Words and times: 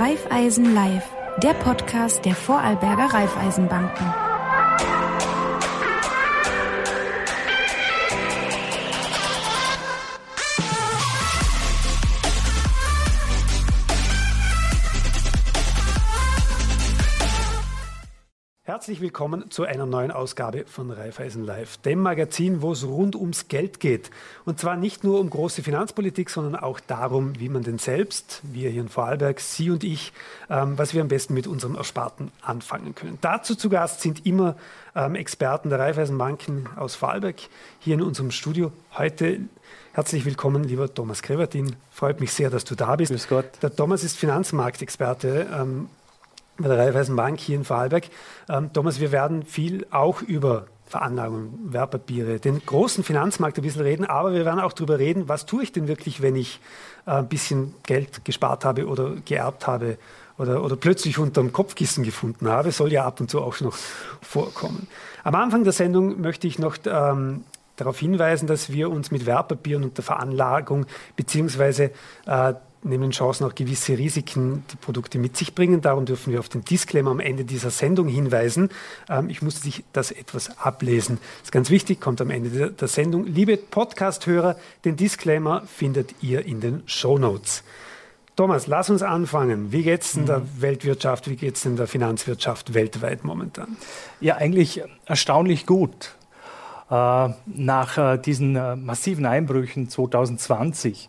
Raiffeisen 0.00 0.72
Live, 0.74 1.04
der 1.42 1.52
Podcast 1.52 2.24
der 2.24 2.34
Vorarlberger 2.34 3.12
Raiffeisenbanken. 3.12 4.29
Herzlich 18.80 19.02
willkommen 19.02 19.50
zu 19.50 19.64
einer 19.64 19.84
neuen 19.84 20.10
Ausgabe 20.10 20.64
von 20.66 20.90
Raiffeisen 20.90 21.44
Live, 21.44 21.76
dem 21.76 22.00
Magazin, 22.00 22.62
wo 22.62 22.72
es 22.72 22.82
rund 22.82 23.14
ums 23.14 23.48
Geld 23.48 23.78
geht. 23.78 24.10
Und 24.46 24.58
zwar 24.58 24.78
nicht 24.78 25.04
nur 25.04 25.20
um 25.20 25.28
große 25.28 25.62
Finanzpolitik, 25.62 26.30
sondern 26.30 26.56
auch 26.56 26.80
darum, 26.80 27.38
wie 27.38 27.50
man 27.50 27.62
denn 27.62 27.76
selbst, 27.76 28.40
wir 28.42 28.70
hier 28.70 28.80
in 28.80 28.88
Vorarlberg, 28.88 29.38
Sie 29.38 29.68
und 29.68 29.84
ich, 29.84 30.14
ähm, 30.48 30.78
was 30.78 30.94
wir 30.94 31.02
am 31.02 31.08
besten 31.08 31.34
mit 31.34 31.46
unserem 31.46 31.74
Ersparten 31.74 32.32
anfangen 32.40 32.94
können. 32.94 33.18
Dazu 33.20 33.54
zu 33.54 33.68
Gast 33.68 34.00
sind 34.00 34.24
immer 34.24 34.56
ähm, 34.96 35.14
Experten 35.14 35.68
der 35.68 35.78
Raiffeisenbanken 35.78 36.70
aus 36.76 36.94
Vorarlberg 36.94 37.36
hier 37.80 37.92
in 37.92 38.00
unserem 38.00 38.30
Studio. 38.30 38.72
Heute 38.96 39.40
Herzlich 39.92 40.24
willkommen, 40.24 40.62
lieber 40.62 40.94
Thomas 40.94 41.20
Krevertin. 41.20 41.74
Freut 41.90 42.20
mich 42.20 42.32
sehr, 42.32 42.48
dass 42.48 42.64
du 42.64 42.76
da 42.76 42.94
bist. 42.94 43.10
Grüß 43.10 43.26
Gott. 43.26 43.46
Der 43.60 43.74
Thomas 43.74 44.04
ist 44.04 44.16
Finanzmarktexperte 44.16 45.48
ähm, 45.52 45.88
bei 46.62 46.68
der 46.68 46.78
Raiffeisenbank 46.78 47.40
hier 47.40 47.56
in 47.56 47.64
Vorarlberg. 47.64 48.04
Ähm, 48.48 48.72
Thomas, 48.72 49.00
wir 49.00 49.12
werden 49.12 49.42
viel 49.44 49.86
auch 49.90 50.22
über 50.22 50.66
Veranlagungen, 50.86 51.72
Wertpapiere, 51.72 52.40
den 52.40 52.64
großen 52.66 53.04
Finanzmarkt 53.04 53.56
ein 53.58 53.62
bisschen 53.62 53.82
reden, 53.82 54.04
aber 54.04 54.32
wir 54.32 54.44
werden 54.44 54.58
auch 54.58 54.72
darüber 54.72 54.98
reden, 54.98 55.28
was 55.28 55.46
tue 55.46 55.62
ich 55.62 55.70
denn 55.70 55.86
wirklich, 55.86 56.20
wenn 56.20 56.34
ich 56.34 56.60
äh, 57.06 57.12
ein 57.12 57.28
bisschen 57.28 57.74
Geld 57.84 58.24
gespart 58.24 58.64
habe 58.64 58.86
oder 58.86 59.14
geerbt 59.24 59.68
habe 59.68 59.98
oder, 60.36 60.64
oder 60.64 60.74
plötzlich 60.74 61.18
unter 61.18 61.42
dem 61.42 61.52
Kopfkissen 61.52 62.02
gefunden 62.02 62.48
habe, 62.48 62.72
soll 62.72 62.92
ja 62.92 63.04
ab 63.04 63.20
und 63.20 63.30
zu 63.30 63.40
auch 63.40 63.60
noch 63.60 63.76
vorkommen. 64.20 64.88
Am 65.22 65.36
Anfang 65.36 65.62
der 65.62 65.72
Sendung 65.72 66.20
möchte 66.20 66.48
ich 66.48 66.58
noch 66.58 66.76
ähm, 66.86 67.44
darauf 67.76 67.98
hinweisen, 67.98 68.48
dass 68.48 68.72
wir 68.72 68.90
uns 68.90 69.12
mit 69.12 69.26
Wertpapieren 69.26 69.84
und 69.84 69.96
der 69.96 70.04
Veranlagung 70.04 70.86
beziehungsweise 71.14 71.92
äh, 72.26 72.54
nehmen 72.82 73.10
Chancen 73.10 73.44
auch 73.44 73.54
gewisse 73.54 73.96
Risiken, 73.98 74.64
die 74.72 74.76
Produkte 74.76 75.18
mit 75.18 75.36
sich 75.36 75.54
bringen. 75.54 75.80
Darum 75.80 76.06
dürfen 76.06 76.32
wir 76.32 76.40
auf 76.40 76.48
den 76.48 76.64
Disclaimer 76.64 77.10
am 77.10 77.20
Ende 77.20 77.44
dieser 77.44 77.70
Sendung 77.70 78.08
hinweisen. 78.08 78.70
Ähm, 79.08 79.28
ich 79.28 79.42
musste 79.42 79.62
sich 79.62 79.84
das 79.92 80.10
etwas 80.10 80.58
ablesen. 80.58 81.18
Das 81.38 81.48
ist 81.48 81.52
ganz 81.52 81.70
wichtig, 81.70 82.00
kommt 82.00 82.20
am 82.20 82.30
Ende 82.30 82.50
der, 82.50 82.70
der 82.70 82.88
Sendung. 82.88 83.26
Liebe 83.26 83.56
Podcast-Hörer, 83.56 84.56
den 84.84 84.96
Disclaimer 84.96 85.62
findet 85.66 86.14
ihr 86.22 86.44
in 86.44 86.60
den 86.60 86.82
Show 86.86 87.18
Notes. 87.18 87.62
Thomas, 88.36 88.66
lass 88.66 88.88
uns 88.88 89.02
anfangen. 89.02 89.70
Wie 89.72 89.82
geht 89.82 90.02
es 90.02 90.16
mhm. 90.16 90.26
der 90.26 90.42
Weltwirtschaft, 90.60 91.28
wie 91.28 91.36
geht 91.36 91.56
es 91.56 91.62
denn 91.62 91.76
der 91.76 91.86
Finanzwirtschaft 91.86 92.72
weltweit 92.72 93.24
momentan? 93.24 93.76
Ja, 94.20 94.36
eigentlich 94.36 94.82
erstaunlich 95.04 95.66
gut. 95.66 96.14
Äh, 96.90 97.28
nach 97.46 97.98
äh, 97.98 98.18
diesen 98.18 98.56
äh, 98.56 98.76
massiven 98.76 99.26
Einbrüchen 99.26 99.88
2020 99.88 101.08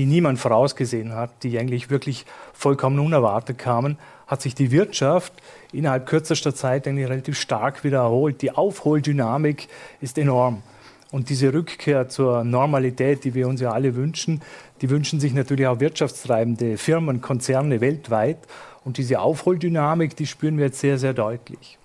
die 0.00 0.06
niemand 0.06 0.38
vorausgesehen 0.38 1.14
hat, 1.14 1.42
die 1.42 1.58
eigentlich 1.58 1.90
wirklich 1.90 2.24
vollkommen 2.54 2.98
unerwartet 2.98 3.58
kamen, 3.58 3.98
hat 4.26 4.40
sich 4.40 4.54
die 4.54 4.70
Wirtschaft 4.70 5.30
innerhalb 5.72 6.06
kürzester 6.06 6.54
Zeit 6.54 6.88
eigentlich 6.88 7.06
relativ 7.06 7.38
stark 7.38 7.84
wieder 7.84 7.98
erholt. 7.98 8.40
Die 8.40 8.50
Aufholdynamik 8.50 9.68
ist 10.00 10.16
enorm. 10.16 10.62
Und 11.10 11.28
diese 11.28 11.52
Rückkehr 11.52 12.08
zur 12.08 12.44
Normalität, 12.44 13.24
die 13.24 13.34
wir 13.34 13.46
uns 13.46 13.60
ja 13.60 13.72
alle 13.72 13.94
wünschen, 13.94 14.40
die 14.80 14.88
wünschen 14.88 15.20
sich 15.20 15.34
natürlich 15.34 15.66
auch 15.66 15.80
wirtschaftstreibende 15.80 16.78
Firmen, 16.78 17.20
Konzerne 17.20 17.82
weltweit. 17.82 18.38
Und 18.86 18.96
diese 18.96 19.20
Aufholdynamik, 19.20 20.16
die 20.16 20.26
spüren 20.26 20.56
wir 20.56 20.64
jetzt 20.66 20.80
sehr, 20.80 20.96
sehr 20.96 21.12
deutlich. 21.12 21.78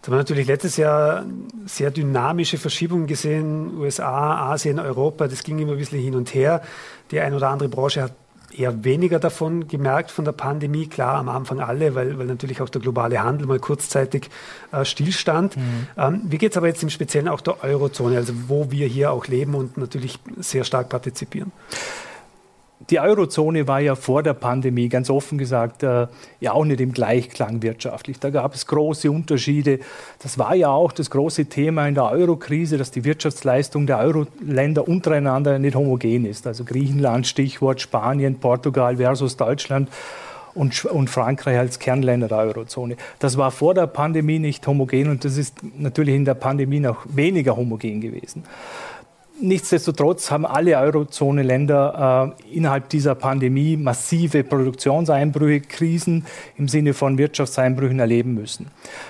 Da 0.00 0.06
haben 0.06 0.12
wir 0.12 0.18
natürlich 0.18 0.46
letztes 0.46 0.76
Jahr 0.76 1.26
sehr 1.66 1.90
dynamische 1.90 2.56
Verschiebungen 2.56 3.06
gesehen, 3.06 3.76
USA, 3.76 4.52
Asien, 4.52 4.78
Europa, 4.78 5.26
das 5.26 5.42
ging 5.42 5.58
immer 5.58 5.72
ein 5.72 5.78
bisschen 5.78 6.00
hin 6.00 6.14
und 6.14 6.34
her. 6.34 6.62
Die 7.10 7.20
eine 7.20 7.36
oder 7.36 7.48
andere 7.48 7.68
Branche 7.68 8.02
hat 8.02 8.12
eher 8.50 8.84
weniger 8.84 9.18
davon 9.18 9.68
gemerkt 9.68 10.10
von 10.10 10.24
der 10.24 10.32
Pandemie. 10.32 10.86
Klar, 10.86 11.16
am 11.16 11.28
Anfang 11.28 11.60
alle, 11.60 11.94
weil, 11.94 12.18
weil 12.18 12.26
natürlich 12.26 12.60
auch 12.60 12.68
der 12.68 12.80
globale 12.80 13.22
Handel 13.22 13.46
mal 13.46 13.58
kurzzeitig 13.58 14.30
äh, 14.72 14.84
stillstand. 14.84 15.56
Mhm. 15.56 15.86
Ähm, 15.96 16.20
wie 16.24 16.38
geht 16.38 16.52
es 16.52 16.56
aber 16.56 16.66
jetzt 16.66 16.82
im 16.82 16.90
Speziellen 16.90 17.28
auch 17.28 17.40
der 17.40 17.62
Eurozone, 17.62 18.16
also 18.16 18.32
wo 18.48 18.70
wir 18.70 18.86
hier 18.86 19.12
auch 19.12 19.26
leben 19.26 19.54
und 19.54 19.76
natürlich 19.76 20.18
sehr 20.38 20.64
stark 20.64 20.88
partizipieren? 20.88 21.52
Die 22.90 23.00
Eurozone 23.00 23.68
war 23.68 23.80
ja 23.80 23.94
vor 23.94 24.22
der 24.22 24.32
Pandemie, 24.32 24.88
ganz 24.88 25.10
offen 25.10 25.36
gesagt, 25.36 25.82
äh, 25.82 26.06
ja 26.40 26.52
auch 26.52 26.64
nicht 26.64 26.80
im 26.80 26.92
Gleichklang 26.92 27.62
wirtschaftlich. 27.62 28.18
Da 28.18 28.30
gab 28.30 28.54
es 28.54 28.66
große 28.66 29.10
Unterschiede. 29.10 29.80
Das 30.22 30.38
war 30.38 30.54
ja 30.54 30.70
auch 30.70 30.92
das 30.92 31.10
große 31.10 31.46
Thema 31.46 31.86
in 31.86 31.94
der 31.94 32.10
Eurokrise, 32.10 32.78
dass 32.78 32.90
die 32.90 33.04
Wirtschaftsleistung 33.04 33.86
der 33.86 33.98
Euro-Länder 33.98 34.88
untereinander 34.88 35.58
nicht 35.58 35.76
homogen 35.76 36.24
ist. 36.24 36.46
Also 36.46 36.64
Griechenland, 36.64 37.26
Stichwort 37.26 37.80
Spanien, 37.80 38.38
Portugal 38.38 38.96
versus 38.96 39.36
Deutschland. 39.36 39.88
Und, 40.54 40.86
und, 40.86 41.08
Frankreich 41.08 41.56
als 41.56 41.78
Kernländer 41.78 42.26
der 42.26 42.38
Eurozone. 42.38 42.96
Das 43.20 43.36
war 43.36 43.52
vor 43.52 43.74
der 43.74 43.86
Pandemie 43.86 44.40
nicht 44.40 44.66
homogen 44.66 45.08
und 45.08 45.24
das 45.24 45.36
ist 45.36 45.54
natürlich 45.76 46.16
in 46.16 46.24
der 46.24 46.34
Pandemie 46.34 46.80
noch 46.80 47.06
weniger 47.08 47.56
homogen 47.56 48.00
gewesen. 48.00 48.42
Nichtsdestotrotz 49.40 50.32
haben 50.32 50.44
alle 50.44 50.76
Eurozone-Länder 50.78 52.34
äh, 52.50 52.56
innerhalb 52.56 52.88
dieser 52.88 53.14
Pandemie 53.14 53.76
massive 53.76 54.42
Produktionseinbrüche, 54.42 55.60
Krisen 55.60 56.26
im 56.56 56.66
Sinne 56.66 56.92
von 56.92 57.18
Wirtschaftseinbrüchen 57.18 58.00
erleben 58.00 58.34
müssen. 58.34 58.66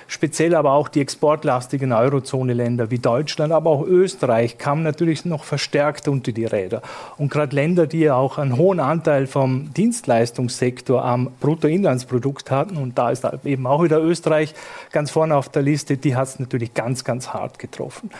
Speziell 0.07 0.53
aber 0.53 0.73
auch 0.73 0.87
die 0.87 1.01
exportlastigen 1.01 1.93
Eurozone-Länder 1.93 2.91
wie 2.91 2.99
Deutschland, 2.99 3.51
aber 3.51 3.71
auch 3.71 3.83
Österreich 3.87 4.59
kamen 4.59 4.83
natürlich 4.83 5.25
noch 5.25 5.45
verstärkt 5.45 6.07
unter 6.07 6.31
die 6.31 6.45
Räder. 6.45 6.83
Und 7.17 7.31
gerade 7.31 7.55
Länder, 7.55 7.87
die 7.87 8.11
auch 8.11 8.37
einen 8.37 8.55
hohen 8.55 8.79
Anteil 8.79 9.25
vom 9.25 9.73
Dienstleistungssektor 9.73 11.03
am 11.03 11.31
Bruttoinlandsprodukt 11.39 12.51
hatten, 12.51 12.77
und 12.77 12.99
da 12.99 13.09
ist 13.09 13.27
eben 13.45 13.65
auch 13.65 13.83
wieder 13.83 13.99
Österreich 13.99 14.53
ganz 14.91 15.09
vorne 15.09 15.35
auf 15.35 15.49
der 15.49 15.63
Liste, 15.63 15.97
die 15.97 16.15
hat 16.15 16.27
es 16.27 16.39
natürlich 16.39 16.75
ganz, 16.75 17.03
ganz 17.03 17.29
hart 17.29 17.57
getroffen. 17.57 18.11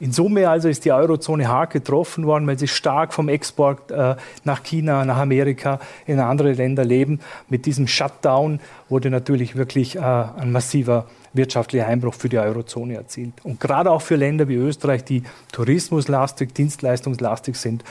In 0.00 0.12
Summe 0.12 0.48
also 0.48 0.68
ist 0.68 0.84
die 0.84 0.92
Eurozone 0.92 1.48
hart 1.48 1.72
getroffen 1.72 2.26
worden, 2.26 2.46
weil 2.46 2.58
sie 2.58 2.68
stark 2.68 3.12
vom 3.14 3.28
Export 3.28 3.90
äh, 3.90 4.16
nach 4.44 4.62
China, 4.62 5.04
nach 5.04 5.18
Amerika, 5.18 5.80
in 6.06 6.20
andere 6.20 6.52
Länder 6.52 6.84
leben. 6.84 7.20
Mit 7.48 7.66
diesem 7.66 7.86
Shutdown 7.86 8.60
wurde 8.88 9.10
natürlich 9.10 9.56
wirklich 9.56 9.96
äh, 9.96 10.00
ein 10.00 10.52
massiver 10.52 11.06
wirtschaftlicher 11.32 11.86
Einbruch 11.86 12.14
für 12.14 12.28
die 12.28 12.38
Eurozone 12.38 12.94
erzielt. 12.94 13.34
Und 13.42 13.60
gerade 13.60 13.90
auch 13.90 14.02
für 14.02 14.16
Länder 14.16 14.48
wie 14.48 14.54
Österreich, 14.54 15.04
die 15.04 15.24
tourismuslastig, 15.52 16.54
dienstleistungslastig 16.54 17.56
sind, 17.56 17.84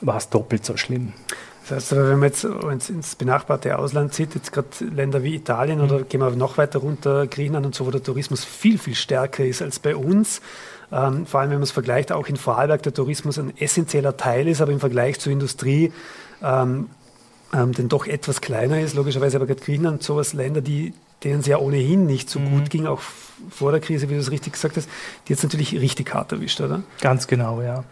war 0.00 0.16
es 0.16 0.28
doppelt 0.28 0.64
so 0.64 0.76
schlimm. 0.76 1.12
Das 1.68 1.90
heißt, 1.90 1.96
wenn 1.96 2.18
man 2.18 2.28
jetzt 2.28 2.44
uns 2.46 2.88
ins 2.88 3.14
benachbarte 3.14 3.78
Ausland 3.78 4.14
sieht, 4.14 4.34
jetzt 4.34 4.52
gerade 4.52 4.68
Länder 4.90 5.22
wie 5.22 5.34
Italien 5.34 5.78
mhm. 5.78 5.84
oder 5.84 6.02
gehen 6.02 6.20
wir 6.20 6.30
noch 6.30 6.56
weiter 6.56 6.78
runter, 6.78 7.26
Griechenland 7.26 7.66
und 7.66 7.74
so, 7.74 7.84
wo 7.86 7.90
der 7.90 8.02
Tourismus 8.02 8.44
viel, 8.44 8.78
viel 8.78 8.94
stärker 8.94 9.44
ist 9.44 9.60
als 9.60 9.78
bei 9.78 9.94
uns, 9.94 10.40
ähm, 10.92 11.26
vor 11.26 11.40
allem 11.40 11.50
wenn 11.50 11.58
man 11.58 11.64
es 11.64 11.70
vergleicht, 11.70 12.12
auch 12.12 12.26
in 12.28 12.36
Vorarlberg 12.36 12.82
der 12.82 12.94
Tourismus 12.94 13.38
ein 13.38 13.56
essentieller 13.58 14.16
Teil 14.16 14.48
ist, 14.48 14.60
aber 14.60 14.72
im 14.72 14.80
Vergleich 14.80 15.18
zur 15.20 15.32
Industrie 15.32 15.92
ähm, 16.42 16.88
ähm, 17.52 17.72
denn 17.72 17.88
doch 17.88 18.06
etwas 18.06 18.40
kleiner 18.40 18.80
ist. 18.80 18.94
Logischerweise 18.94 19.36
aber 19.36 19.46
gerade 19.46 19.60
Griechenland, 19.60 20.02
sowas 20.02 20.32
Länder, 20.32 20.60
die, 20.60 20.92
denen 21.24 21.40
es 21.40 21.46
ja 21.46 21.58
ohnehin 21.58 22.06
nicht 22.06 22.30
so 22.30 22.38
mhm. 22.38 22.50
gut 22.50 22.70
ging, 22.70 22.86
auch 22.86 23.00
vor 23.50 23.70
der 23.70 23.80
Krise, 23.80 24.08
wie 24.08 24.14
du 24.14 24.20
es 24.20 24.30
richtig 24.30 24.54
gesagt 24.54 24.76
hast, 24.76 24.88
die 25.26 25.32
jetzt 25.32 25.42
natürlich 25.42 25.72
richtig 25.72 26.12
hart 26.12 26.32
erwischt, 26.32 26.60
oder? 26.60 26.82
Ganz 27.00 27.26
genau, 27.26 27.62
ja. 27.62 27.84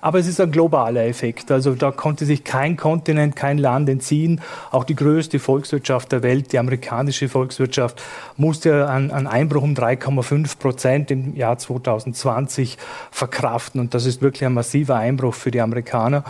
Aber 0.00 0.18
es 0.18 0.26
ist 0.26 0.40
ein 0.40 0.50
globaler 0.50 1.06
Effekt. 1.06 1.50
Also 1.50 1.74
da 1.74 1.90
konnte 1.90 2.26
sich 2.26 2.44
kein 2.44 2.76
Kontinent, 2.76 3.36
kein 3.36 3.58
Land 3.58 3.88
entziehen. 3.88 4.40
Auch 4.70 4.84
die 4.84 4.94
größte 4.94 5.38
Volkswirtschaft 5.38 6.12
der 6.12 6.22
Welt, 6.22 6.52
die 6.52 6.58
amerikanische 6.58 7.28
Volkswirtschaft, 7.28 8.02
musste 8.36 8.88
einen 8.88 9.26
Einbruch 9.26 9.62
um 9.62 9.74
3,5 9.74 10.58
Prozent 10.58 11.10
im 11.10 11.36
Jahr 11.36 11.58
2020 11.58 12.76
verkraften. 13.10 13.80
Und 13.80 13.94
das 13.94 14.06
ist 14.06 14.22
wirklich 14.22 14.44
ein 14.44 14.54
massiver 14.54 14.96
Einbruch 14.96 15.34
für 15.34 15.50
die 15.50 15.60
Amerikaner. 15.60 16.24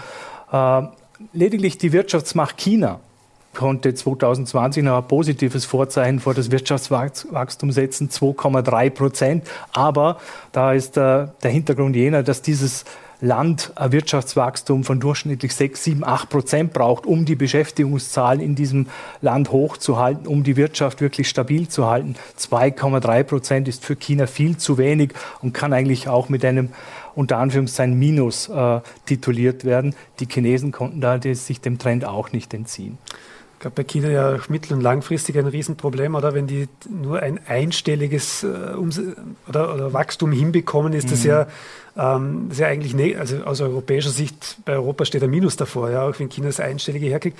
Äh, 0.52 0.82
lediglich 1.32 1.78
die 1.78 1.92
Wirtschaftsmacht 1.92 2.56
China 2.56 3.00
konnte 3.54 3.94
2020 3.94 4.84
noch 4.84 4.98
ein 4.98 5.08
positives 5.08 5.64
Vorzeichen 5.64 6.20
vor 6.20 6.34
das 6.34 6.50
Wirtschaftswachstum 6.50 7.72
setzen, 7.72 8.08
2,3 8.08 8.90
Prozent. 8.90 9.48
Aber 9.72 10.18
da 10.52 10.72
ist 10.72 10.96
der, 10.96 11.34
äh, 11.38 11.42
der 11.42 11.50
Hintergrund 11.50 11.96
jener, 11.96 12.22
dass 12.22 12.42
dieses 12.42 12.84
Land 13.22 13.72
ein 13.74 13.92
Wirtschaftswachstum 13.92 14.82
von 14.82 14.98
durchschnittlich 14.98 15.54
6, 15.54 15.84
7, 15.84 16.04
8 16.04 16.30
Prozent 16.30 16.72
braucht, 16.72 17.04
um 17.04 17.26
die 17.26 17.36
Beschäftigungszahlen 17.36 18.40
in 18.40 18.54
diesem 18.54 18.86
Land 19.20 19.52
hochzuhalten, 19.52 20.26
um 20.26 20.42
die 20.42 20.56
Wirtschaft 20.56 21.02
wirklich 21.02 21.28
stabil 21.28 21.68
zu 21.68 21.86
halten. 21.86 22.14
2,3 22.38 23.22
Prozent 23.24 23.68
ist 23.68 23.84
für 23.84 23.96
China 23.96 24.26
viel 24.26 24.56
zu 24.56 24.78
wenig 24.78 25.12
und 25.42 25.52
kann 25.52 25.74
eigentlich 25.74 26.08
auch 26.08 26.30
mit 26.30 26.44
einem 26.44 26.70
unter 27.14 27.36
Anführungszeichen 27.38 27.98
Minus 27.98 28.48
äh, 28.48 28.80
tituliert 29.04 29.64
werden. 29.64 29.94
Die 30.20 30.26
Chinesen 30.26 30.72
konnten 30.72 31.00
da 31.02 31.20
sich 31.20 31.60
dem 31.60 31.78
Trend 31.78 32.06
auch 32.06 32.32
nicht 32.32 32.54
entziehen. 32.54 32.96
Glaube, 33.60 33.76
bei 33.76 33.84
China 33.84 34.08
ja 34.08 34.38
mittel- 34.48 34.72
und 34.72 34.80
langfristig 34.80 35.38
ein 35.38 35.46
Riesenproblem, 35.46 36.14
oder? 36.14 36.34
Wenn 36.34 36.46
die 36.46 36.68
nur 36.88 37.20
ein 37.20 37.38
einstelliges 37.46 38.42
äh, 38.42 38.46
oder, 39.48 39.74
oder, 39.74 39.92
Wachstum 39.92 40.32
hinbekommen, 40.32 40.94
ist 40.94 41.06
mhm. 41.06 41.10
das 41.10 41.24
ja, 41.24 41.46
ähm, 41.96 42.46
das 42.48 42.58
ja 42.58 42.66
eigentlich, 42.66 42.94
ne 42.94 43.16
also 43.16 43.44
aus 43.44 43.60
europäischer 43.60 44.10
Sicht, 44.10 44.56
bei 44.64 44.72
Europa 44.72 45.04
steht 45.04 45.22
ein 45.22 45.30
Minus 45.30 45.56
davor, 45.56 45.90
ja, 45.90 46.08
auch 46.08 46.18
wenn 46.18 46.30
China 46.30 46.46
das 46.46 46.58
Einstellige 46.58 47.06
herkriegt. 47.06 47.38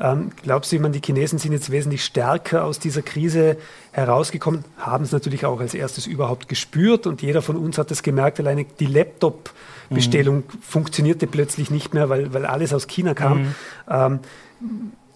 Ähm, 0.00 0.30
glaubst 0.42 0.72
du, 0.72 0.76
ich 0.76 0.82
meine, 0.82 0.98
die 0.98 1.04
Chinesen 1.04 1.38
sind 1.38 1.52
jetzt 1.52 1.70
wesentlich 1.70 2.04
stärker 2.04 2.64
aus 2.64 2.78
dieser 2.78 3.02
Krise 3.02 3.56
herausgekommen, 3.92 4.64
haben 4.78 5.04
es 5.04 5.12
natürlich 5.12 5.44
auch 5.44 5.60
als 5.60 5.74
erstes 5.74 6.06
überhaupt 6.06 6.48
gespürt 6.48 7.06
und 7.06 7.20
jeder 7.20 7.42
von 7.42 7.56
uns 7.56 7.78
hat 7.78 7.90
es 7.90 8.02
gemerkt, 8.02 8.40
alleine 8.40 8.64
die 8.78 8.86
Laptop-Bestellung 8.86 10.36
mhm. 10.36 10.62
funktionierte 10.62 11.26
plötzlich 11.26 11.70
nicht 11.70 11.94
mehr, 11.94 12.08
weil, 12.08 12.32
weil 12.32 12.46
alles 12.46 12.72
aus 12.72 12.86
China 12.86 13.12
kam. 13.12 13.42
Mhm. 13.42 13.54
Ähm, 13.90 14.20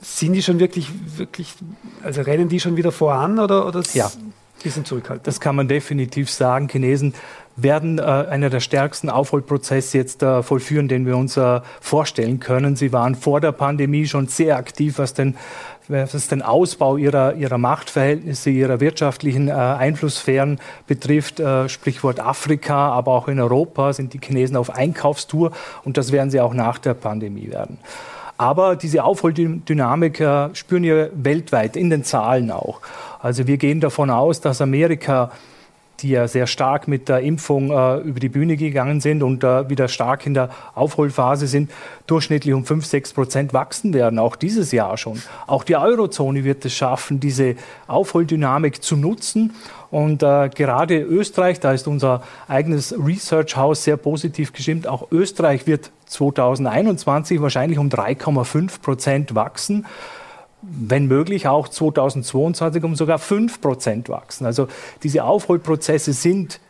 sind 0.03 0.33
die 0.33 0.43
schon 0.43 0.59
wirklich, 0.59 0.89
wirklich, 1.17 1.55
also 2.03 2.23
rennen 2.23 2.49
die 2.49 2.61
schon 2.61 2.77
wieder 2.77 2.93
voran 2.93 3.39
oder, 3.39 3.67
oder 3.67 3.83
ja. 3.95 4.11
bisschen 4.63 4.85
zurückhaltend? 4.85 5.27
Das 5.27 5.41
kann 5.41 5.57
man 5.57 5.69
definitiv 5.69 6.29
sagen. 6.31 6.69
Chinesen 6.69 7.15
werden 7.57 7.99
äh, 7.99 8.03
einer 8.03 8.51
der 8.51 8.61
stärksten 8.61 9.11
Aufholprozesse 9.11 9.99
jetzt 9.99 10.23
äh, 10.23 10.43
vollführen, 10.43 10.89
den 10.89 11.07
wir 11.07 11.17
uns 11.17 11.37
äh, 11.37 11.61
vorstellen 11.81 12.41
können. 12.41 12.77
Sie 12.77 12.93
waren 12.93 13.15
vor 13.15 13.41
der 13.41 13.53
Pandemie 13.53 14.07
schon 14.07 14.27
sehr 14.27 14.57
aktiv, 14.57 14.99
was 14.99 15.15
den, 15.15 15.37
was 15.89 16.29
den 16.29 16.43
Ausbau 16.43 16.97
ihrer, 16.97 17.35
ihrer 17.35 17.59
Machtverhältnisse, 17.59 18.51
ihrer 18.51 18.81
wirtschaftlichen 18.81 19.49
äh, 19.49 19.53
Einflusssphären 19.53 20.59
betrifft. 20.87 21.39
Äh, 21.39 21.69
Sprichwort 21.69 22.19
Afrika, 22.19 22.91
aber 22.91 23.13
auch 23.13 23.29
in 23.29 23.39
Europa 23.39 23.93
sind 23.93 24.15
die 24.15 24.21
Chinesen 24.21 24.57
auf 24.57 24.71
Einkaufstour 24.71 25.53
und 25.85 25.97
das 25.97 26.11
werden 26.11 26.31
sie 26.31 26.41
auch 26.41 26.55
nach 26.55 26.79
der 26.79 26.95
Pandemie 26.95 27.51
werden. 27.51 27.79
Aber 28.43 28.75
diese 28.75 29.05
Aufholdynamik 29.05 30.19
äh, 30.19 30.53
spüren 30.53 30.83
wir 30.83 31.13
weltweit, 31.15 31.77
in 31.77 31.91
den 31.91 32.03
Zahlen 32.03 32.51
auch. 32.51 32.81
Also 33.21 33.47
wir 33.47 33.57
gehen 33.57 33.79
davon 33.79 34.11
aus, 34.11 34.41
dass 34.41 34.61
Amerika 34.61 35.31
die 36.01 36.11
ja 36.11 36.27
sehr 36.27 36.47
stark 36.47 36.89
mit 36.89 37.09
der 37.09 37.21
Impfung 37.21 37.71
äh, 37.71 37.99
über 37.99 38.19
die 38.19 38.29
Bühne 38.29 38.57
gegangen 38.57 39.01
sind 39.01 39.23
und 39.23 39.45
äh, 39.45 39.69
wieder 39.69 39.89
stark 39.89 40.27
in 40.27 40.35
der 40.35 40.51
Aufholphase 40.75 41.47
sind, 41.47 41.71
durchschnittlich 42.07 42.55
um 42.55 42.65
5, 42.65 42.85
6 42.85 43.13
Prozent 43.13 43.53
wachsen 43.53 43.95
werden, 43.95 44.19
auch 44.19 44.37
dieses 44.37 44.73
Jahr 44.73 44.97
schon. 44.97 45.23
Auch 45.47 45.65
die 45.65 45.77
Eurozone 45.77 46.45
wird 46.45 46.65
es 46.65 46.75
schaffen, 46.75 47.21
diese 47.21 47.55
Aufholdynamik 47.87 48.83
zu 48.83 48.97
nutzen. 48.97 49.55
Und 49.91 50.23
äh, 50.23 50.49
gerade 50.49 51.01
Österreich, 51.01 51.61
da 51.61 51.73
ist 51.73 51.87
unser 51.87 52.23
eigenes 52.49 52.95
Research 52.99 53.57
House 53.57 53.85
sehr 53.85 53.99
positiv 53.99 54.53
gestimmt, 54.53 54.89
auch 54.89 55.09
Österreich 55.13 55.67
wird 55.67 55.91
2021 56.07 57.41
wahrscheinlich 57.41 57.79
um 57.79 57.89
3,5 57.89 58.81
Prozent 58.81 59.35
wachsen 59.35 59.87
wenn 60.63 61.07
möglich 61.07 61.49
auch 61.49 61.69
2022 61.69 62.83
um 62.85 62.95
sogar 62.95 63.19
5 63.19 63.61
Prozent 63.61 64.09
wachsen. 64.09 64.47
Also 64.47 64.69
diese 65.03 65.25
Aufholprozesse 65.25 66.13
sind 66.13 66.61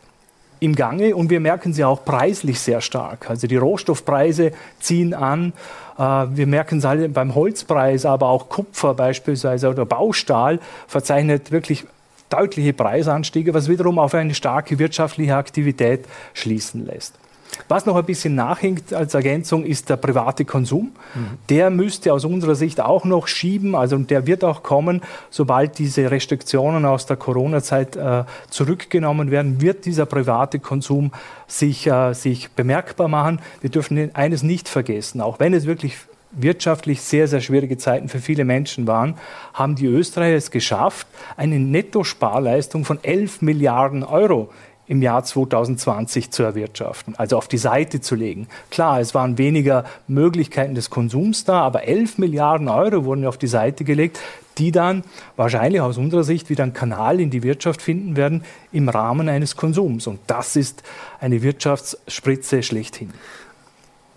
im 0.59 0.75
Gange 0.75 1.15
und 1.15 1.29
wir 1.29 1.39
merken 1.39 1.73
sie 1.73 1.83
auch 1.83 2.05
preislich 2.05 2.59
sehr 2.59 2.81
stark. 2.81 3.29
Also 3.29 3.47
die 3.47 3.57
Rohstoffpreise 3.57 4.53
ziehen 4.79 5.13
an. 5.13 5.53
Äh, 5.97 6.01
wir 6.01 6.47
merken 6.47 6.79
es 6.79 6.85
alle 6.85 7.09
beim 7.09 7.35
Holzpreis, 7.35 8.05
aber 8.05 8.29
auch 8.29 8.49
Kupfer 8.49 8.93
beispielsweise 8.93 9.69
oder 9.69 9.85
Baustahl 9.85 10.59
verzeichnet 10.87 11.51
wirklich 11.51 11.85
deutliche 12.29 12.73
Preisanstiege, 12.73 13.53
was 13.53 13.69
wiederum 13.69 13.99
auf 13.99 14.13
eine 14.15 14.33
starke 14.33 14.79
wirtschaftliche 14.79 15.35
Aktivität 15.35 16.05
schließen 16.33 16.85
lässt. 16.85 17.19
Was 17.67 17.85
noch 17.85 17.95
ein 17.95 18.05
bisschen 18.05 18.35
nachhinkt 18.35 18.93
als 18.93 19.13
Ergänzung 19.13 19.65
ist 19.65 19.89
der 19.89 19.97
private 19.97 20.45
Konsum. 20.45 20.91
Mhm. 21.13 21.37
Der 21.49 21.69
müsste 21.69 22.13
aus 22.13 22.25
unserer 22.25 22.55
Sicht 22.55 22.81
auch 22.81 23.05
noch 23.05 23.27
schieben, 23.27 23.75
also 23.75 23.97
der 23.97 24.27
wird 24.27 24.43
auch 24.43 24.63
kommen, 24.63 25.01
sobald 25.29 25.77
diese 25.77 26.11
Restriktionen 26.11 26.85
aus 26.85 27.05
der 27.05 27.17
Corona-Zeit 27.17 27.95
äh, 27.95 28.23
zurückgenommen 28.49 29.31
werden, 29.31 29.61
wird 29.61 29.85
dieser 29.85 30.05
private 30.05 30.59
Konsum 30.59 31.11
sich, 31.47 31.87
äh, 31.87 32.13
sich 32.13 32.51
bemerkbar 32.51 33.07
machen. 33.07 33.39
Wir 33.61 33.69
dürfen 33.69 34.13
eines 34.15 34.43
nicht 34.43 34.67
vergessen, 34.67 35.21
auch 35.21 35.39
wenn 35.39 35.53
es 35.53 35.65
wirklich 35.65 35.97
wirtschaftlich 36.35 37.01
sehr, 37.01 37.27
sehr 37.27 37.41
schwierige 37.41 37.77
Zeiten 37.77 38.09
für 38.09 38.19
viele 38.19 38.43
Menschen 38.43 38.87
waren, 38.87 39.15
haben 39.53 39.75
die 39.75 39.85
Österreicher 39.85 40.35
es 40.35 40.51
geschafft, 40.51 41.07
eine 41.37 41.59
Nettosparleistung 41.59 42.85
von 42.85 43.03
11 43.03 43.41
Milliarden 43.41 44.03
Euro 44.03 44.49
im 44.87 45.01
Jahr 45.01 45.23
2020 45.23 46.31
zu 46.31 46.43
erwirtschaften, 46.43 47.15
also 47.17 47.37
auf 47.37 47.47
die 47.47 47.57
Seite 47.57 48.01
zu 48.01 48.15
legen. 48.15 48.47
Klar, 48.69 48.99
es 48.99 49.13
waren 49.15 49.37
weniger 49.37 49.85
Möglichkeiten 50.07 50.75
des 50.75 50.89
Konsums 50.89 51.45
da, 51.45 51.61
aber 51.61 51.83
11 51.83 52.17
Milliarden 52.17 52.67
Euro 52.67 53.05
wurden 53.05 53.25
auf 53.25 53.37
die 53.37 53.47
Seite 53.47 53.83
gelegt, 53.83 54.19
die 54.57 54.71
dann 54.71 55.03
wahrscheinlich 55.35 55.81
aus 55.81 55.97
unserer 55.97 56.23
Sicht 56.23 56.49
wieder 56.49 56.63
einen 56.63 56.73
Kanal 56.73 57.19
in 57.19 57.29
die 57.29 57.43
Wirtschaft 57.43 57.81
finden 57.81 58.15
werden 58.15 58.43
im 58.71 58.89
Rahmen 58.89 59.29
eines 59.29 59.55
Konsums. 59.55 60.05
Und 60.05 60.19
das 60.27 60.55
ist 60.55 60.83
eine 61.19 61.41
Wirtschaftsspritze 61.41 62.61
schlechthin. 62.61 63.11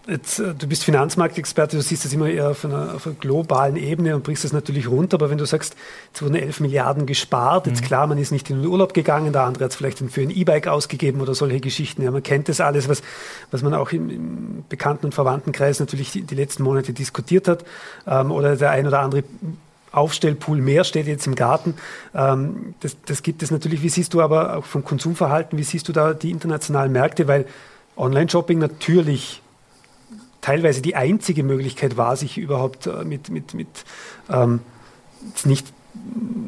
Jetzt, 0.09 0.39
äh, 0.39 0.55
du 0.55 0.69
bist 0.69 0.85
Finanzmarktexperte, 0.85 1.77
du 1.77 1.83
siehst 1.83 2.05
das 2.05 2.13
immer 2.13 2.29
eher 2.29 2.51
auf 2.51 2.65
einer, 2.65 2.95
auf 2.95 3.07
einer, 3.07 3.17
globalen 3.17 3.77
Ebene 3.77 4.15
und 4.15 4.23
brichst 4.23 4.45
das 4.45 4.53
natürlich 4.53 4.89
runter. 4.89 5.17
Aber 5.17 5.31
wenn 5.31 5.39
du 5.39 5.45
sagst, 5.47 5.75
es 6.15 6.23
wurden 6.23 6.37
11 6.37 6.61
Milliarden 6.61 7.07
gespart, 7.07 7.67
mhm. 7.67 7.73
jetzt 7.73 7.85
klar, 7.85 8.07
man 8.07 8.19
ist 8.19 8.31
nicht 8.31 8.49
in 8.49 8.63
den 8.63 8.67
Urlaub 8.67 8.95
gegangen, 8.95 9.33
der 9.33 9.43
andere 9.43 9.65
hat 9.65 9.73
es 9.73 9.77
vielleicht 9.77 9.99
für 9.99 10.21
ein 10.21 10.31
E-Bike 10.31 10.69
ausgegeben 10.69 11.21
oder 11.21 11.35
solche 11.35 11.61
Geschichten. 11.61 12.03
Ja, 12.03 12.13
man 12.13 12.23
kennt 12.23 12.49
das 12.49 12.61
alles, 12.61 12.89
was, 12.89 13.03
was 13.51 13.63
man 13.63 13.75
auch 13.75 13.91
im, 13.91 14.11
im 14.11 14.65
Bekannten- 14.69 15.07
und 15.07 15.13
Verwandtenkreis 15.13 15.81
natürlich 15.81 16.13
die, 16.13 16.23
die, 16.23 16.35
letzten 16.37 16.63
Monate 16.63 16.93
diskutiert 16.93 17.49
hat. 17.49 17.65
Ähm, 18.07 18.31
oder 18.31 18.55
der 18.57 18.71
ein 18.71 18.87
oder 18.87 19.01
andere 19.01 19.25
Aufstellpool 19.91 20.59
mehr 20.59 20.85
steht 20.85 21.09
jetzt 21.09 21.27
im 21.27 21.35
Garten. 21.35 21.75
Ähm, 22.15 22.75
das, 22.81 22.97
das 23.07 23.25
gibt 23.25 23.43
es 23.43 23.51
natürlich. 23.51 23.83
Wie 23.83 23.89
siehst 23.89 24.15
du 24.15 24.21
aber 24.21 24.57
auch 24.57 24.65
vom 24.65 24.85
Konsumverhalten, 24.85 25.59
wie 25.59 25.65
siehst 25.65 25.89
du 25.89 25.93
da 25.93 26.15
die 26.15 26.31
internationalen 26.31 26.93
Märkte? 26.93 27.27
Weil 27.27 27.47
Online-Shopping 27.97 28.59
natürlich 28.59 29.43
teilweise 30.47 30.81
die 30.81 30.95
einzige 30.95 31.43
Möglichkeit 31.43 31.97
war, 31.97 32.15
sich 32.15 32.39
überhaupt 32.39 32.87
äh, 32.87 33.05
mit, 33.05 33.31
mit, 33.31 33.53
mit 33.55 33.67
ähm, 34.31 34.61
nicht 35.45 35.67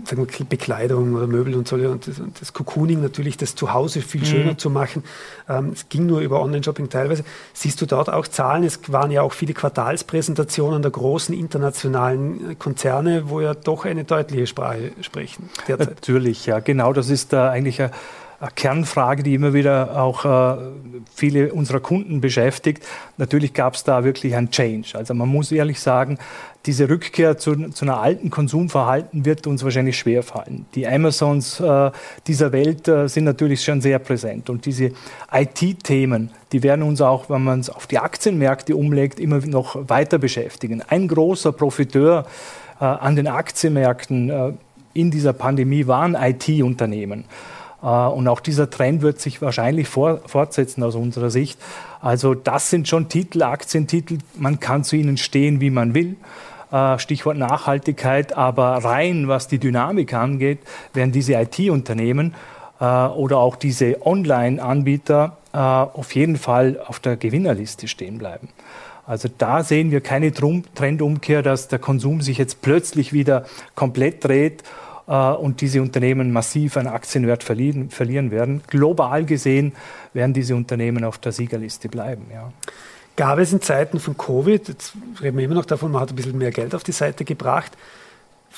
sagen 0.04 0.28
wir, 0.28 0.46
Bekleidung 0.46 1.14
oder 1.14 1.26
Möbel 1.26 1.56
und 1.56 1.66
so 1.66 1.74
und 1.74 2.06
das, 2.06 2.20
und 2.20 2.40
das 2.40 2.52
Cocooning 2.52 3.02
natürlich, 3.02 3.36
das 3.36 3.56
Zuhause 3.56 4.00
viel 4.00 4.20
mhm. 4.20 4.26
schöner 4.26 4.52
mhm. 4.52 4.58
zu 4.58 4.70
machen. 4.70 5.02
Ähm, 5.48 5.70
es 5.72 5.88
ging 5.88 6.06
nur 6.06 6.20
über 6.20 6.40
Online-Shopping 6.40 6.90
teilweise. 6.90 7.24
Siehst 7.54 7.80
du 7.80 7.86
dort 7.86 8.08
auch 8.08 8.28
Zahlen? 8.28 8.62
Es 8.62 8.78
waren 8.86 9.10
ja 9.10 9.22
auch 9.22 9.32
viele 9.32 9.54
Quartalspräsentationen 9.54 10.80
der 10.82 10.92
großen 10.92 11.34
internationalen 11.34 12.52
äh, 12.52 12.54
Konzerne, 12.54 13.28
wo 13.30 13.40
ja 13.40 13.54
doch 13.54 13.84
eine 13.84 14.04
deutliche 14.04 14.46
Sprache 14.46 14.92
sprechen. 15.00 15.50
Derzeit. 15.66 15.88
Natürlich, 15.88 16.46
ja, 16.46 16.60
genau. 16.60 16.92
Das 16.92 17.10
ist 17.10 17.32
äh, 17.32 17.36
eigentlich 17.36 17.82
ein 17.82 17.90
Kernfrage, 18.54 19.24
die 19.24 19.34
immer 19.34 19.52
wieder 19.52 20.00
auch 20.00 20.24
äh, 20.24 20.58
viele 21.12 21.52
unserer 21.52 21.80
Kunden 21.80 22.20
beschäftigt. 22.20 22.84
Natürlich 23.16 23.52
gab 23.52 23.74
es 23.74 23.82
da 23.82 24.04
wirklich 24.04 24.36
ein 24.36 24.50
Change. 24.50 24.90
Also 24.94 25.12
man 25.12 25.28
muss 25.28 25.50
ehrlich 25.50 25.80
sagen, 25.80 26.18
diese 26.64 26.88
Rückkehr 26.88 27.36
zu, 27.36 27.70
zu 27.70 27.84
einer 27.84 28.00
alten 28.00 28.30
Konsumverhalten 28.30 29.24
wird 29.24 29.48
uns 29.48 29.64
wahrscheinlich 29.64 29.98
schwer 29.98 30.22
fallen. 30.22 30.66
Die 30.76 30.86
Amazons 30.86 31.58
äh, 31.58 31.90
dieser 32.28 32.52
Welt 32.52 32.86
äh, 32.86 33.08
sind 33.08 33.24
natürlich 33.24 33.64
schon 33.64 33.80
sehr 33.80 33.98
präsent 33.98 34.50
und 34.50 34.66
diese 34.66 34.92
IT-Themen, 35.32 36.30
die 36.52 36.62
werden 36.62 36.84
uns 36.84 37.00
auch, 37.00 37.28
wenn 37.30 37.42
man 37.42 37.58
es 37.58 37.70
auf 37.70 37.88
die 37.88 37.98
Aktienmärkte 37.98 38.76
umlegt, 38.76 39.18
immer 39.18 39.38
noch 39.46 39.88
weiter 39.88 40.18
beschäftigen. 40.18 40.82
Ein 40.88 41.08
großer 41.08 41.52
Profiteur 41.52 42.26
an 42.78 43.16
den 43.16 43.26
Aktienmärkten 43.26 44.56
in 44.94 45.10
dieser 45.10 45.32
Pandemie 45.32 45.88
waren 45.88 46.14
IT-Unternehmen. 46.14 47.24
Äh, 47.82 47.86
und 47.86 48.28
auch 48.28 48.40
dieser 48.40 48.70
Trend 48.70 49.02
wird 49.02 49.20
sich 49.20 49.40
wahrscheinlich 49.42 49.88
fortsetzen 49.88 50.82
aus 50.82 50.94
unserer 50.94 51.30
Sicht. 51.30 51.58
Also 52.00 52.34
das 52.34 52.70
sind 52.70 52.88
schon 52.88 53.08
Titel, 53.08 53.42
Aktientitel, 53.42 54.18
man 54.36 54.60
kann 54.60 54.84
zu 54.84 54.96
ihnen 54.96 55.16
stehen, 55.16 55.60
wie 55.60 55.70
man 55.70 55.94
will. 55.94 56.16
Äh, 56.70 56.98
Stichwort 56.98 57.36
Nachhaltigkeit, 57.36 58.36
aber 58.36 58.84
rein 58.84 59.28
was 59.28 59.48
die 59.48 59.58
Dynamik 59.58 60.14
angeht, 60.14 60.58
werden 60.92 61.12
diese 61.12 61.34
IT-Unternehmen 61.34 62.34
äh, 62.80 62.84
oder 62.84 63.38
auch 63.38 63.56
diese 63.56 64.04
Online-Anbieter 64.04 65.36
auf 65.50 66.14
jeden 66.14 66.36
Fall 66.36 66.78
auf 66.86 67.00
der 67.00 67.16
Gewinnerliste 67.16 67.88
stehen 67.88 68.18
bleiben. 68.18 68.50
Also 69.06 69.30
da 69.38 69.64
sehen 69.64 69.90
wir 69.90 70.02
keine 70.02 70.30
Trendumkehr, 70.30 71.42
dass 71.42 71.68
der 71.68 71.78
Konsum 71.78 72.20
sich 72.20 72.36
jetzt 72.36 72.60
plötzlich 72.60 73.14
wieder 73.14 73.46
komplett 73.74 74.22
dreht 74.22 74.62
und 75.08 75.62
diese 75.62 75.80
Unternehmen 75.80 76.32
massiv 76.32 76.76
an 76.76 76.86
Aktienwert 76.86 77.42
verlieren, 77.42 77.88
verlieren 77.88 78.30
werden. 78.30 78.62
Global 78.66 79.24
gesehen 79.24 79.72
werden 80.12 80.34
diese 80.34 80.54
Unternehmen 80.54 81.02
auf 81.02 81.16
der 81.16 81.32
Siegerliste 81.32 81.88
bleiben. 81.88 82.26
Ja. 82.30 82.52
Gab 83.16 83.38
es 83.38 83.52
in 83.52 83.62
Zeiten 83.62 84.00
von 84.00 84.16
Covid, 84.18 84.68
jetzt 84.68 84.92
reden 85.22 85.38
wir 85.38 85.44
immer 85.46 85.54
noch 85.54 85.64
davon, 85.64 85.92
man 85.92 86.02
hat 86.02 86.10
ein 86.10 86.16
bisschen 86.16 86.36
mehr 86.36 86.50
Geld 86.50 86.74
auf 86.74 86.84
die 86.84 86.92
Seite 86.92 87.24
gebracht, 87.24 87.72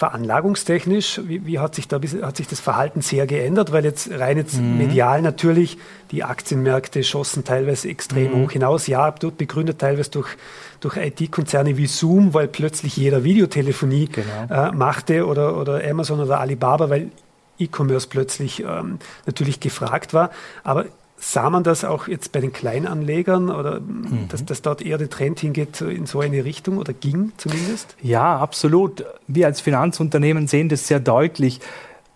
veranlagungstechnisch, 0.00 1.20
wie, 1.26 1.44
wie, 1.44 1.58
hat, 1.58 1.74
sich 1.74 1.86
da, 1.86 2.00
hat 2.22 2.38
sich 2.38 2.48
das 2.48 2.58
Verhalten 2.58 3.02
sehr 3.02 3.26
geändert? 3.26 3.70
Weil 3.70 3.84
jetzt 3.84 4.10
rein 4.10 4.38
jetzt 4.38 4.58
mhm. 4.58 4.78
medial 4.78 5.20
natürlich, 5.20 5.76
die 6.10 6.24
Aktienmärkte 6.24 7.04
schossen 7.04 7.44
teilweise 7.44 7.90
extrem 7.90 8.32
mhm. 8.32 8.44
hoch 8.44 8.52
hinaus. 8.52 8.86
Ja, 8.86 9.10
dort 9.10 9.36
begründet 9.36 9.78
teilweise 9.78 10.10
durch, 10.10 10.38
durch 10.80 10.96
IT-Konzerne 10.96 11.76
wie 11.76 11.86
Zoom, 11.86 12.32
weil 12.32 12.48
plötzlich 12.48 12.96
jeder 12.96 13.24
Videotelefonie 13.24 14.06
genau. 14.06 14.68
äh, 14.68 14.72
machte 14.72 15.26
oder, 15.26 15.58
oder 15.58 15.82
Amazon 15.86 16.20
oder 16.20 16.40
Alibaba, 16.40 16.88
weil 16.88 17.10
E-Commerce 17.58 18.08
plötzlich 18.08 18.60
ähm, 18.60 19.00
natürlich 19.26 19.60
gefragt 19.60 20.14
war. 20.14 20.30
Aber 20.64 20.86
Sah 21.22 21.50
man 21.50 21.62
das 21.62 21.84
auch 21.84 22.08
jetzt 22.08 22.32
bei 22.32 22.40
den 22.40 22.50
Kleinanlegern 22.50 23.50
oder 23.50 23.80
mhm. 23.80 24.28
dass, 24.30 24.42
dass 24.44 24.62
dort 24.62 24.80
eher 24.80 24.96
der 24.96 25.10
Trend 25.10 25.38
hingeht 25.38 25.80
in 25.82 26.06
so 26.06 26.20
eine 26.20 26.44
Richtung 26.46 26.78
oder 26.78 26.94
ging 26.94 27.32
zumindest? 27.36 27.94
Ja, 28.00 28.38
absolut. 28.38 29.04
Wir 29.26 29.46
als 29.46 29.60
Finanzunternehmen 29.60 30.46
sehen 30.46 30.70
das 30.70 30.88
sehr 30.88 30.98
deutlich. 30.98 31.60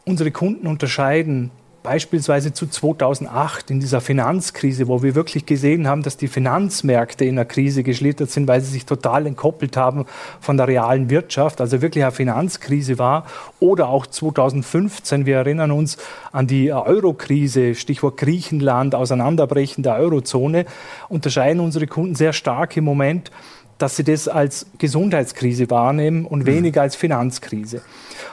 Unsere 0.07 0.31
Kunden 0.31 0.67
unterscheiden 0.67 1.51
beispielsweise 1.85 2.55
zu 2.55 2.67
2008 2.67 3.71
in 3.71 3.79
dieser 3.79 4.01
Finanzkrise, 4.01 4.89
wo 4.89 5.03
wir 5.03 5.15
wirklich 5.15 5.45
gesehen 5.45 5.87
haben, 5.87 6.03
dass 6.03 6.17
die 6.17 6.29
Finanzmärkte 6.29 7.27
in 7.27 7.37
der 7.37 7.45
Krise 7.45 7.83
geschlittert 7.83 8.31
sind, 8.31 8.49
weil 8.49 8.63
sie 8.63 8.73
sich 8.73 8.87
total 8.87 9.27
entkoppelt 9.27 9.77
haben 9.77 10.07
von 10.41 10.57
der 10.57 10.67
realen 10.67 11.11
Wirtschaft, 11.11 11.61
also 11.61 11.83
wirklich 11.83 12.03
eine 12.03 12.13
Finanzkrise 12.13 12.99
war. 12.99 13.27
Oder 13.61 13.89
auch 13.89 14.07
2015, 14.07 15.27
wir 15.27 15.37
erinnern 15.37 15.71
uns 15.71 15.99
an 16.33 16.47
die 16.47 16.73
Eurokrise, 16.73 17.75
Stichwort 17.75 18.17
Griechenland, 18.17 18.95
Auseinanderbrechen 18.95 19.85
der 19.85 19.97
Eurozone, 19.97 20.65
unterscheiden 21.11 21.61
unsere 21.61 21.87
Kunden 21.87 22.15
sehr 22.15 22.33
stark 22.33 22.79
im 22.79 22.85
Moment 22.85 23.31
dass 23.85 23.97
sie 23.97 24.05
das 24.05 24.29
als 24.29 24.65
Gesundheitskrise 24.79 25.69
wahrnehmen 25.69 26.25
und 26.25 26.45
mhm. 26.45 26.47
weniger 26.47 26.81
als 26.81 26.97
Finanzkrise. 26.97 27.83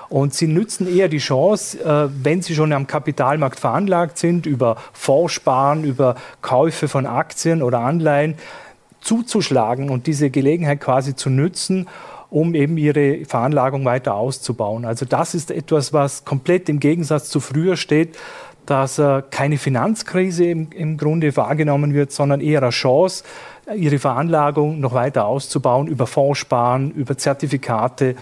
Und 0.08 0.34
sie 0.34 0.48
nützen 0.48 0.88
eher 0.88 1.10
die 1.10 1.18
Chance, 1.18 1.78
äh, 1.84 2.08
wenn 2.24 2.42
sie 2.42 2.56
schon 2.56 2.72
am 2.72 2.88
Kapitalmarkt 2.88 3.60
veranlagt 3.60 4.18
sind, 4.18 4.46
über 4.46 4.78
Fondssparen, 4.94 5.84
über 5.84 6.16
Käufe 6.42 6.88
von 6.88 7.06
Aktien 7.06 7.62
oder 7.62 7.80
Anleihen, 7.80 8.36
zuzuschlagen 9.02 9.90
und 9.90 10.08
diese 10.08 10.30
Gelegenheit 10.30 10.80
quasi 10.80 11.18
zu 11.18 11.30
nützen, 11.30 11.90
um 12.30 12.56
eben 12.56 12.78
ihre 12.78 13.26
Veranlagung 13.26 13.84
weiter 13.84 14.16
auszubauen. 14.16 14.86
Also 14.86 15.06
das 15.06 15.36
ist 15.36 15.52
etwas, 15.52 15.92
was 15.92 16.24
komplett 16.24 16.70
im 16.70 16.80
Gegensatz 16.80 17.30
zu 17.30 17.42
früher 17.42 17.76
steht, 17.76 18.18
dass 18.66 19.00
äh, 19.00 19.22
keine 19.30 19.58
Finanzkrise 19.58 20.46
im, 20.46 20.70
im 20.72 20.96
Grunde 20.96 21.36
wahrgenommen 21.36 21.94
wird, 21.94 22.14
sondern 22.14 22.40
eher 22.40 22.62
eine 22.62 22.70
Chance, 22.70 23.26
ihre 23.76 24.00
Veranlagung 24.00 24.80
noch 24.80 24.94
weiter 24.94 25.26
auszubauen 25.26 25.88
über 25.88 26.08
Fondssparen, 26.08 26.92
über 26.92 27.18
Zertifikate, 27.18 28.16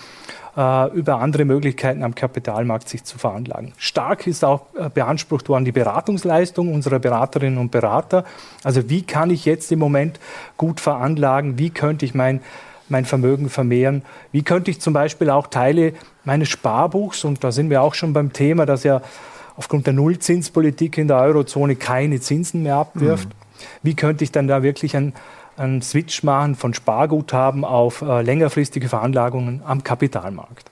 äh, 0.57 0.91
über 0.91 1.19
andere 1.19 1.45
Möglichkeiten 1.45 2.03
am 2.03 2.15
Kapitalmarkt 2.15 2.89
sich 2.89 3.03
zu 3.03 3.17
veranlagen. 3.17 3.73
Stark 3.77 4.27
ist 4.27 4.43
auch 4.43 4.67
äh, 4.77 4.89
beansprucht 4.89 5.49
worden 5.49 5.65
die 5.65 5.71
Beratungsleistung 5.71 6.73
unserer 6.73 6.99
Beraterinnen 6.99 7.57
und 7.57 7.71
Berater. 7.71 8.25
Also 8.63 8.89
wie 8.89 9.03
kann 9.03 9.29
ich 9.29 9.45
jetzt 9.45 9.71
im 9.71 9.79
Moment 9.79 10.19
gut 10.57 10.79
veranlagen? 10.79 11.57
Wie 11.57 11.69
könnte 11.69 12.05
ich 12.05 12.13
mein 12.13 12.41
mein 12.91 13.05
Vermögen 13.05 13.49
vermehren? 13.49 14.01
Wie 14.31 14.41
könnte 14.41 14.71
ich 14.71 14.81
zum 14.81 14.93
Beispiel 14.93 15.29
auch 15.29 15.47
Teile 15.47 15.93
meines 16.25 16.49
Sparbuchs, 16.49 17.23
und 17.23 17.43
da 17.43 17.51
sind 17.51 17.69
wir 17.69 17.81
auch 17.81 17.93
schon 17.93 18.13
beim 18.13 18.33
Thema, 18.33 18.65
dass 18.65 18.83
ja 18.83 19.01
aufgrund 19.55 19.85
der 19.85 19.93
Nullzinspolitik 19.93 20.97
in 20.97 21.07
der 21.07 21.17
Eurozone 21.17 21.75
keine 21.75 22.19
Zinsen 22.19 22.63
mehr 22.63 22.75
abwirft, 22.75 23.29
mhm. 23.29 23.33
Wie 23.83 23.95
könnte 23.95 24.23
ich 24.23 24.31
dann 24.31 24.47
da 24.47 24.63
wirklich 24.63 24.95
ein 24.95 25.13
einen 25.59 25.81
Switch 25.81 26.23
machen 26.23 26.55
von 26.55 26.73
Sparguthaben 26.73 27.65
auf 27.65 28.01
äh, 28.01 28.21
längerfristige 28.21 28.87
Veranlagungen 28.87 29.61
am 29.65 29.83
Kapitalmarkt. 29.83 30.71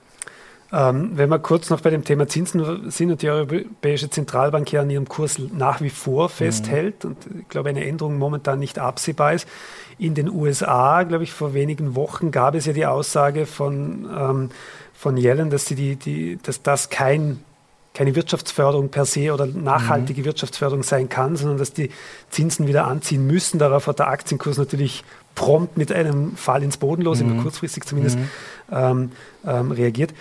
Ähm, 0.70 1.12
wenn 1.14 1.30
wir 1.30 1.38
kurz 1.38 1.70
noch 1.70 1.80
bei 1.80 1.88
dem 1.88 2.04
Thema 2.04 2.28
Zinsen 2.28 2.90
sind 2.90 3.10
und 3.10 3.22
die 3.22 3.30
Europäische 3.30 4.10
Zentralbank 4.10 4.70
ja 4.70 4.82
an 4.82 4.90
ihrem 4.90 5.08
Kurs 5.08 5.38
nach 5.38 5.80
wie 5.80 5.88
vor 5.88 6.24
mhm. 6.24 6.32
festhält 6.32 7.04
mhm. 7.04 7.10
und 7.10 7.40
ich 7.40 7.48
glaube 7.48 7.70
eine 7.70 7.86
Änderung 7.86 8.18
momentan 8.18 8.58
nicht 8.58 8.78
absehbar 8.78 9.32
ist. 9.32 9.48
In 9.98 10.14
den 10.14 10.28
USA, 10.28 11.04
glaube 11.04 11.24
ich, 11.24 11.32
vor 11.32 11.54
wenigen 11.54 11.94
Wochen 11.94 12.30
gab 12.30 12.54
es 12.54 12.66
ja 12.66 12.74
die 12.74 12.86
Aussage 12.86 13.46
von, 13.46 14.06
ähm, 14.14 14.50
von 14.92 15.16
Yellen, 15.16 15.48
dass, 15.48 15.64
sie 15.64 15.74
die, 15.74 15.96
die, 15.96 16.38
dass 16.42 16.62
das 16.62 16.90
kein 16.90 17.40
keine 17.98 18.14
Wirtschaftsförderung 18.14 18.90
per 18.90 19.04
se 19.04 19.34
oder 19.34 19.44
nachhaltige 19.44 20.20
mhm. 20.20 20.26
Wirtschaftsförderung 20.26 20.84
sein 20.84 21.08
kann, 21.08 21.34
sondern 21.34 21.58
dass 21.58 21.72
die 21.72 21.90
Zinsen 22.30 22.68
wieder 22.68 22.86
anziehen 22.86 23.26
müssen. 23.26 23.58
Darauf 23.58 23.88
hat 23.88 23.98
der 23.98 24.06
Aktienkurs 24.06 24.56
natürlich 24.56 25.02
prompt 25.34 25.76
mit 25.76 25.90
einem 25.90 26.36
Fall 26.36 26.62
ins 26.62 26.76
Bodenlos, 26.76 27.20
mhm. 27.20 27.42
kurzfristig 27.42 27.86
zumindest, 27.86 28.16
mhm. 28.16 28.28
ähm, 28.70 29.10
ähm, 29.44 29.72
reagiert. 29.72 30.14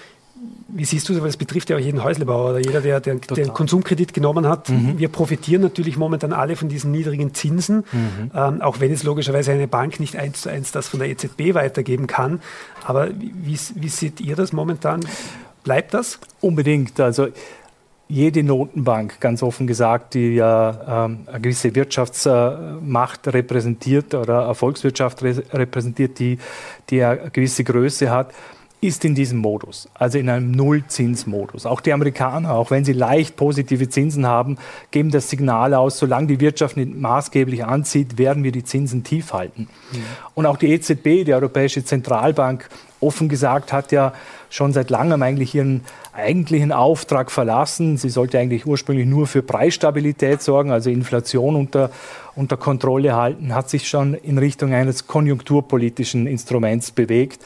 Wie 0.69 0.85
siehst 0.85 1.07
du 1.07 1.13
das? 1.13 1.21
Weil 1.21 1.29
es 1.29 1.37
betrifft 1.37 1.69
ja 1.69 1.77
auch 1.77 1.79
jeden 1.79 2.03
Häuslebauer 2.03 2.49
oder 2.49 2.57
jeder, 2.57 2.81
der, 2.81 2.99
der, 2.99 3.15
der 3.15 3.45
einen 3.45 3.53
Konsumkredit 3.53 4.11
genommen 4.11 4.47
hat. 4.47 4.69
Mhm. 4.69 4.97
Wir 4.97 5.09
profitieren 5.09 5.61
natürlich 5.61 5.97
momentan 5.97 6.33
alle 6.33 6.55
von 6.55 6.69
diesen 6.69 6.91
niedrigen 6.91 7.35
Zinsen, 7.35 7.83
mhm. 7.91 8.31
ähm, 8.33 8.61
auch 8.63 8.79
wenn 8.79 8.91
es 8.91 9.03
logischerweise 9.03 9.51
eine 9.51 9.67
Bank 9.67 9.99
nicht 9.99 10.15
eins 10.15 10.41
zu 10.41 10.49
eins 10.49 10.71
das 10.71 10.87
von 10.87 10.99
der 10.99 11.09
EZB 11.09 11.53
weitergeben 11.53 12.07
kann. 12.07 12.41
Aber 12.83 13.09
wie, 13.11 13.59
wie 13.75 13.89
seht 13.89 14.19
ihr 14.19 14.35
das 14.35 14.51
momentan? 14.51 15.01
Bleibt 15.67 15.93
das? 15.93 16.17
Unbedingt. 16.39 16.97
Also 16.97 17.27
jede 18.09 18.43
Notenbank, 18.43 19.19
ganz 19.19 19.43
offen 19.43 19.67
gesagt, 19.67 20.13
die 20.13 20.35
ja 20.35 21.05
ähm, 21.05 21.19
eine 21.27 21.41
gewisse 21.41 21.75
Wirtschaftsmacht 21.75 23.27
repräsentiert 23.27 24.13
oder 24.13 24.45
eine 24.45 24.55
Volkswirtschaft 24.55 25.23
repräsentiert, 25.23 26.17
die, 26.19 26.39
die 26.89 27.03
eine 27.03 27.29
gewisse 27.31 27.63
Größe 27.63 28.09
hat, 28.09 28.33
ist 28.79 29.03
in 29.05 29.15
diesem 29.15 29.39
Modus, 29.39 29.89
also 29.95 30.19
in 30.19 30.29
einem 30.29 30.51
Nullzinsmodus. 30.51 31.65
Auch 31.65 31.81
die 31.81 31.91
Amerikaner, 31.91 32.53
auch 32.53 32.69
wenn 32.69 32.85
sie 32.85 32.93
leicht 32.93 33.35
positive 33.35 33.89
Zinsen 33.89 34.27
haben, 34.27 34.57
geben 34.91 35.09
das 35.09 35.29
Signal 35.31 35.73
aus, 35.73 35.97
solange 35.97 36.27
die 36.27 36.39
Wirtschaft 36.39 36.77
nicht 36.77 36.95
maßgeblich 36.95 37.65
anzieht, 37.65 38.19
werden 38.19 38.43
wir 38.43 38.51
die 38.51 38.63
Zinsen 38.63 39.03
tief 39.03 39.33
halten. 39.33 39.67
Mhm. 39.91 40.03
Und 40.35 40.45
auch 40.45 40.57
die 40.57 40.71
EZB, 40.71 41.25
die 41.25 41.33
Europäische 41.33 41.83
Zentralbank, 41.83 42.69
offen 42.99 43.29
gesagt, 43.29 43.73
hat 43.73 43.91
ja 43.91 44.13
schon 44.49 44.73
seit 44.73 44.89
langem 44.89 45.21
eigentlich 45.21 45.53
ihren 45.55 45.81
eigentlichen 46.13 46.71
Auftrag 46.71 47.31
verlassen. 47.31 47.97
Sie 47.97 48.09
sollte 48.09 48.39
eigentlich 48.39 48.65
ursprünglich 48.65 49.05
nur 49.05 49.27
für 49.27 49.41
Preisstabilität 49.41 50.41
sorgen, 50.41 50.71
also 50.71 50.89
Inflation 50.89 51.55
unter, 51.55 51.91
unter 52.35 52.57
Kontrolle 52.57 53.15
halten, 53.15 53.53
hat 53.53 53.69
sich 53.69 53.87
schon 53.87 54.13
in 54.13 54.37
Richtung 54.37 54.73
eines 54.73 55.07
konjunkturpolitischen 55.07 56.27
Instruments 56.27 56.91
bewegt. 56.91 57.43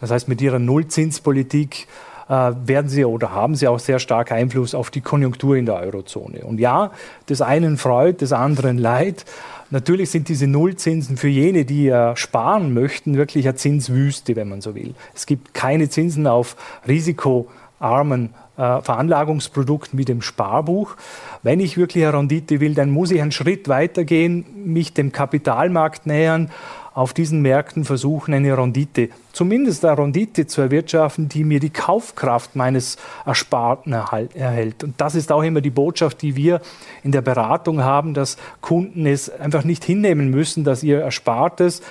Das 0.00 0.10
heißt, 0.10 0.28
mit 0.28 0.40
ihrer 0.40 0.58
Nullzinspolitik 0.58 1.86
werden 2.28 2.88
sie 2.88 3.04
oder 3.04 3.32
haben 3.32 3.54
sie 3.54 3.68
auch 3.68 3.78
sehr 3.78 3.98
stark 3.98 4.32
Einfluss 4.32 4.74
auf 4.74 4.90
die 4.90 5.00
Konjunktur 5.00 5.56
in 5.56 5.66
der 5.66 5.76
Eurozone. 5.76 6.44
Und 6.44 6.60
ja, 6.60 6.92
des 7.28 7.42
einen 7.42 7.76
freut, 7.76 8.20
des 8.20 8.32
anderen 8.32 8.78
leid. 8.78 9.24
Natürlich 9.70 10.10
sind 10.10 10.28
diese 10.28 10.46
Nullzinsen 10.46 11.16
für 11.16 11.28
jene, 11.28 11.64
die 11.64 11.88
äh, 11.88 12.14
sparen 12.14 12.74
möchten, 12.74 13.16
wirklich 13.16 13.46
eine 13.48 13.56
Zinswüste, 13.56 14.36
wenn 14.36 14.48
man 14.48 14.60
so 14.60 14.74
will. 14.74 14.94
Es 15.14 15.24
gibt 15.24 15.54
keine 15.54 15.88
Zinsen 15.88 16.26
auf 16.26 16.56
risikoarmen 16.86 18.34
äh, 18.58 18.82
Veranlagungsprodukten 18.82 19.98
wie 19.98 20.04
dem 20.04 20.20
Sparbuch. 20.20 20.94
Wenn 21.42 21.58
ich 21.58 21.78
wirklich 21.78 22.04
eine 22.04 22.18
Rendite 22.18 22.60
will, 22.60 22.74
dann 22.74 22.90
muss 22.90 23.10
ich 23.10 23.22
einen 23.22 23.32
Schritt 23.32 23.66
weitergehen, 23.66 24.44
mich 24.66 24.92
dem 24.92 25.10
Kapitalmarkt 25.10 26.04
nähern 26.04 26.50
auf 26.94 27.14
diesen 27.14 27.40
Märkten 27.42 27.84
versuchen, 27.84 28.34
eine 28.34 28.56
Rendite, 28.56 29.08
zumindest 29.32 29.84
eine 29.84 29.98
Rendite 29.98 30.46
zu 30.46 30.60
erwirtschaften, 30.60 31.28
die 31.28 31.44
mir 31.44 31.60
die 31.60 31.70
Kaufkraft 31.70 32.54
meines 32.54 32.96
Ersparten 33.24 33.92
erhält. 33.92 34.84
Und 34.84 35.00
das 35.00 35.14
ist 35.14 35.32
auch 35.32 35.42
immer 35.42 35.60
die 35.60 35.70
Botschaft, 35.70 36.22
die 36.22 36.36
wir 36.36 36.60
in 37.02 37.12
der 37.12 37.22
Beratung 37.22 37.82
haben, 37.82 38.14
dass 38.14 38.36
Kunden 38.60 39.06
es 39.06 39.30
einfach 39.30 39.64
nicht 39.64 39.84
hinnehmen 39.84 40.30
müssen, 40.30 40.64
dass 40.64 40.82
ihr 40.82 41.00
Erspartes 41.00 41.82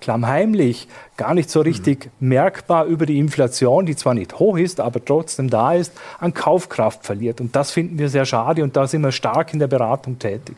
klammheimlich, 0.00 0.88
gar 1.16 1.34
nicht 1.34 1.50
so 1.50 1.60
richtig 1.60 2.10
mhm. 2.18 2.28
merkbar 2.28 2.86
über 2.86 3.06
die 3.06 3.18
Inflation, 3.18 3.86
die 3.86 3.96
zwar 3.96 4.14
nicht 4.14 4.38
hoch 4.38 4.56
ist, 4.56 4.80
aber 4.80 5.04
trotzdem 5.04 5.50
da 5.50 5.74
ist, 5.74 5.92
an 6.18 6.34
Kaufkraft 6.34 7.04
verliert. 7.04 7.40
Und 7.40 7.54
das 7.54 7.70
finden 7.70 7.98
wir 7.98 8.08
sehr 8.08 8.24
schade 8.24 8.62
und 8.62 8.76
da 8.76 8.86
sind 8.86 9.02
wir 9.02 9.12
stark 9.12 9.52
in 9.52 9.58
der 9.58 9.68
Beratung 9.68 10.18
tätig. 10.18 10.56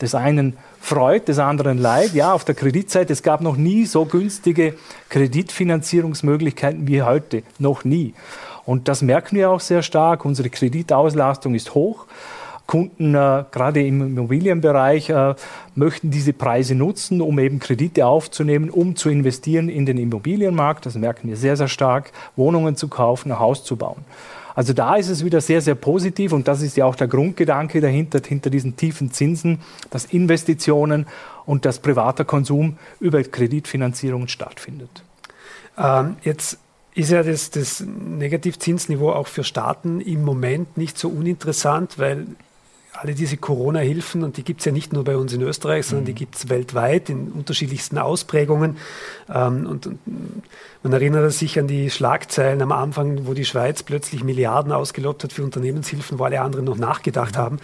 Des 0.00 0.14
einen 0.14 0.56
freut, 0.80 1.28
des 1.28 1.38
anderen 1.38 1.78
leid. 1.78 2.14
Ja, 2.14 2.32
auf 2.32 2.44
der 2.44 2.54
Kreditseite, 2.54 3.12
es 3.12 3.22
gab 3.22 3.40
noch 3.40 3.56
nie 3.56 3.86
so 3.86 4.04
günstige 4.04 4.74
Kreditfinanzierungsmöglichkeiten 5.08 6.86
wie 6.86 7.02
heute. 7.02 7.42
Noch 7.58 7.84
nie. 7.84 8.14
Und 8.64 8.88
das 8.88 9.02
merken 9.02 9.36
wir 9.36 9.50
auch 9.50 9.60
sehr 9.60 9.82
stark. 9.82 10.24
Unsere 10.24 10.50
Kreditauslastung 10.50 11.54
ist 11.54 11.74
hoch. 11.74 12.06
Kunden, 12.66 13.14
äh, 13.14 13.44
gerade 13.50 13.82
im 13.82 14.02
Immobilienbereich, 14.02 15.08
äh, 15.08 15.34
möchten 15.74 16.10
diese 16.10 16.34
Preise 16.34 16.74
nutzen, 16.74 17.22
um 17.22 17.38
eben 17.38 17.60
Kredite 17.60 18.04
aufzunehmen, 18.04 18.68
um 18.68 18.94
zu 18.94 19.08
investieren 19.08 19.70
in 19.70 19.86
den 19.86 19.96
Immobilienmarkt. 19.96 20.84
Das 20.84 20.94
merken 20.96 21.30
wir 21.30 21.38
sehr, 21.38 21.56
sehr 21.56 21.68
stark. 21.68 22.12
Wohnungen 22.36 22.76
zu 22.76 22.88
kaufen, 22.88 23.32
ein 23.32 23.38
Haus 23.38 23.64
zu 23.64 23.76
bauen. 23.76 24.04
Also 24.58 24.72
da 24.72 24.96
ist 24.96 25.08
es 25.08 25.24
wieder 25.24 25.40
sehr, 25.40 25.60
sehr 25.60 25.76
positiv 25.76 26.32
und 26.32 26.48
das 26.48 26.62
ist 26.62 26.76
ja 26.76 26.84
auch 26.84 26.96
der 26.96 27.06
Grundgedanke 27.06 27.80
dahinter, 27.80 28.20
hinter 28.26 28.50
diesen 28.50 28.74
tiefen 28.74 29.12
Zinsen, 29.12 29.60
dass 29.90 30.06
Investitionen 30.06 31.06
und 31.46 31.64
dass 31.64 31.78
privater 31.78 32.24
Konsum 32.24 32.76
über 32.98 33.22
Kreditfinanzierungen 33.22 34.26
stattfindet. 34.26 35.04
Ähm, 35.78 36.16
jetzt 36.24 36.58
ist 36.96 37.12
ja 37.12 37.22
das, 37.22 37.52
das 37.52 37.84
Negativzinsniveau 37.86 39.10
auch 39.12 39.28
für 39.28 39.44
Staaten 39.44 40.00
im 40.00 40.24
Moment 40.24 40.76
nicht 40.76 40.98
so 40.98 41.08
uninteressant, 41.08 41.96
weil 42.00 42.26
alle 43.00 43.14
diese 43.14 43.36
Corona-Hilfen, 43.36 44.24
und 44.24 44.36
die 44.36 44.42
gibt 44.42 44.60
es 44.60 44.66
ja 44.66 44.72
nicht 44.72 44.92
nur 44.92 45.04
bei 45.04 45.16
uns 45.16 45.32
in 45.32 45.40
Österreich, 45.42 45.86
sondern 45.86 46.06
die 46.06 46.12
mhm. 46.12 46.16
gibt 46.16 46.34
es 46.34 46.48
weltweit 46.48 47.08
in 47.08 47.30
unterschiedlichsten 47.30 47.98
Ausprägungen. 47.98 48.76
Ähm, 49.32 49.66
und, 49.66 49.86
und, 49.86 49.98
man 50.82 50.92
erinnert 50.92 51.32
sich 51.32 51.58
an 51.58 51.66
die 51.66 51.90
Schlagzeilen 51.90 52.62
am 52.62 52.72
Anfang, 52.72 53.26
wo 53.26 53.34
die 53.34 53.44
Schweiz 53.44 53.82
plötzlich 53.82 54.24
Milliarden 54.24 54.72
ausgelobt 54.72 55.24
hat 55.24 55.32
für 55.32 55.42
Unternehmenshilfen, 55.44 56.18
wo 56.18 56.24
alle 56.24 56.40
anderen 56.40 56.64
noch 56.64 56.78
nachgedacht 56.78 57.36
haben 57.36 57.58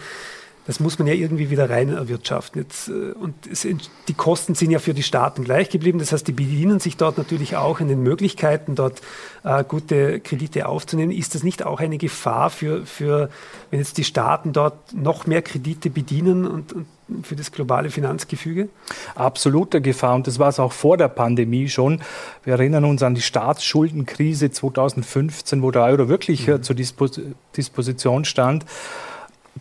das 0.67 0.79
muss 0.79 0.97
man 0.97 1.07
ja 1.07 1.13
irgendwie 1.13 1.49
wieder 1.49 1.69
rein 1.69 1.89
erwirtschaften. 1.89 2.61
Jetzt, 2.61 2.89
äh, 2.89 3.11
und 3.13 3.35
es, 3.47 3.67
die 4.07 4.13
Kosten 4.13 4.55
sind 4.55 4.71
ja 4.71 4.79
für 4.79 4.93
die 4.93 5.03
Staaten 5.03 5.43
gleich 5.43 5.69
geblieben. 5.69 5.99
Das 5.99 6.11
heißt, 6.11 6.27
die 6.27 6.31
bedienen 6.31 6.79
sich 6.79 6.97
dort 6.97 7.17
natürlich 7.17 7.55
auch 7.55 7.79
in 7.79 7.87
den 7.87 8.01
Möglichkeiten, 8.01 8.75
dort 8.75 9.01
äh, 9.43 9.63
gute 9.63 10.19
Kredite 10.19 10.67
aufzunehmen. 10.67 11.11
Ist 11.11 11.35
das 11.35 11.43
nicht 11.43 11.65
auch 11.65 11.79
eine 11.79 11.97
Gefahr 11.97 12.49
für, 12.49 12.85
für, 12.85 13.29
wenn 13.69 13.79
jetzt 13.79 13.97
die 13.97 14.03
Staaten 14.03 14.53
dort 14.53 14.93
noch 14.93 15.27
mehr 15.27 15.41
Kredite 15.41 15.89
bedienen 15.89 16.47
und, 16.47 16.73
und 16.73 16.87
für 17.21 17.35
das 17.35 17.51
globale 17.51 17.91
Finanzgefüge? 17.91 18.69
Absolute 19.13 19.81
Gefahr 19.81 20.15
und 20.15 20.25
das 20.25 20.39
war 20.39 20.49
es 20.49 20.59
auch 20.59 20.71
vor 20.71 20.97
der 20.97 21.09
Pandemie 21.09 21.69
schon. 21.69 22.01
Wir 22.43 22.53
erinnern 22.53 22.85
uns 22.85 23.03
an 23.03 23.13
die 23.13 23.21
Staatsschuldenkrise 23.21 24.49
2015, 24.49 25.61
wo 25.61 25.69
der 25.69 25.83
Euro 25.83 26.09
wirklich 26.09 26.47
mhm. 26.47 26.63
zur 26.63 26.75
Dispos 26.75 27.21
Disposition 27.55 28.25
stand. 28.25 28.65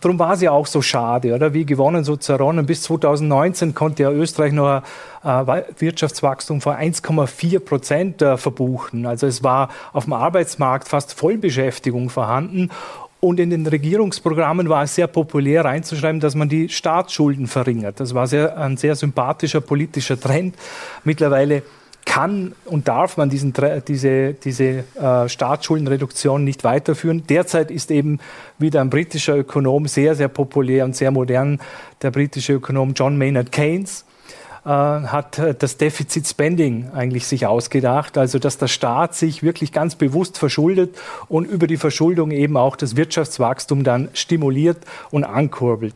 Darum 0.00 0.18
war 0.18 0.32
es 0.32 0.42
ja 0.42 0.50
auch 0.50 0.66
so 0.66 0.82
schade, 0.82 1.34
oder? 1.34 1.54
Wie 1.54 1.64
gewonnen, 1.64 2.02
so 2.02 2.16
zerronnen. 2.16 2.66
Bis 2.66 2.82
2019 2.82 3.74
konnte 3.74 4.02
ja 4.02 4.10
Österreich 4.10 4.52
nur 4.52 4.82
ein 5.22 5.48
äh, 5.48 5.62
Wirtschaftswachstum 5.78 6.60
von 6.60 6.74
1,4 6.74 7.60
Prozent 7.60 8.20
äh, 8.20 8.36
verbuchen. 8.36 9.06
Also 9.06 9.26
es 9.26 9.44
war 9.44 9.68
auf 9.92 10.04
dem 10.04 10.12
Arbeitsmarkt 10.14 10.88
fast 10.88 11.14
Vollbeschäftigung 11.14 12.10
vorhanden. 12.10 12.70
Und 13.20 13.40
in 13.40 13.48
den 13.48 13.66
Regierungsprogrammen 13.66 14.68
war 14.68 14.82
es 14.82 14.96
sehr 14.96 15.06
populär 15.06 15.64
reinzuschreiben, 15.64 16.20
dass 16.20 16.34
man 16.34 16.48
die 16.48 16.68
Staatsschulden 16.68 17.46
verringert. 17.46 17.98
Das 18.00 18.14
war 18.14 18.26
sehr, 18.26 18.58
ein 18.58 18.76
sehr 18.76 18.96
sympathischer 18.96 19.62
politischer 19.62 20.20
Trend. 20.20 20.56
Mittlerweile 21.04 21.62
kann 22.06 22.54
und 22.64 22.88
darf 22.88 23.16
man 23.16 23.30
diesen, 23.30 23.52
diese, 23.86 24.34
diese 24.34 24.84
äh, 24.94 25.28
Staatsschuldenreduktion 25.28 26.44
nicht 26.44 26.64
weiterführen. 26.64 27.26
Derzeit 27.28 27.70
ist 27.70 27.90
eben 27.90 28.20
wieder 28.58 28.80
ein 28.80 28.90
britischer 28.90 29.36
Ökonom 29.36 29.86
sehr, 29.86 30.14
sehr 30.14 30.28
populär 30.28 30.84
und 30.84 30.96
sehr 30.96 31.10
modern, 31.10 31.60
der 32.02 32.10
britische 32.10 32.54
Ökonom 32.54 32.94
John 32.94 33.18
Maynard 33.18 33.52
Keynes. 33.52 34.04
Äh, 34.64 34.68
hat 34.70 35.38
äh, 35.38 35.54
das 35.54 35.76
Deficit 35.76 36.26
Spending 36.26 36.88
eigentlich 36.94 37.26
sich 37.26 37.44
ausgedacht, 37.44 38.16
also 38.16 38.38
dass 38.38 38.56
der 38.56 38.68
Staat 38.68 39.14
sich 39.14 39.42
wirklich 39.42 39.72
ganz 39.72 39.94
bewusst 39.94 40.38
verschuldet 40.38 40.96
und 41.28 41.44
über 41.44 41.66
die 41.66 41.76
Verschuldung 41.76 42.30
eben 42.30 42.56
auch 42.56 42.74
das 42.76 42.96
Wirtschaftswachstum 42.96 43.84
dann 43.84 44.08
stimuliert 44.14 44.78
und 45.10 45.24
ankurbelt. 45.24 45.94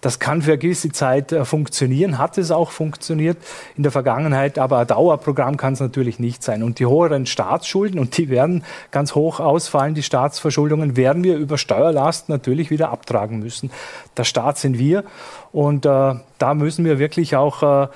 Das 0.00 0.18
kann 0.18 0.42
für 0.42 0.52
eine 0.52 0.58
gewisse 0.58 0.90
Zeit 0.92 1.32
äh, 1.32 1.44
funktionieren, 1.44 2.18
hat 2.18 2.38
es 2.38 2.50
auch 2.50 2.70
funktioniert 2.70 3.36
in 3.76 3.82
der 3.82 3.92
Vergangenheit, 3.92 4.58
aber 4.58 4.78
ein 4.78 4.86
Dauerprogramm 4.86 5.56
kann 5.56 5.74
es 5.74 5.80
natürlich 5.80 6.18
nicht 6.18 6.42
sein. 6.42 6.62
Und 6.62 6.78
die 6.78 6.86
höheren 6.86 7.26
Staatsschulden, 7.26 7.98
und 7.98 8.16
die 8.16 8.28
werden 8.30 8.64
ganz 8.90 9.14
hoch 9.14 9.40
ausfallen, 9.40 9.94
die 9.94 10.02
Staatsverschuldungen, 10.02 10.96
werden 10.96 11.24
wir 11.24 11.36
über 11.36 11.58
Steuerlast 11.58 12.28
natürlich 12.28 12.70
wieder 12.70 12.90
abtragen 12.90 13.40
müssen. 13.40 13.70
Der 14.16 14.24
Staat 14.24 14.58
sind 14.58 14.78
wir 14.78 15.04
und 15.52 15.86
äh, 15.86 16.14
da 16.38 16.54
müssen 16.54 16.84
wir 16.84 16.98
wirklich 16.98 17.36
auch 17.36 17.62
äh, 17.84 17.88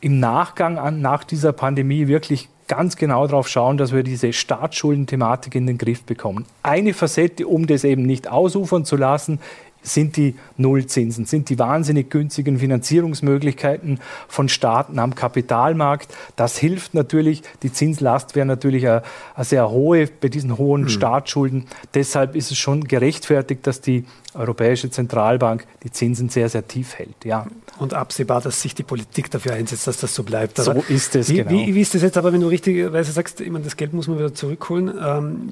im 0.00 0.18
Nachgang 0.18 0.78
an, 0.78 1.00
nach 1.00 1.22
dieser 1.22 1.52
Pandemie 1.52 2.08
wirklich 2.08 2.48
ganz 2.68 2.96
genau 2.96 3.26
darauf 3.26 3.48
schauen, 3.48 3.76
dass 3.76 3.92
wir 3.92 4.02
diese 4.02 4.32
Staatsschuldenthematik 4.32 5.54
in 5.54 5.66
den 5.66 5.78
Griff 5.78 6.04
bekommen. 6.04 6.46
Eine 6.62 6.94
Facette, 6.94 7.46
um 7.46 7.66
das 7.66 7.84
eben 7.84 8.02
nicht 8.02 8.28
ausufern 8.28 8.84
zu 8.84 8.96
lassen, 8.96 9.40
sind 9.82 10.16
die 10.16 10.36
Nullzinsen, 10.56 11.24
sind 11.24 11.48
die 11.48 11.58
wahnsinnig 11.58 12.10
günstigen 12.10 12.58
Finanzierungsmöglichkeiten 12.58 14.00
von 14.28 14.48
Staaten 14.48 14.98
am 14.98 15.14
Kapitalmarkt. 15.14 16.14
Das 16.36 16.56
hilft 16.56 16.94
natürlich. 16.94 17.42
Die 17.62 17.72
Zinslast 17.72 18.34
wäre 18.34 18.46
natürlich 18.46 18.86
eine, 18.86 19.02
eine 19.34 19.44
sehr 19.44 19.70
hohe 19.70 20.06
bei 20.06 20.28
diesen 20.28 20.58
hohen 20.58 20.82
mhm. 20.82 20.88
Staatsschulden. 20.88 21.66
Deshalb 21.94 22.36
ist 22.36 22.50
es 22.50 22.58
schon 22.58 22.84
gerechtfertigt, 22.84 23.66
dass 23.66 23.80
die 23.80 24.04
Europäische 24.34 24.90
Zentralbank 24.90 25.66
die 25.82 25.90
Zinsen 25.90 26.28
sehr, 26.28 26.48
sehr 26.48 26.66
tief 26.66 26.94
hält. 26.94 27.24
Ja. 27.24 27.46
Und 27.78 27.94
absehbar, 27.94 28.40
dass 28.40 28.60
sich 28.60 28.74
die 28.74 28.82
Politik 28.82 29.30
dafür 29.30 29.54
einsetzt, 29.54 29.86
dass 29.86 29.96
das 29.96 30.14
so 30.14 30.22
bleibt. 30.22 30.60
Aber 30.60 30.74
so 30.74 30.84
ist 30.88 31.16
es, 31.16 31.30
wie, 31.30 31.36
genau. 31.36 31.50
Wie, 31.50 31.74
wie, 31.74 31.80
ist 31.80 31.94
das 31.94 32.02
jetzt 32.02 32.16
aber, 32.16 32.32
wenn 32.32 32.40
du 32.40 32.48
richtigerweise 32.48 33.12
sagst, 33.12 33.40
ich 33.40 33.50
meine, 33.50 33.64
das 33.64 33.76
Geld 33.76 33.92
muss 33.92 34.08
man 34.08 34.18
wieder 34.18 34.34
zurückholen? 34.34 34.88
Ähm, 34.88 35.48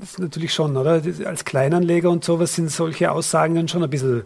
das 0.00 0.10
ist 0.10 0.18
natürlich 0.18 0.54
schon, 0.54 0.76
oder? 0.76 1.02
Als 1.24 1.44
Kleinanleger 1.44 2.10
und 2.10 2.24
sowas 2.24 2.54
sind 2.54 2.70
solche 2.70 3.12
Aussagen 3.12 3.54
dann 3.54 3.68
schon 3.68 3.84
ein 3.84 3.90
bisschen 3.90 4.22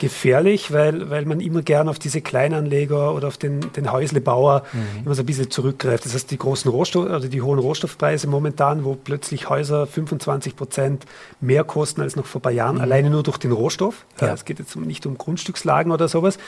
gefährlich, 0.00 0.72
weil, 0.72 1.10
weil 1.10 1.24
man 1.24 1.40
immer 1.40 1.62
gern 1.62 1.88
auf 1.88 1.98
diese 1.98 2.20
Kleinanleger 2.20 3.14
oder 3.14 3.28
auf 3.28 3.36
den, 3.36 3.72
den 3.72 3.90
Häuslebauer 3.92 4.64
mhm. 4.72 5.06
immer 5.06 5.14
so 5.14 5.22
ein 5.22 5.26
bisschen 5.26 5.50
zurückgreift. 5.50 6.04
Das 6.04 6.14
heißt, 6.14 6.30
die 6.30 6.38
großen 6.38 6.70
Rohstoff, 6.70 7.04
oder 7.06 7.20
die 7.20 7.42
hohen 7.42 7.58
Rohstoffpreise 7.58 8.26
momentan, 8.26 8.84
wo 8.84 8.94
plötzlich 8.94 9.48
Häuser 9.48 9.86
25 9.86 10.56
Prozent 10.56 11.06
mehr 11.40 11.64
kosten 11.64 12.00
als 12.00 12.16
noch 12.16 12.26
vor 12.26 12.40
ein 12.40 12.42
paar 12.42 12.52
Jahren, 12.52 12.76
mhm. 12.76 12.82
alleine 12.82 13.10
nur 13.10 13.22
durch 13.22 13.38
den 13.38 13.52
Rohstoff. 13.52 14.04
Ja. 14.20 14.32
Es 14.32 14.44
geht 14.44 14.58
jetzt 14.58 14.76
nicht 14.76 15.06
um 15.06 15.16
Grundstückslagen 15.16 15.92
oder 15.92 16.08
sowas. 16.08 16.38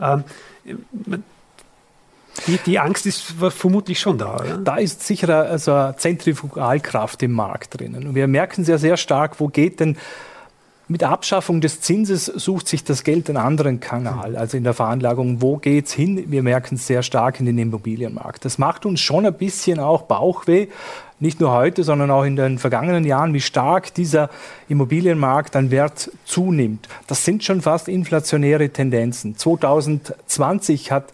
Ähm, 0.00 0.24
die, 2.46 2.58
die, 2.64 2.78
Angst 2.78 3.04
ist 3.04 3.34
vermutlich 3.50 4.00
schon 4.00 4.16
da. 4.16 4.36
Oder? 4.36 4.56
Da 4.58 4.76
ist 4.76 5.06
sicher 5.06 5.28
also 5.28 5.72
eine 5.74 5.96
Zentrifugalkraft 5.96 7.22
im 7.22 7.32
Markt 7.32 7.78
drinnen. 7.78 8.06
Und 8.06 8.14
wir 8.14 8.26
merken 8.26 8.64
sehr, 8.64 8.78
sehr 8.78 8.96
stark, 8.96 9.38
wo 9.38 9.48
geht 9.48 9.80
denn 9.80 9.96
mit 10.92 11.00
der 11.00 11.08
Abschaffung 11.08 11.62
des 11.62 11.80
Zinses 11.80 12.26
sucht 12.26 12.68
sich 12.68 12.84
das 12.84 13.02
Geld 13.02 13.30
einen 13.30 13.38
anderen 13.38 13.80
Kanal, 13.80 14.36
also 14.36 14.58
in 14.58 14.62
der 14.62 14.74
Veranlagung. 14.74 15.40
Wo 15.40 15.56
geht 15.56 15.86
es 15.86 15.92
hin? 15.94 16.30
Wir 16.30 16.42
merken 16.42 16.74
es 16.74 16.86
sehr 16.86 17.02
stark 17.02 17.40
in 17.40 17.46
den 17.46 17.56
Immobilienmarkt. 17.56 18.44
Das 18.44 18.58
macht 18.58 18.84
uns 18.84 19.00
schon 19.00 19.24
ein 19.24 19.32
bisschen 19.32 19.80
auch 19.80 20.02
Bauchweh, 20.02 20.68
nicht 21.18 21.40
nur 21.40 21.52
heute, 21.52 21.82
sondern 21.82 22.10
auch 22.10 22.24
in 22.24 22.36
den 22.36 22.58
vergangenen 22.58 23.04
Jahren, 23.04 23.32
wie 23.32 23.40
stark 23.40 23.94
dieser 23.94 24.28
Immobilienmarkt 24.68 25.56
an 25.56 25.70
Wert 25.70 26.10
zunimmt. 26.26 26.88
Das 27.06 27.24
sind 27.24 27.42
schon 27.42 27.62
fast 27.62 27.88
inflationäre 27.88 28.68
Tendenzen. 28.68 29.36
2020 29.36 30.92
hat 30.92 31.06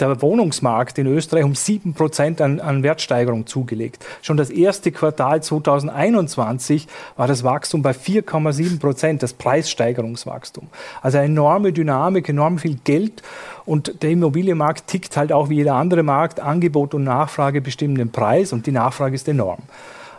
der 0.00 0.20
Wohnungsmarkt 0.20 0.98
in 0.98 1.06
Österreich 1.06 1.44
um 1.44 1.54
sieben 1.54 1.94
Prozent 1.94 2.40
an, 2.40 2.60
an 2.60 2.82
Wertsteigerung 2.82 3.46
zugelegt. 3.46 4.04
Schon 4.20 4.36
das 4.36 4.50
erste 4.50 4.90
Quartal 4.90 5.42
2021 5.42 6.88
war 7.16 7.28
das 7.28 7.44
Wachstum 7.44 7.82
bei 7.82 7.92
4,7 7.92 8.80
Prozent, 8.80 9.22
das 9.22 9.32
Preissteigerungswachstum. 9.32 10.66
Also 11.02 11.18
eine 11.18 11.26
enorme 11.26 11.72
Dynamik, 11.72 12.28
enorm 12.28 12.58
viel 12.58 12.78
Geld. 12.82 13.22
Und 13.64 14.02
der 14.02 14.10
Immobilienmarkt 14.10 14.88
tickt 14.88 15.16
halt 15.16 15.32
auch 15.32 15.48
wie 15.50 15.56
jeder 15.56 15.74
andere 15.74 16.02
Markt. 16.02 16.40
Angebot 16.40 16.94
und 16.94 17.04
Nachfrage 17.04 17.60
bestimmen 17.60 17.96
den 17.96 18.10
Preis 18.10 18.52
und 18.52 18.66
die 18.66 18.72
Nachfrage 18.72 19.14
ist 19.14 19.28
enorm. 19.28 19.62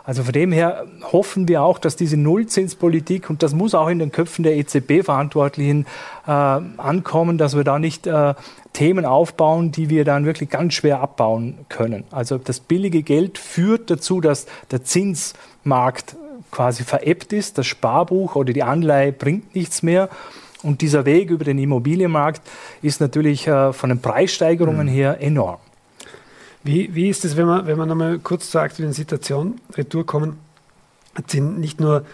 Also 0.08 0.22
von 0.22 0.32
dem 0.32 0.52
her 0.52 0.86
hoffen 1.12 1.48
wir 1.48 1.62
auch, 1.62 1.78
dass 1.78 1.94
diese 1.94 2.16
Nullzinspolitik, 2.16 3.28
und 3.28 3.42
das 3.42 3.52
muss 3.52 3.74
auch 3.74 3.88
in 3.88 3.98
den 3.98 4.10
Köpfen 4.10 4.42
der 4.42 4.56
EZB-Verantwortlichen 4.56 5.84
äh, 6.26 6.30
ankommen, 6.30 7.36
dass 7.36 7.54
wir 7.54 7.62
da 7.62 7.78
nicht 7.78 8.06
äh, 8.06 8.32
Themen 8.72 9.04
aufbauen, 9.04 9.70
die 9.70 9.90
wir 9.90 10.06
dann 10.06 10.24
wirklich 10.24 10.48
ganz 10.48 10.72
schwer 10.72 11.02
abbauen 11.02 11.58
können. 11.68 12.04
Also 12.10 12.38
das 12.38 12.58
billige 12.58 13.02
Geld 13.02 13.36
führt 13.36 13.90
dazu, 13.90 14.22
dass 14.22 14.46
der 14.70 14.82
Zinsmarkt 14.82 16.16
quasi 16.50 16.84
veräppt 16.84 17.34
ist, 17.34 17.58
das 17.58 17.66
Sparbuch 17.66 18.34
oder 18.34 18.54
die 18.54 18.62
Anleihe 18.62 19.12
bringt 19.12 19.54
nichts 19.54 19.82
mehr. 19.82 20.08
Und 20.62 20.80
dieser 20.80 21.04
Weg 21.04 21.28
über 21.28 21.44
den 21.44 21.58
Immobilienmarkt 21.58 22.40
ist 22.80 23.02
natürlich 23.02 23.46
äh, 23.46 23.74
von 23.74 23.90
den 23.90 24.00
Preissteigerungen 24.00 24.86
mhm. 24.86 24.90
her 24.90 25.18
enorm. 25.20 25.58
Wie, 26.68 26.94
wie 26.94 27.08
ist 27.08 27.24
es, 27.24 27.38
wenn 27.38 27.46
wir, 27.46 27.66
wenn 27.66 27.78
wir 27.78 27.86
nochmal 27.86 28.18
kurz 28.18 28.50
zur 28.50 28.60
aktuellen 28.60 28.92
Situation 28.92 29.58
retour 29.74 30.04
kommen? 30.04 30.38
Sind 31.26 31.58
nicht 31.58 31.80
nur 31.80 32.04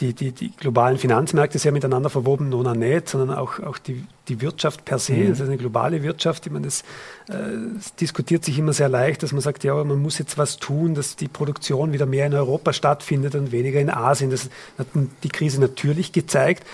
die, 0.00 0.12
die, 0.12 0.32
die 0.32 0.50
globalen 0.54 0.98
Finanzmärkte 0.98 1.58
sehr 1.58 1.72
miteinander 1.72 2.10
verwoben, 2.10 2.50
nona 2.50 2.74
nicht, 2.74 3.08
sondern 3.08 3.34
auch, 3.38 3.58
auch 3.60 3.78
die, 3.78 4.04
die 4.28 4.42
Wirtschaft 4.42 4.84
per 4.84 4.98
se, 4.98 5.14
mhm. 5.14 5.28
das 5.30 5.40
ist 5.40 5.46
eine 5.46 5.56
globale 5.56 6.02
Wirtschaft. 6.02 6.44
Ich 6.44 6.52
meine, 6.52 6.66
das, 6.66 6.82
äh, 7.30 7.38
das, 7.74 7.94
diskutiert 7.94 8.44
sich 8.44 8.58
immer 8.58 8.74
sehr 8.74 8.90
leicht, 8.90 9.22
dass 9.22 9.32
man 9.32 9.40
sagt, 9.40 9.64
ja, 9.64 9.82
man 9.82 10.02
muss 10.02 10.18
jetzt 10.18 10.36
was 10.36 10.58
tun, 10.58 10.94
dass 10.94 11.16
die 11.16 11.28
Produktion 11.28 11.94
wieder 11.94 12.04
mehr 12.04 12.26
in 12.26 12.34
Europa 12.34 12.74
stattfindet 12.74 13.34
und 13.34 13.50
weniger 13.50 13.80
in 13.80 13.88
Asien. 13.88 14.30
Das 14.30 14.50
hat 14.76 14.88
die 15.22 15.30
Krise 15.30 15.58
natürlich 15.58 16.12
gezeigt. 16.12 16.66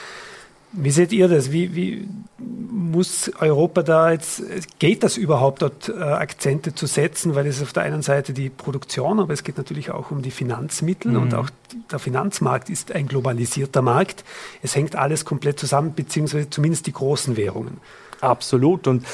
Wie 0.73 0.91
seht 0.91 1.13
ihr 1.13 1.29
das? 1.29 1.53
Wie, 1.53 1.75
wie, 1.75 2.09
muss 2.39 3.31
Europa 3.41 3.83
da 3.83 4.11
jetzt, 4.13 4.43
geht 4.79 5.03
das 5.03 5.17
überhaupt 5.17 5.63
dort 5.63 5.89
äh, 5.89 5.95
Akzente 5.95 6.75
zu 6.75 6.87
setzen? 6.87 7.35
Weil 7.35 7.47
es 7.47 7.57
ist 7.57 7.63
auf 7.63 7.73
der 7.73 7.85
einen 7.85 8.03
Seite 8.03 8.33
die 8.33 8.51
Produktion, 8.51 9.19
aber 9.21 9.33
es 9.33 9.43
geht 9.43 9.57
natürlich 9.57 9.91
auch 9.91 10.11
um 10.11 10.23
die 10.23 10.31
Finanzmittel 10.31 11.13
mhm. 11.13 11.23
und 11.23 11.35
auch 11.35 11.51
der 11.91 11.99
Finanzmarkt 11.99 12.69
ist 12.69 12.93
ein 12.93 13.09
globalisierter 13.09 13.83
Markt. 13.83 14.25
Es 14.63 14.77
hängt 14.77 14.97
alles 14.97 15.25
komplett 15.25 15.59
zusammen, 15.59 15.95
beziehungsweise 15.95 16.51
zumindest 16.51 16.87
die 16.87 16.93
großen 16.93 17.37
Währungen. 17.37 17.79
Absolut. 18.21 18.87
Und 18.87 19.05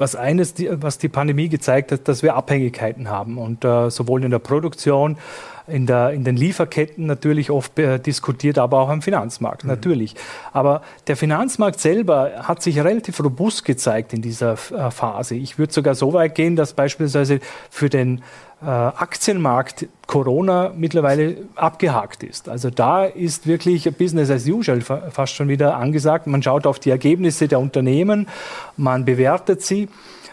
was 0.00 0.16
eines, 0.16 0.54
was 0.58 0.98
die 0.98 1.08
Pandemie 1.08 1.48
gezeigt 1.48 1.92
hat, 1.92 2.08
dass 2.08 2.22
wir 2.22 2.34
Abhängigkeiten 2.34 3.10
haben 3.10 3.36
und 3.36 3.64
äh, 3.64 3.90
sowohl 3.90 4.24
in 4.24 4.30
der 4.30 4.38
Produktion, 4.38 5.18
in, 5.66 5.86
der, 5.86 6.10
in 6.10 6.24
den 6.24 6.36
Lieferketten 6.36 7.06
natürlich 7.06 7.50
oft 7.50 7.78
äh, 7.78 7.98
diskutiert, 7.98 8.58
aber 8.58 8.80
auch 8.80 8.88
am 8.88 9.02
Finanzmarkt 9.02 9.64
mhm. 9.64 9.70
natürlich. 9.70 10.16
Aber 10.52 10.80
der 11.06 11.16
Finanzmarkt 11.16 11.80
selber 11.80 12.32
hat 12.42 12.62
sich 12.62 12.82
relativ 12.82 13.22
robust 13.22 13.64
gezeigt 13.64 14.14
in 14.14 14.22
dieser 14.22 14.54
äh, 14.54 14.90
Phase. 14.90 15.34
Ich 15.34 15.58
würde 15.58 15.72
sogar 15.72 15.94
so 15.94 16.14
weit 16.14 16.34
gehen, 16.34 16.56
dass 16.56 16.72
beispielsweise 16.72 17.40
für 17.68 17.90
den 17.90 18.22
Aktienmarkt 18.66 19.86
Corona 20.06 20.72
mittlerweile 20.76 21.38
abgehakt 21.56 22.22
ist. 22.22 22.48
Also 22.48 22.68
da 22.68 23.04
ist 23.04 23.46
wirklich 23.46 23.90
Business 23.96 24.30
as 24.30 24.46
usual 24.46 24.80
fast 24.82 25.34
schon 25.34 25.48
wieder 25.48 25.76
angesagt. 25.76 26.26
Man 26.26 26.42
schaut 26.42 26.66
auf 26.66 26.78
die 26.78 26.90
Ergebnisse 26.90 27.48
der 27.48 27.58
Unternehmen, 27.60 28.28
man 28.76 29.04
bewertet 29.04 29.62
sie. 29.62 29.88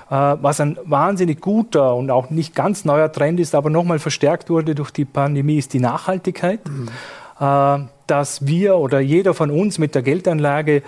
Äh, 0.09 0.37
was 0.41 0.61
ein 0.61 0.77
wahnsinnig 0.85 1.41
guter 1.41 1.95
und 1.95 2.11
auch 2.11 2.29
nicht 2.29 2.55
ganz 2.55 2.85
neuer 2.85 3.11
Trend 3.11 3.39
ist, 3.39 3.53
aber 3.55 3.69
nochmal 3.69 3.99
verstärkt 3.99 4.49
wurde 4.49 4.73
durch 4.73 4.91
die 4.91 5.05
Pandemie, 5.05 5.57
ist 5.57 5.73
die 5.73 5.79
Nachhaltigkeit. 5.79 6.61
Mhm. 6.67 6.87
Äh, 7.39 7.87
dass 8.07 8.47
wir 8.47 8.77
oder 8.77 9.01
jeder 9.01 9.33
von 9.33 9.51
uns 9.51 9.79
mit 9.79 9.93
der 9.93 10.01
Geldanlage 10.01 10.81